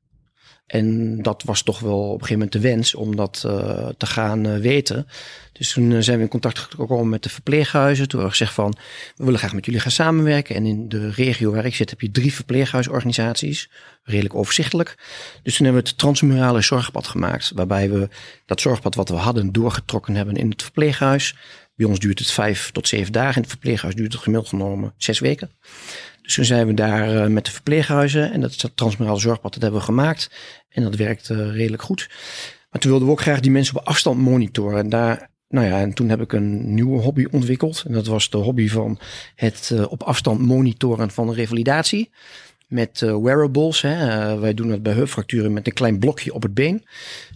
En 0.69 1.17
dat 1.23 1.43
was 1.43 1.63
toch 1.63 1.81
wel 1.81 1.99
op 1.99 2.21
een 2.21 2.27
gegeven 2.27 2.33
moment 2.35 2.53
de 2.53 2.61
wens 2.61 2.95
om 2.95 3.17
dat 3.17 3.43
uh, 3.47 3.89
te 3.97 4.07
gaan 4.07 4.47
uh, 4.47 4.57
weten. 4.57 5.07
Dus 5.53 5.73
toen 5.73 5.91
uh, 5.91 6.01
zijn 6.01 6.17
we 6.17 6.23
in 6.23 6.29
contact 6.29 6.59
gekomen 6.59 7.09
met 7.09 7.23
de 7.23 7.29
verpleeghuizen. 7.29 8.09
Toen 8.09 8.21
hebben 8.21 8.37
we 8.37 8.45
gezegd 8.45 8.55
van, 8.55 8.75
we 9.17 9.25
willen 9.25 9.39
graag 9.39 9.55
met 9.55 9.65
jullie 9.65 9.81
gaan 9.81 9.91
samenwerken. 9.91 10.55
En 10.55 10.67
in 10.67 10.89
de 10.89 11.11
regio 11.11 11.53
waar 11.53 11.65
ik 11.65 11.75
zit 11.75 11.91
heb 11.91 12.01
je 12.01 12.11
drie 12.11 12.35
verpleeghuisorganisaties. 12.35 13.71
Redelijk 14.03 14.35
overzichtelijk. 14.35 14.95
Dus 15.43 15.57
toen 15.57 15.65
hebben 15.65 15.83
we 15.83 15.89
het 15.89 15.99
transmurale 15.99 16.63
zorgpad 16.63 17.07
gemaakt. 17.07 17.53
Waarbij 17.55 17.91
we 17.91 18.09
dat 18.47 18.61
zorgpad 18.61 18.95
wat 18.95 19.09
we 19.09 19.17
hadden 19.17 19.53
doorgetrokken 19.53 20.15
hebben 20.15 20.35
in 20.35 20.51
het 20.51 20.63
verpleeghuis. 20.63 21.37
Bij 21.75 21.87
ons 21.87 21.99
duurt 21.99 22.19
het 22.19 22.31
vijf 22.31 22.71
tot 22.71 22.89
zeven 22.89 23.13
dagen. 23.13 23.35
In 23.35 23.41
het 23.41 23.51
verpleeghuis 23.51 23.95
duurt 23.95 24.13
het 24.13 24.23
gemiddeld 24.23 24.49
genomen 24.49 24.95
zes 24.97 25.19
weken. 25.19 25.51
Dus 26.29 26.37
toen 26.37 26.47
zijn 26.47 26.67
we 26.67 26.75
daar 26.75 27.15
uh, 27.15 27.27
met 27.27 27.45
de 27.45 27.51
verpleeghuizen 27.51 28.33
en 28.33 28.41
dat 28.41 28.51
is 28.51 28.57
dat 28.57 28.71
transmurale 28.75 29.19
zorgpad, 29.19 29.53
dat 29.53 29.63
hebben 29.63 29.81
we 29.81 29.87
gemaakt. 29.87 30.31
En 30.69 30.83
dat 30.83 30.97
werkt 30.97 31.29
uh, 31.29 31.39
redelijk 31.39 31.83
goed. 31.83 32.09
Maar 32.71 32.81
toen 32.81 32.91
wilden 32.91 33.09
we 33.09 33.15
ook 33.15 33.21
graag 33.21 33.41
die 33.41 33.51
mensen 33.51 33.77
op 33.77 33.87
afstand 33.87 34.19
monitoren. 34.19 34.79
En 34.79 34.89
daar, 34.89 35.31
nou 35.49 35.67
ja, 35.67 35.81
en 35.81 35.93
toen 35.93 36.09
heb 36.09 36.21
ik 36.21 36.33
een 36.33 36.75
nieuwe 36.75 37.01
hobby 37.01 37.27
ontwikkeld. 37.31 37.85
En 37.87 37.93
dat 37.93 38.07
was 38.07 38.31
de 38.31 38.37
hobby 38.37 38.69
van 38.69 38.99
het 39.35 39.71
uh, 39.73 39.93
op 39.93 40.03
afstand 40.03 40.41
monitoren 40.41 41.11
van 41.11 41.27
de 41.27 41.35
revalidatie. 41.35 42.11
Met 42.67 43.01
wearables. 43.01 43.81
Hè. 43.81 44.39
wij 44.39 44.55
doen 44.55 44.69
dat 44.69 44.83
bij 44.83 44.93
heupfracturen 44.93 45.53
met 45.53 45.67
een 45.67 45.73
klein 45.73 45.99
blokje 45.99 46.35
op 46.35 46.43
het 46.43 46.55
been. 46.55 46.85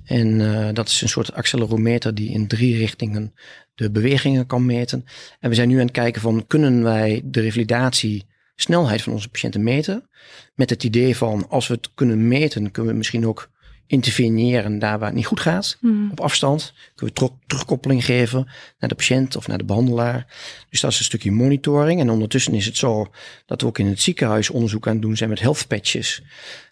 En 0.04 0.38
dat 0.74 0.88
is 0.88 1.02
een 1.02 1.08
soort 1.08 1.32
accelerometer 1.32 2.14
die 2.14 2.30
in 2.30 2.48
drie 2.48 2.76
richtingen 2.76 3.34
de 3.74 3.90
bewegingen 3.90 4.46
kan 4.46 4.66
meten. 4.66 5.04
En 5.40 5.48
we 5.48 5.54
zijn 5.54 5.68
nu 5.68 5.74
aan 5.74 5.84
het 5.84 5.90
kijken 5.90 6.20
van, 6.20 6.46
kunnen 6.46 6.82
wij 6.82 7.22
de 7.24 7.40
revalidatie 7.40 8.24
snelheid 8.54 9.02
van 9.02 9.12
onze 9.12 9.28
patiënten 9.28 9.62
meten. 9.62 10.08
Met 10.54 10.70
het 10.70 10.84
idee 10.84 11.16
van 11.16 11.48
als 11.48 11.66
we 11.66 11.74
het 11.74 11.90
kunnen 11.94 12.28
meten, 12.28 12.70
kunnen 12.70 12.92
we 12.92 12.98
misschien 12.98 13.26
ook 13.26 13.50
interveneren 13.86 14.78
daar 14.78 14.98
waar 14.98 15.08
het 15.08 15.16
niet 15.16 15.26
goed 15.26 15.40
gaat. 15.40 15.76
Mm. 15.80 16.10
Op 16.10 16.20
afstand 16.20 16.74
kunnen 16.94 17.14
we 17.14 17.30
terugkoppeling 17.46 18.04
geven 18.04 18.44
naar 18.78 18.88
de 18.88 18.94
patiënt 18.94 19.36
of 19.36 19.46
naar 19.46 19.58
de 19.58 19.64
behandelaar. 19.64 20.26
Dus 20.70 20.80
dat 20.80 20.90
is 20.90 20.98
een 20.98 21.04
stukje 21.04 21.30
monitoring. 21.30 22.00
En 22.00 22.10
ondertussen 22.10 22.54
is 22.54 22.66
het 22.66 22.76
zo 22.76 23.10
dat 23.46 23.60
we 23.60 23.66
ook 23.66 23.78
in 23.78 23.86
het 23.86 24.00
ziekenhuis 24.00 24.50
onderzoek 24.50 24.86
aan 24.86 24.92
het 24.92 25.02
doen 25.02 25.16
zijn 25.16 25.30
met 25.30 25.40
health 25.40 25.66
patches. 25.66 26.22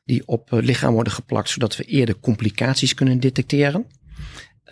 Die 0.04 0.22
op 0.26 0.50
het 0.50 0.64
lichaam 0.64 0.94
worden 0.94 1.12
geplakt, 1.12 1.50
zodat 1.50 1.76
we 1.76 1.84
eerder 1.84 2.20
complicaties 2.20 2.94
kunnen 2.94 3.20
detecteren. 3.20 3.86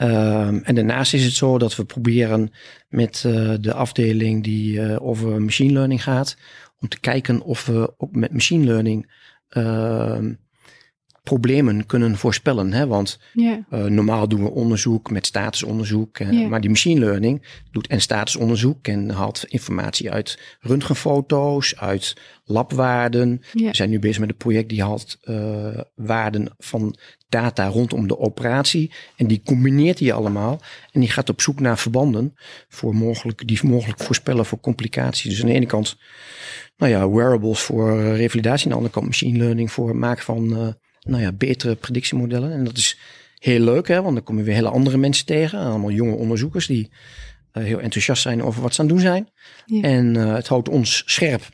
Um, 0.00 0.62
en 0.62 0.74
daarnaast 0.74 1.14
is 1.14 1.24
het 1.24 1.34
zo 1.34 1.58
dat 1.58 1.76
we 1.76 1.84
proberen 1.84 2.52
met 2.88 3.24
uh, 3.26 3.54
de 3.60 3.74
afdeling 3.74 4.44
die 4.44 4.72
uh, 4.72 5.02
over 5.02 5.42
machine 5.42 5.72
learning 5.72 6.02
gaat, 6.02 6.36
om 6.80 6.88
te 6.88 7.00
kijken 7.00 7.42
of 7.42 7.66
we 7.66 7.94
ook 7.96 8.12
met 8.12 8.32
machine 8.32 8.64
learning 8.64 9.10
uh, 9.50 10.18
problemen 11.28 11.86
kunnen 11.86 12.16
voorspellen. 12.16 12.72
Hè? 12.72 12.86
Want 12.86 13.18
yeah. 13.32 13.58
uh, 13.72 13.84
normaal 13.84 14.28
doen 14.28 14.42
we 14.42 14.50
onderzoek 14.50 15.10
met 15.10 15.26
statusonderzoek. 15.26 16.18
Uh, 16.18 16.32
yeah. 16.32 16.48
Maar 16.48 16.60
die 16.60 16.70
machine 16.70 17.00
learning 17.00 17.46
doet 17.70 17.86
en 17.86 18.00
statusonderzoek 18.00 18.86
en 18.86 19.10
haalt 19.10 19.44
informatie 19.48 20.10
uit 20.10 20.38
röntgenfoto's, 20.60 21.76
uit 21.76 22.16
labwaarden. 22.44 23.40
Yeah. 23.52 23.68
We 23.68 23.76
zijn 23.76 23.90
nu 23.90 23.98
bezig 23.98 24.20
met 24.20 24.28
een 24.28 24.36
project 24.36 24.68
die 24.68 24.82
haalt 24.82 25.18
uh, 25.24 25.78
waarden 25.94 26.54
van 26.58 26.96
data 27.28 27.66
rondom 27.66 28.08
de 28.08 28.18
operatie. 28.18 28.92
En 29.16 29.26
die 29.26 29.42
combineert 29.44 29.98
die 29.98 30.12
allemaal. 30.12 30.60
En 30.92 31.00
die 31.00 31.10
gaat 31.10 31.28
op 31.28 31.40
zoek 31.40 31.60
naar 31.60 31.78
verbanden 31.78 32.34
voor 32.68 32.94
mogelijk, 32.94 33.46
die 33.46 33.58
mogelijk 33.62 34.00
voorspellen 34.00 34.46
voor 34.46 34.60
complicaties. 34.60 35.30
Dus 35.30 35.40
aan 35.40 35.48
de 35.48 35.54
ene 35.54 35.66
kant, 35.66 35.96
nou 36.76 36.92
ja, 36.92 37.10
wearables 37.10 37.60
voor 37.60 38.02
revalidatie. 38.02 38.64
Aan 38.64 38.70
de 38.70 38.76
andere 38.76 38.94
kant 38.94 39.06
machine 39.06 39.38
learning 39.38 39.72
voor 39.72 39.88
het 39.88 39.96
maken 39.96 40.24
van 40.24 40.76
nou 41.00 41.22
ja, 41.22 41.32
betere 41.32 41.74
predictiemodellen. 41.74 42.52
En 42.52 42.64
dat 42.64 42.76
is 42.76 42.98
heel 43.38 43.60
leuk, 43.60 43.88
hè, 43.88 44.02
want 44.02 44.14
dan 44.14 44.24
kom 44.24 44.38
je 44.38 44.42
weer 44.42 44.54
hele 44.54 44.68
andere 44.68 44.96
mensen 44.96 45.26
tegen. 45.26 45.58
Allemaal 45.58 45.90
jonge 45.90 46.14
onderzoekers 46.14 46.66
die 46.66 46.90
uh, 47.52 47.64
heel 47.64 47.80
enthousiast 47.80 48.22
zijn 48.22 48.42
over 48.42 48.62
wat 48.62 48.74
ze 48.74 48.80
aan 48.80 48.86
het 48.86 48.94
doen 48.94 49.04
zijn. 49.04 49.28
Ja. 49.66 49.82
En 49.82 50.14
uh, 50.14 50.34
het 50.34 50.48
houdt 50.48 50.68
ons 50.68 51.02
scherp. 51.06 51.48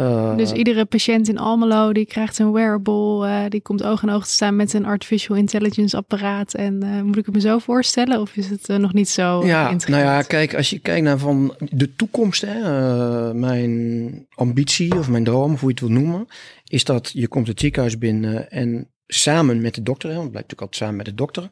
Uh, 0.00 0.36
dus 0.36 0.52
iedere 0.52 0.84
patiënt 0.84 1.28
in 1.28 1.38
Almelo 1.38 1.92
die 1.92 2.06
krijgt 2.06 2.38
een 2.38 2.52
wearable, 2.52 3.26
uh, 3.26 3.44
die 3.48 3.60
komt 3.60 3.82
oog 3.82 4.02
in 4.02 4.10
oog 4.10 4.24
te 4.24 4.30
staan 4.30 4.56
met 4.56 4.72
een 4.72 4.84
artificial 4.84 5.36
intelligence 5.36 5.96
apparaat. 5.96 6.54
En 6.54 6.84
uh, 6.84 7.02
moet 7.02 7.16
ik 7.16 7.24
het 7.24 7.34
me 7.34 7.40
zo 7.40 7.58
voorstellen 7.58 8.20
of 8.20 8.36
is 8.36 8.50
het 8.50 8.68
nog 8.68 8.92
niet 8.92 9.08
zo? 9.08 9.46
Ja, 9.46 9.76
nou 9.86 10.02
ja, 10.02 10.22
kijk, 10.22 10.54
als 10.54 10.70
je 10.70 10.78
kijkt 10.78 11.04
naar 11.04 11.18
van 11.18 11.54
de 11.58 11.94
toekomst, 11.94 12.44
hè, 12.46 13.34
mijn 13.34 14.26
ambitie 14.34 14.98
of 14.98 15.08
mijn 15.08 15.24
droom, 15.24 15.52
of 15.52 15.60
hoe 15.60 15.68
je 15.68 15.74
het 15.74 15.92
wil 15.92 16.02
noemen, 16.02 16.26
is 16.66 16.84
dat 16.84 17.10
je 17.12 17.28
komt 17.28 17.46
het 17.46 17.60
ziekenhuis 17.60 17.98
binnen 17.98 18.50
en 18.50 18.90
samen 19.06 19.60
met 19.60 19.74
de 19.74 19.82
dokter, 19.82 20.08
hè, 20.08 20.14
want 20.14 20.24
het 20.24 20.32
blijft 20.32 20.50
natuurlijk 20.50 20.60
altijd 20.60 20.82
samen 20.82 20.96
met 20.96 21.06
de 21.06 21.14
dokter, 21.14 21.50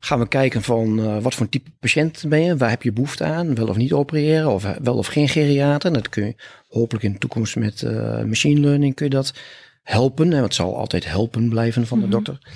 gaan 0.00 0.18
we 0.18 0.28
kijken 0.28 0.62
van 0.62 0.98
uh, 0.98 1.18
wat 1.18 1.34
voor 1.34 1.42
een 1.42 1.50
type 1.50 1.70
patiënt 1.80 2.24
ben 2.28 2.42
je, 2.42 2.56
waar 2.56 2.70
heb 2.70 2.82
je 2.82 2.92
behoefte 2.92 3.24
aan, 3.24 3.54
wel 3.54 3.68
of 3.68 3.76
niet 3.76 3.92
opereren, 3.92 4.52
of 4.52 4.62
wel 4.82 4.96
of 4.96 5.06
geen 5.06 5.28
geriater. 5.28 5.92
Dat 5.92 6.08
kun 6.08 6.26
je 6.26 6.34
hopelijk 6.68 7.04
in 7.04 7.12
de 7.12 7.18
toekomst 7.18 7.56
met 7.56 7.82
uh, 7.82 8.22
machine 8.22 8.60
learning 8.60 8.94
kun 8.94 9.04
je 9.04 9.10
dat 9.10 9.34
helpen. 9.82 10.32
En 10.32 10.42
het 10.42 10.54
zal 10.54 10.76
altijd 10.76 11.04
helpen 11.06 11.48
blijven 11.48 11.86
van 11.86 12.00
de 12.00 12.06
mm 12.06 12.12
-hmm. 12.12 12.24
dokter. 12.24 12.48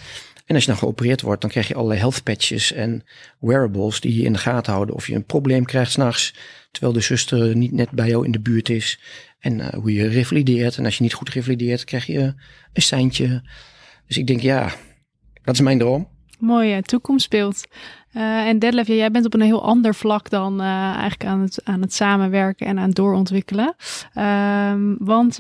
En 0.47 0.55
als 0.55 0.65
je 0.65 0.71
dan 0.71 0.79
geopereerd 0.79 1.21
wordt, 1.21 1.41
dan 1.41 1.51
krijg 1.51 1.69
je 1.69 1.75
allerlei 1.75 2.01
health 2.01 2.23
patches 2.23 2.73
en 2.73 3.05
wearables 3.41 4.01
die 4.01 4.17
je 4.17 4.23
in 4.23 4.33
de 4.33 4.39
gaten 4.39 4.73
houden 4.73 4.95
of 4.95 5.07
je 5.07 5.15
een 5.15 5.25
probleem 5.25 5.65
krijgt 5.65 5.93
s'nachts, 5.93 6.35
terwijl 6.71 6.93
de 6.93 7.01
zuster 7.01 7.57
niet 7.57 7.73
net 7.73 7.91
bij 7.91 8.09
jou 8.09 8.25
in 8.25 8.33
de 8.33 8.41
buurt 8.41 8.69
is. 8.69 9.01
En 9.39 9.59
uh, 9.59 9.69
hoe 9.69 9.93
je 9.93 10.09
revalideert. 10.09 10.77
En 10.77 10.85
als 10.85 10.97
je 10.97 11.03
niet 11.03 11.15
goed 11.15 11.29
revalideert, 11.29 11.85
krijg 11.85 12.07
je 12.07 12.35
een 12.73 12.83
seintje. 12.83 13.43
Dus 14.07 14.19
ik 14.19 14.27
denk, 14.27 14.41
ja, 14.41 14.73
dat 15.43 15.55
is 15.55 15.61
mijn 15.61 15.79
droom. 15.79 16.09
Mooie 16.39 16.83
toekomstbeeld. 16.83 17.65
Uh, 18.17 18.47
en 18.47 18.59
Detlef, 18.59 18.87
jij 18.87 19.11
bent 19.11 19.25
op 19.25 19.35
een 19.35 19.41
heel 19.41 19.63
ander 19.63 19.95
vlak 19.95 20.31
dan 20.31 20.61
uh, 20.61 20.67
eigenlijk 20.67 21.25
aan 21.25 21.41
het, 21.41 21.61
aan 21.65 21.81
het 21.81 21.95
samenwerken 21.95 22.67
en 22.67 22.79
aan 22.79 22.87
het 22.87 22.95
doorontwikkelen. 22.95 23.75
Um, 24.19 24.97
want 24.99 25.39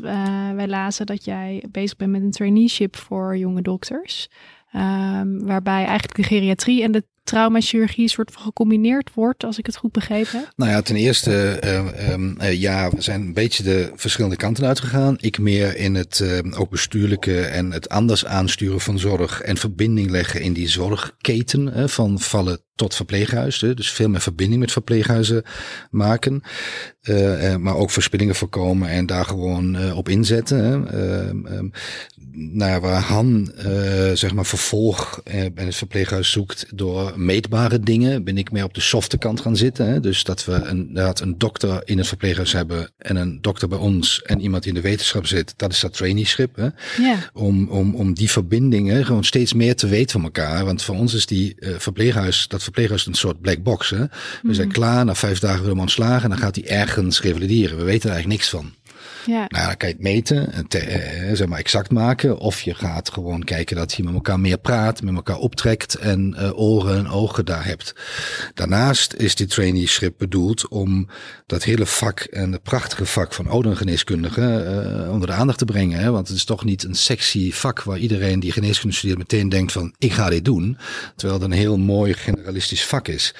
wij 0.54 0.68
lazen 0.68 1.06
dat 1.06 1.24
jij 1.24 1.64
bezig 1.70 1.96
bent 1.96 2.10
met 2.10 2.22
een 2.22 2.30
traineeship 2.30 2.96
voor 2.96 3.36
jonge 3.36 3.62
dokters. 3.62 4.28
Um, 4.74 5.46
waarbij 5.46 5.84
eigenlijk 5.84 6.16
de 6.16 6.22
geriatrie 6.22 6.82
en 6.82 6.92
de 6.92 7.04
traumachirurgie 7.24 8.08
soort 8.08 8.30
van 8.32 8.42
gecombineerd 8.42 9.10
wordt, 9.14 9.44
als 9.44 9.58
ik 9.58 9.66
het 9.66 9.76
goed 9.76 9.92
begrepen 9.92 10.38
heb? 10.38 10.52
Nou 10.56 10.70
ja, 10.70 10.82
ten 10.82 10.96
eerste, 10.96 11.48
eh, 11.48 12.08
ehm, 12.08 12.36
eh, 12.38 12.60
ja, 12.60 12.90
we 12.90 13.02
zijn 13.02 13.20
een 13.20 13.32
beetje 13.32 13.62
de 13.62 13.92
verschillende 13.94 14.36
kanten 14.36 14.66
uitgegaan. 14.66 15.16
Ik 15.20 15.38
meer 15.38 15.76
in 15.76 15.94
het 15.94 16.18
uh, 16.22 16.60
ook 16.60 16.70
bestuurlijke 16.70 17.40
en 17.40 17.72
het 17.72 17.88
anders 17.88 18.26
aansturen 18.26 18.80
van 18.80 18.98
zorg 18.98 19.40
en 19.40 19.56
verbinding 19.56 20.10
leggen 20.10 20.40
in 20.40 20.52
die 20.52 20.68
zorgketen 20.68 21.88
van 21.88 22.20
vallen 22.20 22.58
tot 22.74 22.94
verpleeghuis. 22.94 23.58
Dus 23.58 23.92
veel 23.92 24.08
meer 24.08 24.20
verbinding 24.20 24.60
met 24.60 24.72
verpleeghuizen 24.72 25.42
maken. 25.90 26.42
Maar 27.58 27.76
ook 27.76 27.90
verspillingen 27.90 28.34
voorkomen 28.34 28.88
en 28.88 29.06
daar 29.06 29.24
gewoon 29.24 29.92
op 29.92 30.08
inzetten. 30.08 30.88
Uh, 30.94 31.56
um, 31.56 31.72
nou, 32.32 32.80
waar 32.80 33.00
Han 33.00 33.52
zeg 34.14 34.34
maar 34.34 34.46
vervolg 34.46 35.20
bij 35.24 35.64
het 35.64 35.76
verpleeghuis 35.76 36.30
zoekt 36.30 36.66
door 36.74 37.13
meetbare 37.16 37.80
dingen, 37.80 38.24
ben 38.24 38.38
ik 38.38 38.52
meer 38.52 38.64
op 38.64 38.74
de 38.74 38.80
softe 38.80 39.18
kant 39.18 39.40
gaan 39.40 39.56
zitten. 39.56 39.86
Hè. 39.88 40.00
Dus 40.00 40.24
dat 40.24 40.44
we 40.44 40.52
een, 40.52 40.78
inderdaad 40.88 41.20
een 41.20 41.38
dokter 41.38 41.82
in 41.84 41.98
het 41.98 42.06
verpleeghuis 42.06 42.52
hebben 42.52 42.90
en 42.98 43.16
een 43.16 43.38
dokter 43.40 43.68
bij 43.68 43.78
ons 43.78 44.22
en 44.22 44.40
iemand 44.40 44.62
die 44.62 44.72
in 44.72 44.80
de 44.82 44.88
wetenschap 44.88 45.26
zit. 45.26 45.54
Dat 45.56 45.72
is 45.72 45.80
dat 45.80 45.96
traineeship. 45.96 46.56
Hè. 46.56 46.68
Yeah. 46.98 47.18
Om, 47.32 47.68
om, 47.68 47.94
om 47.94 48.14
die 48.14 48.30
verbindingen 48.30 49.06
gewoon 49.06 49.24
steeds 49.24 49.52
meer 49.52 49.76
te 49.76 49.86
weten 49.86 50.10
van 50.10 50.22
elkaar. 50.22 50.64
Want 50.64 50.82
voor 50.82 50.96
ons 50.96 51.14
is 51.14 51.26
die 51.26 51.56
verpleeghuis, 51.58 52.48
dat 52.48 52.62
verpleeghuis 52.62 53.06
een 53.06 53.14
soort 53.14 53.40
black 53.40 53.62
box. 53.62 53.90
Hè. 53.90 54.04
We 54.42 54.54
zijn 54.54 54.72
klaar, 54.72 55.04
na 55.04 55.14
vijf 55.14 55.38
dagen 55.38 55.60
willen 55.60 55.74
we 55.74 55.80
ontslagen 55.80 56.22
en 56.22 56.30
dan 56.30 56.38
gaat 56.38 56.54
hij 56.54 56.66
ergens 56.68 57.20
revalideren. 57.20 57.76
We 57.78 57.84
weten 57.84 58.08
er 58.08 58.14
eigenlijk 58.14 58.40
niks 58.40 58.48
van. 58.48 58.72
Ja. 59.26 59.44
Nou, 59.48 59.66
dan 59.66 59.76
kan 59.76 59.88
je 59.88 59.94
het 59.94 60.02
meten, 60.02 60.66
te, 60.68 60.78
eh, 60.78 61.34
zeg 61.34 61.46
maar 61.46 61.58
exact 61.58 61.90
maken. 61.90 62.38
Of 62.38 62.60
je 62.60 62.74
gaat 62.74 63.10
gewoon 63.10 63.44
kijken 63.44 63.76
dat 63.76 63.92
je 63.92 64.02
met 64.02 64.14
elkaar 64.14 64.40
meer 64.40 64.58
praat, 64.58 65.02
met 65.02 65.14
elkaar 65.14 65.38
optrekt 65.38 65.94
en 65.94 66.36
uh, 66.38 66.58
oren 66.58 66.98
en 66.98 67.08
ogen 67.08 67.44
daar 67.44 67.64
hebt. 67.64 67.94
Daarnaast 68.54 69.14
is 69.14 69.34
die 69.34 69.46
traineeship 69.46 70.14
bedoeld 70.18 70.68
om 70.68 71.08
dat 71.46 71.64
hele 71.64 71.86
vak 71.86 72.20
en 72.20 72.52
het 72.52 72.62
prachtige 72.62 73.06
vak 73.06 73.32
van 73.32 73.46
ouderengeneeskundige 73.46 74.42
uh, 75.04 75.12
onder 75.12 75.28
de 75.28 75.34
aandacht 75.34 75.58
te 75.58 75.64
brengen. 75.64 75.98
Hè? 75.98 76.10
Want 76.10 76.28
het 76.28 76.36
is 76.36 76.44
toch 76.44 76.64
niet 76.64 76.84
een 76.84 76.94
sexy 76.94 77.52
vak 77.52 77.82
waar 77.82 77.98
iedereen 77.98 78.40
die 78.40 78.52
geneeskunde 78.52 78.96
studeert 78.96 79.18
meteen 79.18 79.48
denkt 79.48 79.72
van 79.72 79.94
ik 79.98 80.12
ga 80.12 80.28
dit 80.28 80.44
doen. 80.44 80.78
Terwijl 81.16 81.40
het 81.40 81.50
een 81.50 81.56
heel 81.56 81.78
mooi 81.78 82.14
generalistisch 82.14 82.86
vak 82.86 83.08
is. 83.08 83.34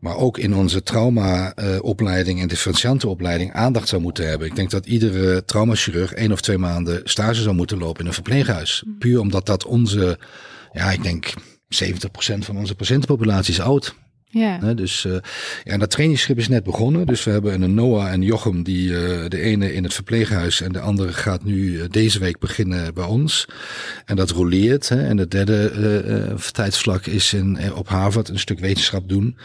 Maar 0.00 0.16
ook 0.16 0.38
in 0.38 0.54
onze 0.54 0.82
trauma 0.82 1.52
uh, 1.56 1.76
opleiding 1.80 2.40
en 2.40 2.48
differentiante 2.48 3.08
opleiding 3.08 3.52
aandacht 3.52 3.88
zou 3.88 4.02
moeten 4.02 4.28
hebben. 4.28 4.46
Ik 4.46 4.56
denk 4.56 4.70
dat 4.70 4.86
iedere 4.86 5.23
traumachirurg 5.44 6.12
één 6.12 6.32
of 6.32 6.40
twee 6.40 6.58
maanden 6.58 7.00
stage 7.04 7.42
zou 7.42 7.54
moeten 7.54 7.78
lopen 7.78 8.00
in 8.00 8.06
een 8.06 8.12
verpleeghuis. 8.12 8.84
Puur 8.98 9.20
omdat 9.20 9.46
dat 9.46 9.64
onze, 9.64 10.18
ja, 10.72 10.90
ik 10.90 11.02
denk 11.02 11.34
70% 11.34 11.36
van 12.38 12.56
onze 12.56 12.74
patiëntenpopulatie 12.74 13.52
is 13.52 13.60
oud. 13.60 13.94
Ja. 14.34 14.58
He, 14.60 14.74
dus 14.74 15.04
uh, 15.04 15.16
ja, 15.64 15.78
dat 15.78 15.90
trainingsschip 15.90 16.38
is 16.38 16.48
net 16.48 16.64
begonnen. 16.64 17.06
Dus 17.06 17.24
we 17.24 17.30
hebben 17.30 17.62
een 17.62 17.74
Noah 17.74 18.12
en 18.12 18.22
Jochem, 18.22 18.62
die 18.62 18.90
uh, 18.90 18.98
de 19.28 19.40
ene 19.40 19.74
in 19.74 19.82
het 19.82 19.94
verpleeghuis 19.94 20.60
en 20.60 20.72
de 20.72 20.80
andere 20.80 21.12
gaat 21.12 21.44
nu 21.44 21.72
uh, 21.72 21.84
deze 21.90 22.18
week 22.18 22.38
beginnen 22.38 22.94
bij 22.94 23.04
ons. 23.04 23.48
En 24.04 24.16
dat 24.16 24.30
roleert. 24.30 24.88
Hè. 24.88 25.06
En 25.06 25.16
de 25.16 25.28
derde 25.28 26.36
tijdsvlak 26.52 27.06
is 27.06 27.32
in, 27.32 27.58
op 27.74 27.88
Harvard 27.88 28.28
een 28.28 28.38
stuk 28.38 28.58
wetenschap 28.58 29.08
doen. 29.08 29.36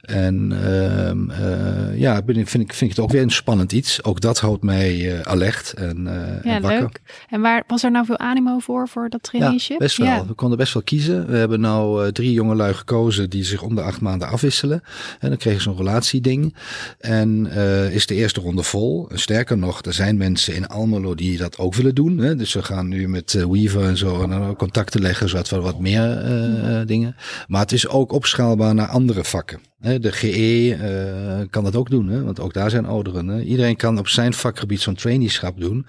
En 0.00 0.52
ehm, 0.64 1.96
ja, 1.98 2.22
vind 2.24 2.38
ik, 2.38 2.48
vind 2.48 2.80
ik 2.80 2.88
het 2.88 3.00
ook 3.00 3.10
weer 3.10 3.22
een 3.22 3.30
spannend 3.30 3.72
iets. 3.72 4.04
Ook 4.04 4.20
dat 4.20 4.40
houdt 4.40 4.62
mij 4.62 5.20
alert 5.24 5.72
en, 5.72 6.02
ja, 6.42 6.54
en 6.54 6.62
wakker. 6.62 6.80
leuk. 6.80 7.00
En 7.28 7.40
waar 7.40 7.64
was 7.66 7.82
er 7.82 7.90
nou 7.90 8.06
veel 8.06 8.18
animo 8.18 8.58
voor, 8.58 8.88
voor 8.88 9.08
dat 9.08 9.22
traineeship? 9.22 9.78
Ja, 9.78 9.84
best 9.84 9.96
wel. 9.96 10.06
Ja. 10.06 10.26
We 10.26 10.34
konden 10.34 10.58
best 10.58 10.72
wel 10.72 10.82
kiezen. 10.82 11.26
We 11.26 11.36
hebben 11.36 11.60
nou 11.60 12.12
drie 12.12 12.32
jongelui 12.32 12.74
gekozen 12.74 13.30
die 13.30 13.44
zich 13.44 13.62
om 13.62 13.74
de 13.74 13.82
acht 13.82 14.00
maanden 14.00 14.28
afwisselen. 14.32 14.82
En 15.20 15.28
dan 15.28 15.38
kreeg 15.38 15.54
je 15.54 15.60
zo'n 15.60 15.76
relatieding. 15.76 16.56
En 16.98 17.46
uh, 17.46 17.94
is 17.94 18.06
de 18.06 18.14
eerste 18.14 18.40
ronde 18.40 18.62
vol. 18.62 19.08
Sterker 19.12 19.58
nog, 19.58 19.84
er 19.84 19.92
zijn 19.92 20.16
mensen 20.16 20.54
in 20.54 20.68
Almelo 20.68 21.14
die 21.14 21.38
dat 21.38 21.58
ook 21.58 21.74
willen 21.74 21.94
doen. 21.94 22.18
Hè? 22.18 22.36
Dus 22.36 22.52
we 22.52 22.62
gaan 22.62 22.88
nu 22.88 23.08
met 23.08 23.32
uh, 23.32 23.44
Weaver 23.44 23.84
en 23.84 23.96
zo 23.96 24.54
contacten 24.56 25.00
leggen, 25.00 25.28
zodat 25.28 25.48
we 25.48 25.60
wat 25.60 25.80
meer 25.80 26.24
uh, 26.24 26.86
dingen. 26.86 27.16
Maar 27.46 27.60
het 27.60 27.72
is 27.72 27.88
ook 27.88 28.12
opschaalbaar 28.12 28.74
naar 28.74 28.88
andere 28.88 29.24
vakken. 29.24 29.60
De 29.78 30.12
GE 30.12 31.46
kan 31.50 31.64
dat 31.64 31.76
ook 31.76 31.90
doen, 31.90 32.08
hè? 32.08 32.22
want 32.22 32.40
ook 32.40 32.54
daar 32.54 32.70
zijn 32.70 32.86
ouderen. 32.86 33.28
Hè? 33.28 33.40
Iedereen 33.42 33.76
kan 33.76 33.98
op 33.98 34.08
zijn 34.08 34.32
vakgebied 34.32 34.80
zo'n 34.80 34.94
traineeship 34.94 35.60
doen. 35.60 35.86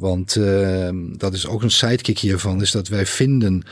Want 0.00 0.36
uh, 0.36 0.88
dat 1.16 1.34
is 1.34 1.46
ook 1.46 1.62
een 1.62 1.70
sidekick 1.70 2.18
hiervan, 2.18 2.60
is 2.60 2.70
dat 2.70 2.88
wij 2.88 3.06
vinden 3.06 3.62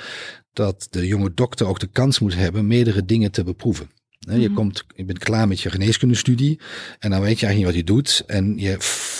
dat 0.52 0.86
de 0.90 1.06
jonge 1.06 1.34
dokter 1.34 1.66
ook 1.66 1.80
de 1.80 1.86
kans 1.86 2.18
moet 2.18 2.34
hebben 2.34 2.66
meerdere 2.66 3.04
dingen 3.04 3.30
te 3.30 3.44
beproeven. 3.44 3.90
Je, 4.36 4.52
komt, 4.52 4.84
je 4.96 5.04
bent 5.04 5.18
klaar 5.18 5.48
met 5.48 5.60
je 5.60 5.70
geneeskundestudie 5.70 6.60
en 6.98 7.10
dan 7.10 7.20
weet 7.20 7.40
je 7.40 7.46
eigenlijk 7.46 7.56
niet 7.56 7.64
wat 7.64 7.74
je 7.74 7.94
doet. 7.94 8.22
En 8.26 8.54
je 8.58 8.76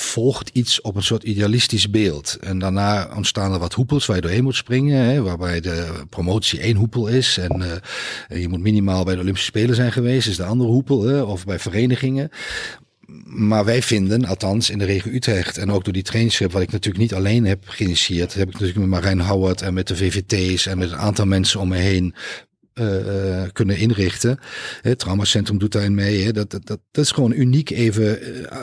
volgt 0.08 0.50
iets 0.52 0.80
op 0.80 0.96
een 0.96 1.02
soort 1.02 1.22
idealistisch 1.22 1.90
beeld. 1.90 2.36
En 2.40 2.58
daarna 2.58 3.08
ontstaan 3.16 3.52
er 3.52 3.58
wat 3.58 3.74
hoepels 3.74 4.06
waar 4.06 4.16
je 4.16 4.22
doorheen 4.22 4.42
moet 4.42 4.56
springen. 4.56 5.04
Hè, 5.04 5.22
waarbij 5.22 5.60
de 5.60 6.04
promotie 6.08 6.60
één 6.60 6.76
hoepel 6.76 7.06
is. 7.06 7.38
En 7.38 7.82
uh, 8.30 8.40
je 8.40 8.48
moet 8.48 8.60
minimaal 8.60 9.04
bij 9.04 9.14
de 9.14 9.20
Olympische 9.20 9.48
Spelen 9.48 9.74
zijn 9.74 9.92
geweest, 9.92 10.28
is 10.28 10.36
de 10.36 10.44
andere 10.44 10.70
hoepel. 10.70 11.02
Hè, 11.02 11.22
of 11.22 11.44
bij 11.44 11.58
verenigingen. 11.58 12.30
Maar 13.24 13.64
wij 13.64 13.82
vinden, 13.82 14.24
althans 14.24 14.70
in 14.70 14.78
de 14.78 14.84
regio 14.84 15.12
Utrecht 15.12 15.58
en 15.58 15.70
ook 15.70 15.84
door 15.84 15.92
die 15.92 16.02
trainingsschip, 16.02 16.52
wat 16.52 16.62
ik 16.62 16.72
natuurlijk 16.72 17.02
niet 17.02 17.14
alleen 17.14 17.44
heb 17.44 17.68
geïnitieerd, 17.68 18.34
heb 18.34 18.46
ik 18.48 18.52
natuurlijk 18.52 18.78
met 18.78 18.88
Marijn 18.88 19.20
Howard 19.20 19.62
en 19.62 19.74
met 19.74 19.88
de 19.88 19.96
VVT's 19.96 20.66
en 20.66 20.78
met 20.78 20.90
een 20.90 20.98
aantal 20.98 21.26
mensen 21.26 21.60
om 21.60 21.68
me 21.68 21.76
heen 21.76 22.14
uh, 22.80 23.42
kunnen 23.52 23.76
inrichten. 23.76 24.38
Het 24.80 24.98
traumacentrum 24.98 25.58
doet 25.58 25.72
daarin 25.72 25.94
mee. 25.94 26.24
Hè. 26.24 26.32
Dat, 26.32 26.50
dat, 26.50 26.66
dat, 26.66 26.80
dat 26.90 27.04
is 27.04 27.10
gewoon 27.10 27.32
uniek 27.32 27.70
even 27.70 28.18
uh, 28.22 28.58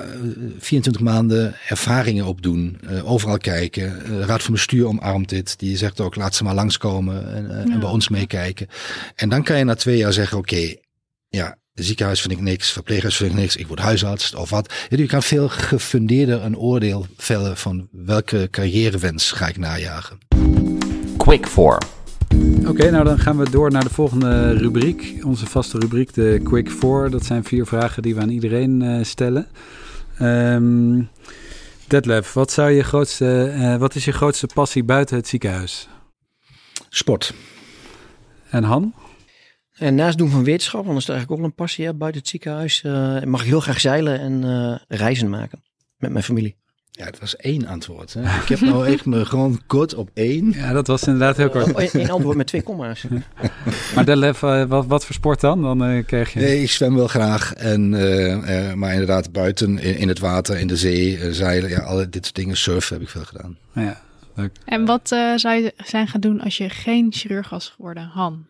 24 0.60 1.02
maanden 1.02 1.56
ervaringen 1.68 2.26
opdoen. 2.26 2.80
Uh, 2.90 3.12
overal 3.12 3.38
kijken. 3.38 4.02
Raad 4.26 4.44
van 4.44 4.54
bestuur 4.54 4.88
omarmt 4.88 5.30
dit. 5.30 5.60
Die 5.60 5.78
zegt 5.78 6.00
ook 6.00 6.16
laat 6.16 6.36
ze 6.36 6.44
maar 6.44 6.56
langskomen 6.56 7.34
en, 7.34 7.48
ja. 7.48 7.74
en 7.74 7.80
bij 7.80 7.90
ons 7.90 8.10
meekijken. 8.10 8.68
En 9.16 9.30
dan 9.30 9.44
kan 9.44 9.58
je 9.58 9.64
na 9.64 9.76
twee 9.76 9.98
jaar 9.98 10.14
zeggen 10.14 10.38
oké, 10.38 10.54
okay, 10.54 10.82
ja, 11.30 11.58
ziekenhuis 11.74 12.22
vind 12.22 12.34
ik 12.34 12.42
niks, 12.42 12.72
verpleeghuis 12.72 13.16
vind 13.16 13.32
ik 13.32 13.38
niks, 13.38 13.56
ik 13.56 13.68
word 13.68 13.80
huisarts 13.80 14.36
of 14.36 14.50
wat. 14.50 14.74
Je 14.90 15.06
kan 15.06 15.24
veel 15.24 15.50
gefundeerder 15.50 16.44
een 16.44 16.58
oordeel 16.58 17.08
vellen 17.18 17.58
van 17.58 17.88
welke 17.92 18.48
carrièrewens 18.52 19.32
ga 19.32 19.48
ik 19.48 19.58
najagen. 19.58 20.18
Quick 21.18 21.48
for. 21.48 21.95
Oké, 22.30 22.70
okay, 22.70 22.90
nou 22.90 23.04
dan 23.04 23.20
gaan 23.20 23.38
we 23.38 23.50
door 23.50 23.72
naar 23.72 23.84
de 23.84 23.90
volgende 23.90 24.58
rubriek. 24.58 25.16
Onze 25.26 25.46
vaste 25.46 25.80
rubriek, 25.80 26.14
de 26.14 26.42
Quick 26.44 26.70
Four. 26.72 27.10
Dat 27.10 27.26
zijn 27.26 27.44
vier 27.44 27.66
vragen 27.66 28.02
die 28.02 28.16
we 28.16 28.22
aan 28.22 28.30
iedereen 28.30 28.82
uh, 28.82 29.04
stellen. 29.04 29.48
Um, 30.22 31.10
Detlef, 31.88 32.34
wat, 32.34 32.52
zou 32.52 32.72
je 32.72 32.84
grootste, 32.84 33.54
uh, 33.58 33.76
wat 33.76 33.96
is 33.96 34.06
je 34.06 34.12
grootste 34.12 34.48
passie 34.54 34.84
buiten 34.84 35.16
het 35.16 35.28
ziekenhuis? 35.28 35.88
Sport. 36.90 37.34
En 38.50 38.64
Han? 38.64 38.94
En 39.74 39.96
naast 39.96 40.18
doen 40.18 40.30
van 40.30 40.44
wetenschap, 40.44 40.86
want 40.86 40.94
dat 40.94 41.02
is 41.02 41.10
eigenlijk 41.10 41.32
ook 41.32 41.38
wel 41.38 41.48
een 41.48 41.66
passie 41.66 41.86
hè, 41.86 41.94
buiten 41.94 42.22
het 42.22 42.30
ziekenhuis, 42.30 42.84
uh, 42.84 43.22
mag 43.22 43.42
ik 43.42 43.48
heel 43.48 43.60
graag 43.60 43.80
zeilen 43.80 44.20
en 44.20 44.44
uh, 44.44 44.78
reizen 44.88 45.30
maken 45.30 45.64
met 45.98 46.12
mijn 46.12 46.24
familie. 46.24 46.56
Ja, 46.98 47.06
het 47.06 47.20
was 47.20 47.36
één 47.36 47.68
antwoord. 47.68 48.14
Hè? 48.14 48.22
Ik 48.22 48.48
heb 48.48 48.60
nou 48.60 48.88
echt 48.88 49.06
me 49.06 49.26
gewoon 49.26 49.62
kort 49.68 49.94
op 49.94 50.10
één. 50.14 50.52
Ja, 50.52 50.74
dat 50.74 50.88
was 50.88 51.04
inderdaad 51.04 51.38
heel 51.38 51.50
kort. 51.50 51.74
Oh, 51.74 51.94
Eén 51.94 52.10
antwoord 52.10 52.38
met 52.38 52.48
twee 52.48 52.62
komma's. 52.62 53.06
maar 53.96 54.06
Delef, 54.06 54.42
uh, 54.42 54.64
wat, 54.64 54.86
wat 54.86 55.06
voor 55.06 55.16
sport 55.16 55.42
dan? 55.42 55.62
Dan 55.62 55.90
uh, 55.90 56.06
krijg 56.06 56.34
je... 56.34 56.40
Nee, 56.40 56.62
ik 56.62 56.72
zwem 56.72 56.96
wel 56.96 57.08
graag. 57.08 57.54
En, 57.54 57.94
uh, 57.94 58.74
maar 58.74 58.92
inderdaad 58.92 59.32
buiten, 59.32 59.80
in, 59.80 59.98
in, 59.98 60.08
het 60.08 60.20
water, 60.20 60.58
in 60.58 60.68
de 60.68 60.78
zee, 60.78 61.34
zeilen, 61.34 61.70
ja, 61.70 61.80
alle 61.80 62.10
dit 62.10 62.24
soort 62.24 62.36
dingen, 62.36 62.58
surfen 62.58 62.94
heb 62.94 63.04
ik 63.04 63.10
veel 63.10 63.26
gedaan. 63.26 63.58
Ja, 63.74 64.02
leuk. 64.36 64.52
En 64.66 64.86
wat 64.86 65.08
zou 65.36 65.56
je 65.56 65.74
zijn 65.84 66.08
gaan 66.08 66.22
doen 66.22 66.42
als 66.42 66.58
je 66.58 66.70
geen 66.70 67.08
chirurg 67.14 67.50
was 67.50 67.74
geworden, 67.76 68.04
Han? 68.04 68.46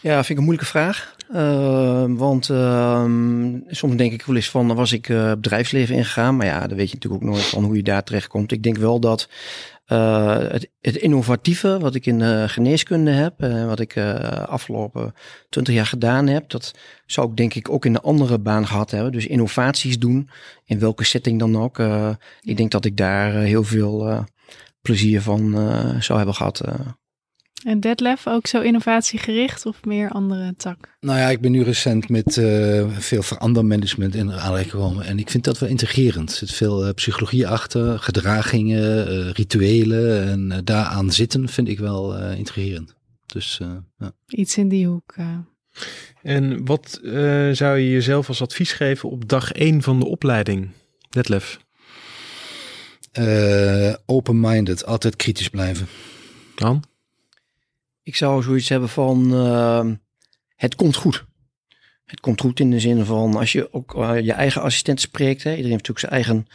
Ja, 0.00 0.14
vind 0.14 0.28
ik 0.28 0.36
een 0.36 0.42
moeilijke 0.42 0.70
vraag. 0.70 1.15
Uh, 1.34 2.04
want 2.08 2.48
uh, 2.48 3.04
soms 3.66 3.96
denk 3.96 4.12
ik 4.12 4.22
wel 4.22 4.36
eens 4.36 4.50
van, 4.50 4.74
was 4.74 4.92
ik 4.92 5.08
uh, 5.08 5.30
bedrijfsleven 5.30 5.94
ingegaan. 5.94 6.36
Maar 6.36 6.46
ja, 6.46 6.66
dan 6.66 6.76
weet 6.76 6.88
je 6.88 6.94
natuurlijk 6.94 7.22
ook 7.22 7.30
nooit 7.30 7.44
van 7.44 7.64
hoe 7.64 7.76
je 7.76 7.82
daar 7.82 8.04
terecht 8.04 8.26
komt. 8.26 8.52
Ik 8.52 8.62
denk 8.62 8.76
wel 8.76 9.00
dat 9.00 9.28
uh, 9.86 10.38
het, 10.38 10.70
het, 10.80 10.96
innovatieve 10.96 11.78
wat 11.78 11.94
ik 11.94 12.06
in 12.06 12.18
de 12.18 12.44
geneeskunde 12.48 13.10
heb, 13.10 13.40
en 13.40 13.66
wat 13.66 13.80
ik 13.80 13.96
afgelopen 14.46 15.14
twintig 15.48 15.74
jaar 15.74 15.86
gedaan 15.86 16.26
heb, 16.26 16.50
dat 16.50 16.74
zou 17.06 17.30
ik 17.30 17.36
denk 17.36 17.54
ik 17.54 17.70
ook 17.70 17.84
in 17.84 17.92
de 17.92 18.00
andere 18.00 18.38
baan 18.38 18.66
gehad 18.66 18.90
hebben. 18.90 19.12
Dus 19.12 19.26
innovaties 19.26 19.98
doen, 19.98 20.28
in 20.64 20.78
welke 20.78 21.04
setting 21.04 21.38
dan 21.38 21.56
ook. 21.56 21.78
ik 22.40 22.56
denk 22.56 22.70
dat 22.70 22.84
ik 22.84 22.96
daar 22.96 23.32
heel 23.32 23.64
veel 23.64 24.24
plezier 24.82 25.22
van 25.22 25.50
zou 26.00 26.18
hebben 26.18 26.34
gehad. 26.34 26.62
En 27.64 27.80
Detlef 27.80 28.26
ook 28.26 28.46
zo 28.46 28.60
innovatiegericht 28.60 29.66
of 29.66 29.84
meer 29.84 30.10
andere 30.10 30.54
tak? 30.56 30.96
Nou 31.00 31.18
ja, 31.18 31.28
ik 31.28 31.40
ben 31.40 31.50
nu 31.50 31.62
recent 31.62 32.08
met 32.08 32.36
uh, 32.36 32.90
veel 32.98 33.22
verandermanagement 33.22 34.14
in 34.14 34.32
aanraking 34.32 34.70
gekomen. 34.70 35.04
En 35.04 35.18
ik 35.18 35.30
vind 35.30 35.44
dat 35.44 35.58
wel 35.58 35.68
integrerend. 35.68 36.30
Er 36.30 36.36
zit 36.36 36.52
veel 36.52 36.86
uh, 36.86 36.92
psychologie 36.94 37.48
achter, 37.48 37.98
gedragingen, 37.98 39.12
uh, 39.12 39.30
rituelen. 39.30 40.28
En 40.28 40.64
daaraan 40.64 41.12
zitten 41.12 41.48
vind 41.48 41.68
ik 41.68 41.78
wel 41.78 42.16
integrerend. 42.32 42.94
Dus 43.26 43.58
uh, 43.62 43.68
ja. 43.98 44.12
Iets 44.26 44.56
in 44.56 44.68
die 44.68 44.86
hoek. 44.86 45.14
Uh. 45.18 45.38
En 46.22 46.64
wat 46.64 47.00
uh, 47.02 47.50
zou 47.52 47.78
je 47.78 47.90
jezelf 47.90 48.28
als 48.28 48.42
advies 48.42 48.72
geven 48.72 49.10
op 49.10 49.28
dag 49.28 49.52
1 49.52 49.82
van 49.82 49.98
de 49.98 50.06
opleiding, 50.06 50.70
Detlef? 51.10 51.58
Open-minded, 54.06 54.86
altijd 54.86 55.16
kritisch 55.16 55.48
blijven. 55.48 55.86
Dan? 56.54 56.84
Ik 58.06 58.16
zou 58.16 58.42
zoiets 58.42 58.68
hebben 58.68 58.88
van, 58.88 59.32
het 60.56 60.74
komt 60.74 60.96
goed. 60.96 61.24
Het 62.04 62.20
komt 62.20 62.40
goed 62.40 62.60
in 62.60 62.70
de 62.70 62.80
zin 62.80 63.04
van 63.04 63.34
als 63.36 63.52
je 63.52 63.72
ook 63.72 63.94
uh, 63.96 64.20
je 64.20 64.32
eigen 64.32 64.62
assistent 64.62 65.00
spreekt. 65.00 65.42
Hè, 65.42 65.50
iedereen 65.50 65.70
heeft 65.70 65.88
natuurlijk 65.88 65.98
zijn 65.98 66.12
eigen 66.12 66.46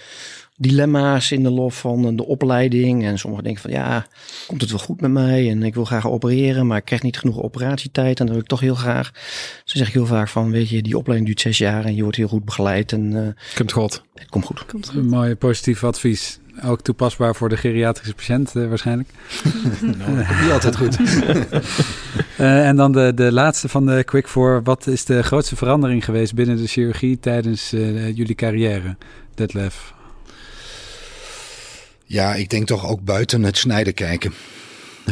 dilemma's 0.57 1.31
in 1.31 1.43
de 1.43 1.49
loop 1.49 1.73
van 1.73 2.15
de 2.15 2.25
opleiding. 2.25 3.05
En 3.05 3.19
sommigen 3.19 3.43
denken 3.43 3.61
van 3.61 3.71
ja, 3.71 4.07
komt 4.47 4.61
het 4.61 4.69
wel 4.69 4.79
goed 4.79 5.01
met 5.01 5.11
mij? 5.11 5.49
En 5.49 5.63
ik 5.63 5.73
wil 5.73 5.85
graag 5.85 6.07
opereren, 6.07 6.67
maar 6.67 6.77
ik 6.77 6.85
krijg 6.85 7.01
niet 7.01 7.17
genoeg 7.17 7.41
operatietijd. 7.41 8.19
En 8.19 8.25
dat 8.25 8.33
wil 8.33 8.43
ik 8.43 8.49
toch 8.49 8.59
heel 8.59 8.75
graag. 8.75 9.11
Dus 9.11 9.73
dan 9.73 9.77
zeg 9.77 9.87
ik 9.87 9.93
heel 9.93 10.05
vaak 10.05 10.27
van 10.27 10.51
weet 10.51 10.69
je, 10.69 10.81
die 10.81 10.97
opleiding 10.97 11.27
duurt 11.27 11.41
zes 11.41 11.57
jaar 11.57 11.85
en 11.85 11.95
je 11.95 12.01
wordt 12.01 12.17
heel 12.17 12.27
goed 12.27 12.45
begeleid. 12.45 12.91
En 12.91 13.11
uh, 13.11 13.27
komt 13.55 13.71
goed. 13.71 14.03
Het 14.13 14.29
komt 14.29 14.45
goed. 14.45 14.65
Komt 14.65 14.89
goed. 14.89 14.97
Een 14.97 15.09
mooi 15.09 15.35
positief 15.35 15.83
advies. 15.83 16.39
Ook 16.63 16.81
toepasbaar 16.81 17.35
voor 17.35 17.49
de 17.49 17.57
geriatrische 17.57 18.13
patiënt 18.13 18.55
uh, 18.55 18.67
waarschijnlijk. 18.67 19.09
nou, 19.97 20.11
niet 20.41 20.51
altijd 20.51 20.75
goed. 20.75 20.99
uh, 20.99 22.67
en 22.69 22.75
dan 22.75 22.91
de, 22.91 23.13
de 23.13 23.31
laatste 23.31 23.69
van 23.69 23.85
de 23.85 24.03
Quick 24.03 24.27
voor. 24.27 24.63
Wat 24.63 24.87
is 24.87 25.05
de 25.05 25.23
grootste 25.23 25.55
verandering 25.55 26.05
geweest 26.05 26.33
binnen 26.33 26.57
de 26.57 26.67
chirurgie 26.67 27.19
tijdens 27.19 27.73
uh, 27.73 28.15
jullie 28.15 28.35
carrière, 28.35 28.97
Detlef? 29.35 29.93
Ja, 32.05 32.33
ik 32.33 32.49
denk 32.49 32.67
toch 32.67 32.87
ook 32.87 33.03
buiten 33.03 33.43
het 33.43 33.57
snijden 33.57 33.93
kijken. 33.93 34.33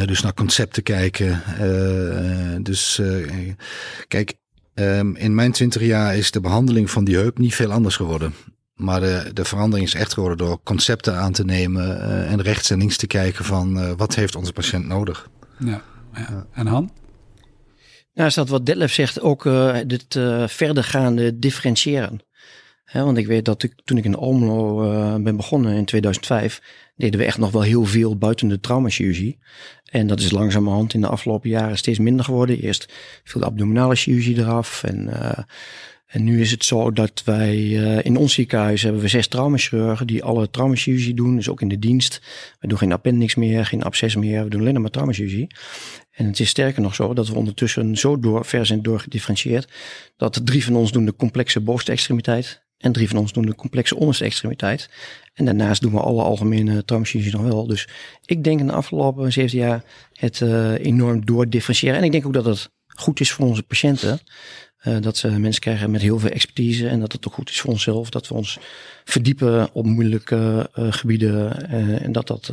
dus 0.04 0.22
naar 0.22 0.34
concepten 0.34 0.82
kijken. 0.82 1.42
dus 2.62 3.00
kijk, 4.08 4.34
um, 4.74 5.16
in 5.16 5.34
mijn 5.34 5.52
twintig 5.52 5.82
jaar 5.82 6.16
is 6.16 6.30
de 6.30 6.40
behandeling 6.40 6.90
van 6.90 7.04
die 7.04 7.16
heup 7.16 7.38
niet 7.38 7.54
veel 7.54 7.72
anders 7.72 7.96
geworden. 7.96 8.34
Maar 8.80 9.00
de, 9.00 9.30
de 9.32 9.44
verandering 9.44 9.86
is 9.86 9.94
echt 9.94 10.12
geworden 10.12 10.38
door 10.38 10.60
concepten 10.62 11.16
aan 11.16 11.32
te 11.32 11.44
nemen 11.44 11.96
uh, 11.96 12.32
en 12.32 12.42
rechts 12.42 12.70
en 12.70 12.78
links 12.78 12.96
te 12.96 13.06
kijken 13.06 13.44
van 13.44 13.76
uh, 13.78 13.92
wat 13.96 14.14
heeft 14.14 14.36
onze 14.36 14.52
patiënt 14.52 14.86
nodig. 14.86 15.28
Ja, 15.58 15.82
ja. 16.14 16.46
en 16.52 16.66
Han? 16.66 16.90
Nou, 18.14 18.28
is 18.28 18.34
dat 18.34 18.48
wat 18.48 18.66
Detlef 18.66 18.92
zegt, 18.92 19.20
ook 19.20 19.44
uh, 19.44 19.76
dit 19.86 20.18
verdergaande 20.46 21.38
differentiëren. 21.38 22.20
He, 22.84 23.04
want 23.04 23.16
ik 23.16 23.26
weet 23.26 23.44
dat 23.44 23.62
ik, 23.62 23.74
toen 23.84 23.96
ik 23.96 24.04
in 24.04 24.16
Almelo 24.16 24.76
ben 25.22 25.36
begonnen 25.36 25.74
in 25.74 25.84
2005, 25.84 26.62
deden 26.96 27.20
we 27.20 27.26
echt 27.26 27.38
nog 27.38 27.50
wel 27.50 27.62
heel 27.62 27.84
veel 27.84 28.16
buiten 28.16 28.48
de 28.48 28.60
traumachirurgie. 28.60 29.38
En 29.84 30.06
dat 30.06 30.20
is 30.20 30.30
langzamerhand 30.30 30.94
in 30.94 31.00
de 31.00 31.06
afgelopen 31.06 31.50
jaren 31.50 31.78
steeds 31.78 31.98
minder 31.98 32.24
geworden. 32.24 32.60
Eerst 32.60 32.92
viel 33.24 33.40
de 33.40 33.46
abdominale 33.46 33.94
chirurgie 33.94 34.38
eraf 34.38 34.84
en 34.84 35.08
en 36.10 36.24
nu 36.24 36.40
is 36.40 36.50
het 36.50 36.64
zo 36.64 36.92
dat 36.92 37.22
wij 37.24 37.56
uh, 37.56 38.04
in 38.04 38.16
ons 38.16 38.34
ziekenhuis 38.34 38.82
hebben 38.82 39.00
we 39.00 39.08
zes 39.08 39.26
traumachirurgen 39.26 40.06
die 40.06 40.24
alle 40.24 40.50
traumachirurgie 40.50 41.14
doen. 41.14 41.36
Dus 41.36 41.48
ook 41.48 41.60
in 41.60 41.68
de 41.68 41.78
dienst. 41.78 42.20
We 42.60 42.68
doen 42.68 42.78
geen 42.78 42.92
appendix 42.92 43.34
meer, 43.34 43.66
geen 43.66 43.82
absces 43.82 44.16
meer. 44.16 44.44
We 44.44 44.50
doen 44.50 44.60
alleen 44.60 44.80
maar 44.80 44.90
traumachirurgie. 44.90 45.46
En 46.10 46.26
het 46.26 46.40
is 46.40 46.48
sterker 46.48 46.82
nog 46.82 46.94
zo 46.94 47.14
dat 47.14 47.28
we 47.28 47.34
ondertussen 47.34 47.96
zo 47.96 48.18
door, 48.18 48.44
ver 48.44 48.66
zijn 48.66 48.82
doorgedifferentieerd. 48.82 49.72
Dat 50.16 50.40
drie 50.44 50.64
van 50.64 50.76
ons 50.76 50.92
doen 50.92 51.04
de 51.04 51.16
complexe 51.16 51.60
bovenste 51.60 51.92
extremiteit. 51.92 52.62
En 52.78 52.92
drie 52.92 53.08
van 53.08 53.18
ons 53.18 53.32
doen 53.32 53.46
de 53.46 53.54
complexe 53.54 53.96
onderste 53.96 54.24
extremiteit. 54.24 54.90
En 55.34 55.44
daarnaast 55.44 55.82
doen 55.82 55.92
we 55.92 56.00
alle 56.00 56.22
algemene 56.22 56.84
traumachirurgie 56.84 57.36
nog 57.36 57.42
wel. 57.42 57.66
Dus 57.66 57.88
ik 58.24 58.44
denk 58.44 58.60
in 58.60 58.66
de 58.66 58.72
afgelopen 58.72 59.32
17 59.32 59.58
jaar 59.60 59.84
het 60.12 60.40
uh, 60.40 60.72
enorm 60.72 61.24
doordifferentiëren. 61.24 61.96
En 61.96 62.04
ik 62.04 62.12
denk 62.12 62.26
ook 62.26 62.32
dat 62.32 62.44
het 62.44 62.70
goed 62.86 63.20
is 63.20 63.32
voor 63.32 63.46
onze 63.46 63.62
patiënten. 63.62 64.20
Uh, 64.84 64.96
dat 65.00 65.16
ze 65.16 65.38
mensen 65.38 65.60
krijgen 65.60 65.90
met 65.90 66.00
heel 66.00 66.18
veel 66.18 66.30
expertise 66.30 66.88
en 66.88 67.00
dat 67.00 67.12
het 67.12 67.26
ook 67.26 67.34
goed 67.34 67.50
is 67.50 67.60
voor 67.60 67.70
onszelf. 67.70 68.10
Dat 68.10 68.28
we 68.28 68.34
ons 68.34 68.58
verdiepen 69.04 69.72
op 69.72 69.84
moeilijke 69.84 70.70
uh, 70.78 70.92
gebieden. 70.92 71.66
Uh, 71.70 72.02
en 72.04 72.12
dat 72.12 72.26
dat, 72.26 72.50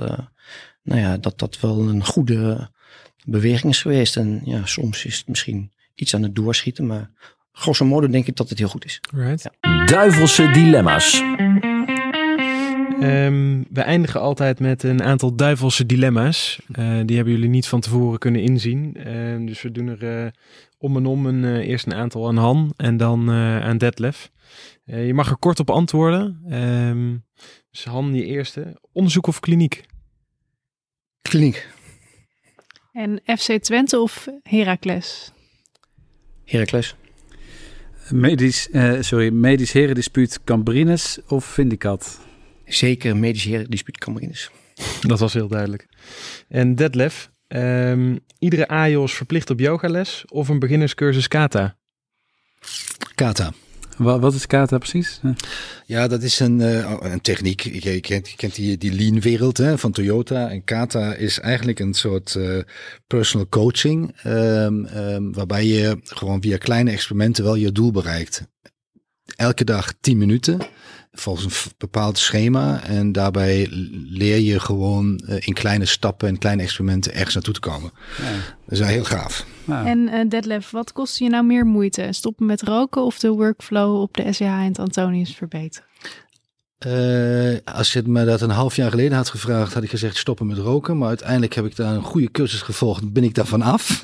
nou 0.84 1.02
ja, 1.02 1.18
dat 1.18 1.40
dat 1.40 1.60
wel 1.60 1.80
een 1.90 2.06
goede 2.06 2.70
beweging 3.26 3.72
is 3.72 3.82
geweest. 3.82 4.16
En 4.16 4.42
ja, 4.44 4.66
soms 4.66 5.06
is 5.06 5.18
het 5.18 5.28
misschien 5.28 5.72
iets 5.96 6.16
aan 6.16 6.24
het 6.24 6.36
doorschieten, 6.36 6.86
maar 6.86 7.12
grosso 7.52 7.86
modo 7.86 8.08
denk 8.08 8.28
ik 8.28 8.36
dat 8.36 8.50
het 8.50 8.58
heel 8.58 8.68
goed 8.68 8.86
is. 8.86 9.00
Right. 9.12 9.50
Ja. 9.62 9.86
Duivelse 9.86 10.52
dilemma's. 10.52 11.24
Um, 13.04 13.66
we 13.70 13.82
eindigen 13.82 14.22
altijd 14.22 14.60
met 14.60 14.84
een 14.84 15.04
aantal 15.04 15.36
duivelse 15.36 15.86
dilemma's. 15.86 16.60
Uh, 16.80 17.00
die 17.06 17.16
hebben 17.16 17.34
jullie 17.34 17.50
niet 17.50 17.68
van 17.68 17.80
tevoren 17.80 18.20
kunnen 18.20 18.42
inzien. 18.42 18.96
Uh, 19.08 19.48
dus 19.48 19.62
we 19.62 19.72
doen 19.72 19.88
er 19.88 20.24
uh, 20.24 20.30
om 20.78 20.98
en 20.98 21.06
om 21.06 21.26
een, 21.26 21.60
eerst 21.60 21.86
een 21.86 21.94
aantal 21.94 22.28
aan 22.28 22.38
Han 22.38 22.74
en 22.78 22.98
dan 22.98 23.32
aan 23.32 23.78
Detlef. 23.78 24.32
je 24.84 25.14
mag 25.14 25.30
er 25.30 25.38
kort 25.38 25.60
op 25.60 25.70
antwoorden. 25.70 26.42
Um, 26.50 27.26
dus 27.72 27.86
Han, 27.86 28.16
je 28.16 28.26
eerste. 28.26 28.80
Onderzoek 28.92 29.28
of 29.28 29.40
kliniek? 29.40 29.86
Kliniek. 31.22 31.68
En 32.92 33.22
FC 33.26 33.52
Twente 33.52 34.00
of 34.00 34.28
Heracles? 34.44 35.32
Heracles. 36.46 36.96
Medisch, 38.10 38.70
sorry, 39.00 39.30
medisch 39.30 39.72
herendispuut 39.72 40.44
Cambrines 40.44 41.20
of 41.28 41.46
Vindicat? 41.46 42.26
Zeker 42.68 43.18
medisch 43.18 43.44
herendispuut 43.44 43.98
Cambrines. 43.98 44.52
Dat 45.02 45.20
was 45.20 45.34
heel 45.34 45.48
duidelijk. 45.48 45.88
En 46.48 46.76
Detlef, 46.76 47.32
um, 47.48 48.20
iedere 48.40 48.68
AJOS 48.68 49.14
verplicht 49.14 49.50
op 49.50 49.60
yogales 49.60 50.26
of 50.28 50.48
een 50.48 50.60
beginnerscursus 50.60 51.28
kata? 51.28 51.78
Kata. 53.16 53.54
Wat, 53.98 54.20
wat 54.20 54.34
is 54.34 54.48
kata 54.48 54.78
precies? 54.78 55.22
Ja, 55.86 56.08
dat 56.08 56.24
is 56.24 56.40
een, 56.40 56.60
uh, 56.60 56.98
een 57.00 57.22
techniek. 57.22 57.62
Je, 57.62 57.94
je, 57.94 58.00
kent, 58.00 58.30
je 58.30 58.36
kent 58.36 58.56
die, 58.56 58.78
die 58.78 58.94
lean 58.94 59.20
wereld 59.20 59.58
hè, 59.58 59.78
van 59.78 59.92
Toyota. 59.92 60.50
En 60.50 60.64
kata 60.64 61.14
is 61.14 61.40
eigenlijk 61.40 61.80
een 61.80 61.94
soort 61.94 62.36
uh, 62.36 62.60
personal 63.08 63.48
coaching. 63.50 64.16
Um, 64.26 64.86
um, 64.86 65.34
waarbij 65.34 65.66
je 65.66 66.00
gewoon 66.04 66.42
via 66.42 66.58
kleine 66.58 66.92
experimenten 66.92 67.44
wel 67.44 67.56
je 67.56 67.72
doel 67.72 67.92
bereikt. 67.92 68.48
Elke 69.36 69.64
dag 69.64 69.94
10 70.02 70.18
minuten 70.18 70.60
volgens 71.20 71.66
een 71.66 71.72
bepaald 71.78 72.18
schema. 72.18 72.84
En 72.84 73.12
daarbij 73.12 73.68
leer 74.10 74.40
je 74.40 74.60
gewoon 74.60 75.24
uh, 75.26 75.36
in 75.40 75.54
kleine 75.54 75.86
stappen 75.86 76.28
en 76.28 76.38
kleine 76.38 76.62
experimenten 76.62 77.14
ergens 77.14 77.34
naartoe 77.34 77.54
te 77.54 77.60
komen. 77.60 77.92
Ja. 78.18 78.56
Dat 78.68 78.80
is 78.80 78.86
heel 78.86 79.04
gaaf. 79.04 79.46
Ja. 79.66 79.86
En 79.86 80.00
uh, 80.00 80.30
Detlef, 80.30 80.72
wat 80.72 80.92
kost 80.92 81.18
je 81.18 81.30
nou 81.30 81.46
meer 81.46 81.66
moeite? 81.66 82.08
Stoppen 82.12 82.46
met 82.46 82.62
roken 82.62 83.02
of 83.04 83.20
de 83.20 83.30
workflow 83.30 84.02
op 84.02 84.16
de 84.16 84.34
SCH 84.34 84.42
in 84.42 84.48
het 84.48 84.80
Antonius 84.80 85.36
verbeteren? 85.36 85.86
Uh, 86.86 87.58
als 87.64 87.94
je 87.94 88.04
me 88.06 88.26
dat 88.26 88.42
een 88.42 88.50
half 88.50 88.76
jaar 88.76 88.90
geleden 88.90 89.18
had 89.18 89.30
gevraagd, 89.30 89.74
had 89.74 89.84
ik 89.84 89.90
gezegd 89.90 90.18
stoppen 90.18 90.48
met 90.48 90.58
roken. 90.58 90.98
Maar 90.98 91.08
uiteindelijk 91.08 91.54
heb 91.54 91.66
ik 91.66 91.76
daar 91.76 91.96
een 91.96 92.04
goede 92.04 92.32
cursus 92.32 92.62
gevolgd, 92.62 93.14
ben 93.14 93.24
ik 93.24 93.34
daarvan 93.34 93.62
af. 93.62 94.04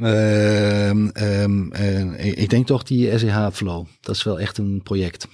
uh, 0.00 0.88
um, 1.42 1.72
ik 2.14 2.50
denk 2.50 2.66
toch 2.66 2.82
die 2.82 3.18
SEH 3.18 3.48
Flow, 3.52 3.86
dat 4.00 4.14
is 4.14 4.22
wel 4.22 4.40
echt 4.40 4.58
een 4.58 4.80
project. 4.82 5.26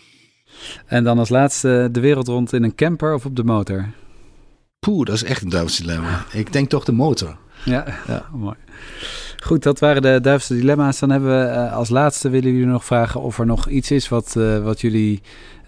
En 0.86 1.04
dan 1.04 1.18
als 1.18 1.28
laatste 1.28 1.88
de 1.92 2.00
wereld 2.00 2.28
rond 2.28 2.52
in 2.52 2.62
een 2.62 2.74
camper 2.74 3.14
of 3.14 3.24
op 3.24 3.36
de 3.36 3.44
motor? 3.44 3.88
Poeh, 4.80 5.06
dat 5.06 5.14
is 5.14 5.24
echt 5.24 5.42
een 5.42 5.48
duivelse 5.48 5.82
dilemma. 5.82 6.24
Ik 6.32 6.52
denk 6.52 6.68
toch 6.68 6.84
de 6.84 6.92
motor. 6.92 7.36
Ja, 7.64 7.84
ja. 8.06 8.28
mooi. 8.32 8.56
Goed, 9.42 9.62
dat 9.62 9.78
waren 9.78 10.02
de 10.02 10.18
duivelse 10.22 10.54
dilemma's. 10.54 10.98
Dan 10.98 11.10
hebben 11.10 11.40
we 11.40 11.52
uh, 11.52 11.72
als 11.72 11.88
laatste 11.88 12.28
willen 12.28 12.52
jullie 12.52 12.66
nog 12.66 12.84
vragen 12.84 13.20
of 13.20 13.38
er 13.38 13.46
nog 13.46 13.68
iets 13.68 13.90
is 13.90 14.08
wat, 14.08 14.34
uh, 14.38 14.58
wat 14.58 14.80
jullie 14.80 15.22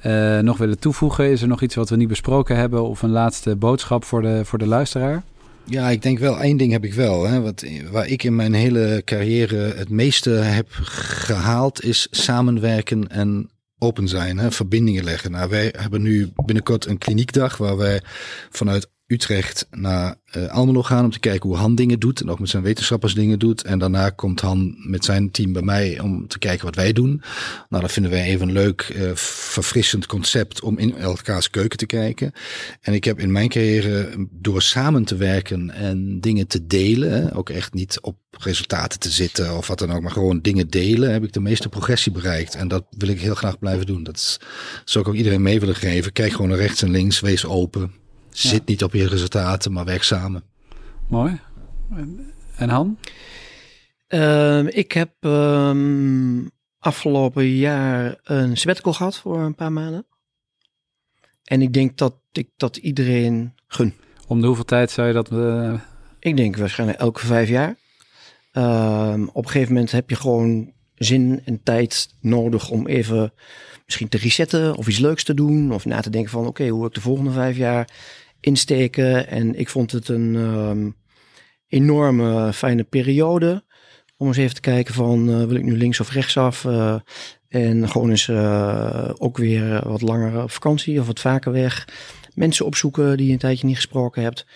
uh, 0.06 0.38
nog 0.38 0.58
willen 0.58 0.78
toevoegen. 0.78 1.30
Is 1.30 1.42
er 1.42 1.48
nog 1.48 1.62
iets 1.62 1.74
wat 1.74 1.88
we 1.88 1.96
niet 1.96 2.08
besproken 2.08 2.56
hebben 2.56 2.82
of 2.82 3.02
een 3.02 3.10
laatste 3.10 3.56
boodschap 3.56 4.04
voor 4.04 4.22
de, 4.22 4.44
voor 4.44 4.58
de 4.58 4.66
luisteraar? 4.66 5.22
Ja, 5.64 5.88
ik 5.88 6.02
denk 6.02 6.18
wel, 6.18 6.40
één 6.40 6.56
ding 6.56 6.72
heb 6.72 6.84
ik 6.84 6.94
wel. 6.94 7.26
Hè, 7.28 7.40
wat, 7.40 7.64
waar 7.90 8.06
ik 8.06 8.22
in 8.22 8.36
mijn 8.36 8.54
hele 8.54 9.02
carrière 9.04 9.56
het 9.56 9.88
meeste 9.88 10.30
heb 10.30 10.66
gehaald 10.70 11.84
is 11.84 12.08
samenwerken 12.10 13.08
en 13.08 13.50
open 13.80 14.08
zijn, 14.08 14.38
hè, 14.38 14.50
verbindingen 14.50 15.04
leggen. 15.04 15.30
Nou, 15.30 15.48
wij 15.48 15.74
hebben 15.76 16.02
nu 16.02 16.32
binnenkort 16.44 16.86
een 16.86 16.98
kliniekdag 16.98 17.56
waar 17.56 17.76
wij 17.76 18.02
vanuit 18.50 18.88
Utrecht 19.10 19.66
naar 19.70 20.14
uh, 20.36 20.46
Almelo 20.46 20.82
gaan 20.82 21.04
om 21.04 21.10
te 21.10 21.20
kijken 21.20 21.48
hoe 21.48 21.58
Han 21.58 21.74
dingen 21.74 21.98
doet 21.98 22.20
en 22.20 22.30
ook 22.30 22.40
met 22.40 22.48
zijn 22.48 22.62
wetenschappers 22.62 23.14
dingen 23.14 23.38
doet. 23.38 23.62
En 23.62 23.78
daarna 23.78 24.10
komt 24.10 24.40
Han 24.40 24.74
met 24.78 25.04
zijn 25.04 25.30
team 25.30 25.52
bij 25.52 25.62
mij 25.62 26.00
om 26.00 26.28
te 26.28 26.38
kijken 26.38 26.64
wat 26.64 26.74
wij 26.74 26.92
doen. 26.92 27.22
Nou, 27.68 27.82
dat 27.82 27.92
vinden 27.92 28.12
wij 28.12 28.24
even 28.24 28.48
een 28.48 28.52
leuk, 28.52 28.92
uh, 28.96 29.10
verfrissend 29.14 30.06
concept 30.06 30.62
om 30.62 30.78
in 30.78 30.96
elkaars 30.96 31.50
keuken 31.50 31.78
te 31.78 31.86
kijken. 31.86 32.32
En 32.80 32.92
ik 32.92 33.04
heb 33.04 33.18
in 33.18 33.32
mijn 33.32 33.48
carrière 33.48 34.26
door 34.30 34.62
samen 34.62 35.04
te 35.04 35.16
werken 35.16 35.70
en 35.70 36.20
dingen 36.20 36.46
te 36.46 36.66
delen, 36.66 37.32
ook 37.32 37.50
echt 37.50 37.74
niet 37.74 38.00
op 38.00 38.16
resultaten 38.30 38.98
te 38.98 39.10
zitten 39.10 39.56
of 39.56 39.66
wat 39.66 39.78
dan 39.78 39.92
ook, 39.92 40.02
maar 40.02 40.10
gewoon 40.10 40.40
dingen 40.40 40.68
delen, 40.68 41.12
heb 41.12 41.24
ik 41.24 41.32
de 41.32 41.40
meeste 41.40 41.68
progressie 41.68 42.12
bereikt. 42.12 42.54
En 42.54 42.68
dat 42.68 42.84
wil 42.90 43.08
ik 43.08 43.20
heel 43.20 43.34
graag 43.34 43.58
blijven 43.58 43.86
doen. 43.86 44.02
Dat 44.02 44.38
zou 44.84 45.04
ik 45.04 45.10
ook 45.10 45.16
iedereen 45.18 45.42
mee 45.42 45.60
willen 45.60 45.76
geven. 45.76 46.12
Kijk 46.12 46.32
gewoon 46.32 46.48
naar 46.48 46.58
rechts 46.58 46.82
en 46.82 46.90
links, 46.90 47.20
wees 47.20 47.44
open. 47.44 48.00
Zit 48.30 48.52
ja. 48.52 48.62
niet 48.66 48.82
op 48.84 48.92
je 48.92 49.08
resultaten, 49.08 49.72
maar 49.72 49.84
werk 49.84 50.02
samen. 50.02 50.42
Mooi. 51.08 51.40
En 52.56 52.68
Han? 52.68 52.98
Ehm, 54.06 54.66
ik 54.66 54.92
heb 54.92 55.10
ehm, 55.20 56.46
afgelopen 56.78 57.46
jaar 57.56 58.18
een 58.24 58.56
sabbatical 58.56 58.92
gehad 58.92 59.16
voor 59.18 59.38
een 59.40 59.54
paar 59.54 59.72
maanden. 59.72 60.06
En 61.44 61.62
ik 61.62 61.72
denk 61.72 61.96
dat 61.98 62.14
ik 62.32 62.48
dat 62.56 62.76
iedereen 62.76 63.54
gun. 63.66 63.94
Om 64.26 64.40
de 64.40 64.46
hoeveel 64.46 64.64
tijd 64.64 64.90
zou 64.90 65.06
je 65.08 65.12
dat... 65.14 65.30
eh, 65.30 65.74
Ik 66.20 66.36
denk 66.36 66.56
waarschijnlijk 66.56 66.98
elke 67.00 67.26
vijf 67.26 67.48
jaar. 67.48 67.76
Ehm, 68.52 69.22
op 69.32 69.44
een 69.44 69.50
gegeven 69.50 69.72
moment 69.74 69.90
heb 69.90 70.10
je 70.10 70.16
gewoon 70.16 70.72
zin 70.94 71.42
en 71.44 71.62
tijd 71.62 72.14
nodig 72.20 72.70
om 72.70 72.86
even 72.86 73.32
misschien 73.84 74.08
te 74.08 74.18
resetten 74.18 74.74
of 74.76 74.88
iets 74.88 74.98
leuks 74.98 75.24
te 75.24 75.34
doen. 75.34 75.72
Of 75.72 75.84
na 75.84 76.00
te 76.00 76.10
denken 76.10 76.30
van 76.30 76.46
oké, 76.46 76.68
hoe 76.68 76.78
wil 76.78 76.88
ik 76.88 76.94
de 76.94 77.00
volgende 77.00 77.30
vijf 77.30 77.56
jaar 77.56 77.88
insteken. 78.40 79.28
En 79.28 79.58
ik 79.58 79.68
vond 79.68 79.92
het 79.92 80.08
een 80.08 80.36
ehm, 80.36 80.90
enorme 81.68 82.52
fijne 82.52 82.82
periode. 82.82 83.64
Om 84.16 84.26
eens 84.26 84.36
even 84.36 84.54
te 84.54 84.60
kijken 84.60 84.94
van 84.94 85.28
eh, 85.28 85.44
wil 85.44 85.56
ik 85.56 85.64
nu 85.64 85.76
links 85.76 86.00
of 86.00 86.10
rechtsaf. 86.10 86.64
eh 86.64 86.94
en 87.50 87.88
gewoon 87.88 88.10
eens 88.10 88.28
eh, 88.28 89.10
ook 89.18 89.36
weer 89.36 89.88
wat 89.88 90.02
langer 90.02 90.42
op 90.42 90.50
vakantie 90.50 91.00
of 91.00 91.06
wat 91.06 91.20
vaker 91.20 91.52
weg. 91.52 91.88
Mensen 92.34 92.66
opzoeken 92.66 93.16
die 93.16 93.26
je 93.26 93.32
een 93.32 93.38
tijdje 93.38 93.66
niet 93.66 93.76
gesproken 93.76 94.22
hebt. 94.22 94.46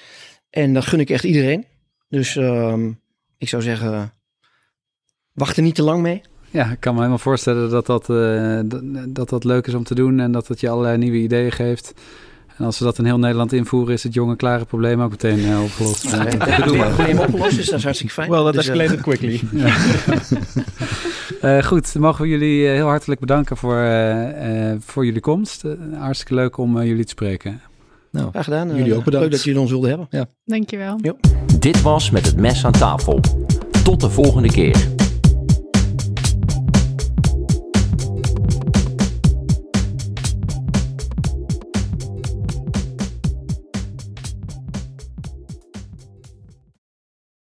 En 0.51 0.74
dat 0.74 0.85
gun 0.85 1.01
ik 1.01 1.11
echt 1.11 1.24
iedereen. 1.24 1.66
Dus 2.09 2.37
ehm, 2.37 2.91
ik 3.39 3.49
zou 3.49 3.62
zeggen, 3.62 4.12
wacht 5.32 5.57
er 5.57 5.62
niet 5.62 5.74
te 5.74 5.82
lang 5.82 6.03
mee. 6.03 6.22
Ja, 6.51 6.70
ik 6.70 6.80
kan 6.80 6.93
me 6.93 6.99
helemaal 6.99 7.18
voorstellen 7.18 7.70
dat 7.70 7.87
dat, 7.87 8.07
dat 9.14 9.28
dat 9.28 9.45
leuk 9.45 9.66
is 9.66 9.74
om 9.74 9.85
te 9.85 9.95
doen 9.95 10.20
en 10.20 10.32
dat 10.32 10.49
het 10.49 10.61
je 10.61 10.68
allerlei 10.68 10.99
nieuwe 10.99 11.18
ideeën 11.18 11.53
geeft. 11.53 11.93
En 12.59 12.64
als 12.64 12.78
we 12.78 12.84
dat 12.84 12.98
in 12.98 13.05
heel 13.05 13.18
Nederland 13.18 13.52
invoeren, 13.52 13.94
is 13.94 14.02
het 14.02 14.14
jonge 14.14 14.36
klare 14.36 14.64
probleem 14.64 15.00
ook 15.00 15.11
meteen 15.11 15.44
eh, 15.44 15.62
opgelost. 15.62 16.11
Ja, 16.11 16.24
het 16.24 16.94
probleem 16.94 17.18
opgelost, 17.18 17.57
dus 17.57 17.66
dat 17.66 17.78
is 17.78 17.84
hartstikke 17.84 18.12
fijn. 18.14 18.30
Well, 18.30 18.42
that 18.44 18.52
Dus, 18.52 18.68
eh, 18.68 18.72
escalated 18.74 19.00
quickly. 19.02 19.40
Eh, 21.40 21.62
goed, 21.62 21.92
dan 21.92 22.02
mogen 22.02 22.22
we 22.22 22.28
jullie 22.28 22.66
eh, 22.66 22.72
heel 22.72 22.86
hartelijk 22.86 23.20
bedanken 23.20 23.57
voor, 23.57 23.76
eh, 23.76 24.70
eh, 24.72 24.76
voor 24.84 25.05
jullie 25.05 25.20
komst. 25.20 25.64
Eh, 25.64 25.70
hartstikke 25.98 26.34
leuk 26.34 26.57
om 26.57 26.78
eh, 26.80 26.86
jullie 26.86 27.05
te 27.05 27.11
spreken. 27.11 27.61
Nou, 28.11 28.28
Graag 28.30 28.44
gedaan. 28.44 28.68
Jullie 28.76 28.90
Eh, 28.92 28.96
ook 28.96 29.05
bedankt. 29.05 29.26
Leuk 29.26 29.30
dat 29.36 29.44
jullie 29.44 29.61
ons 29.61 29.70
wilden 29.70 29.88
hebben. 29.88 30.28
Dankjewel. 30.44 31.00
Dit 31.59 31.82
was 31.82 32.11
Met 32.11 32.26
het 32.26 32.36
Mes 32.36 32.64
aan 32.64 32.72
tafel. 32.72 33.20
Tot 33.84 34.00
de 34.00 34.11
volgende 34.11 34.48
keer. 34.48 34.76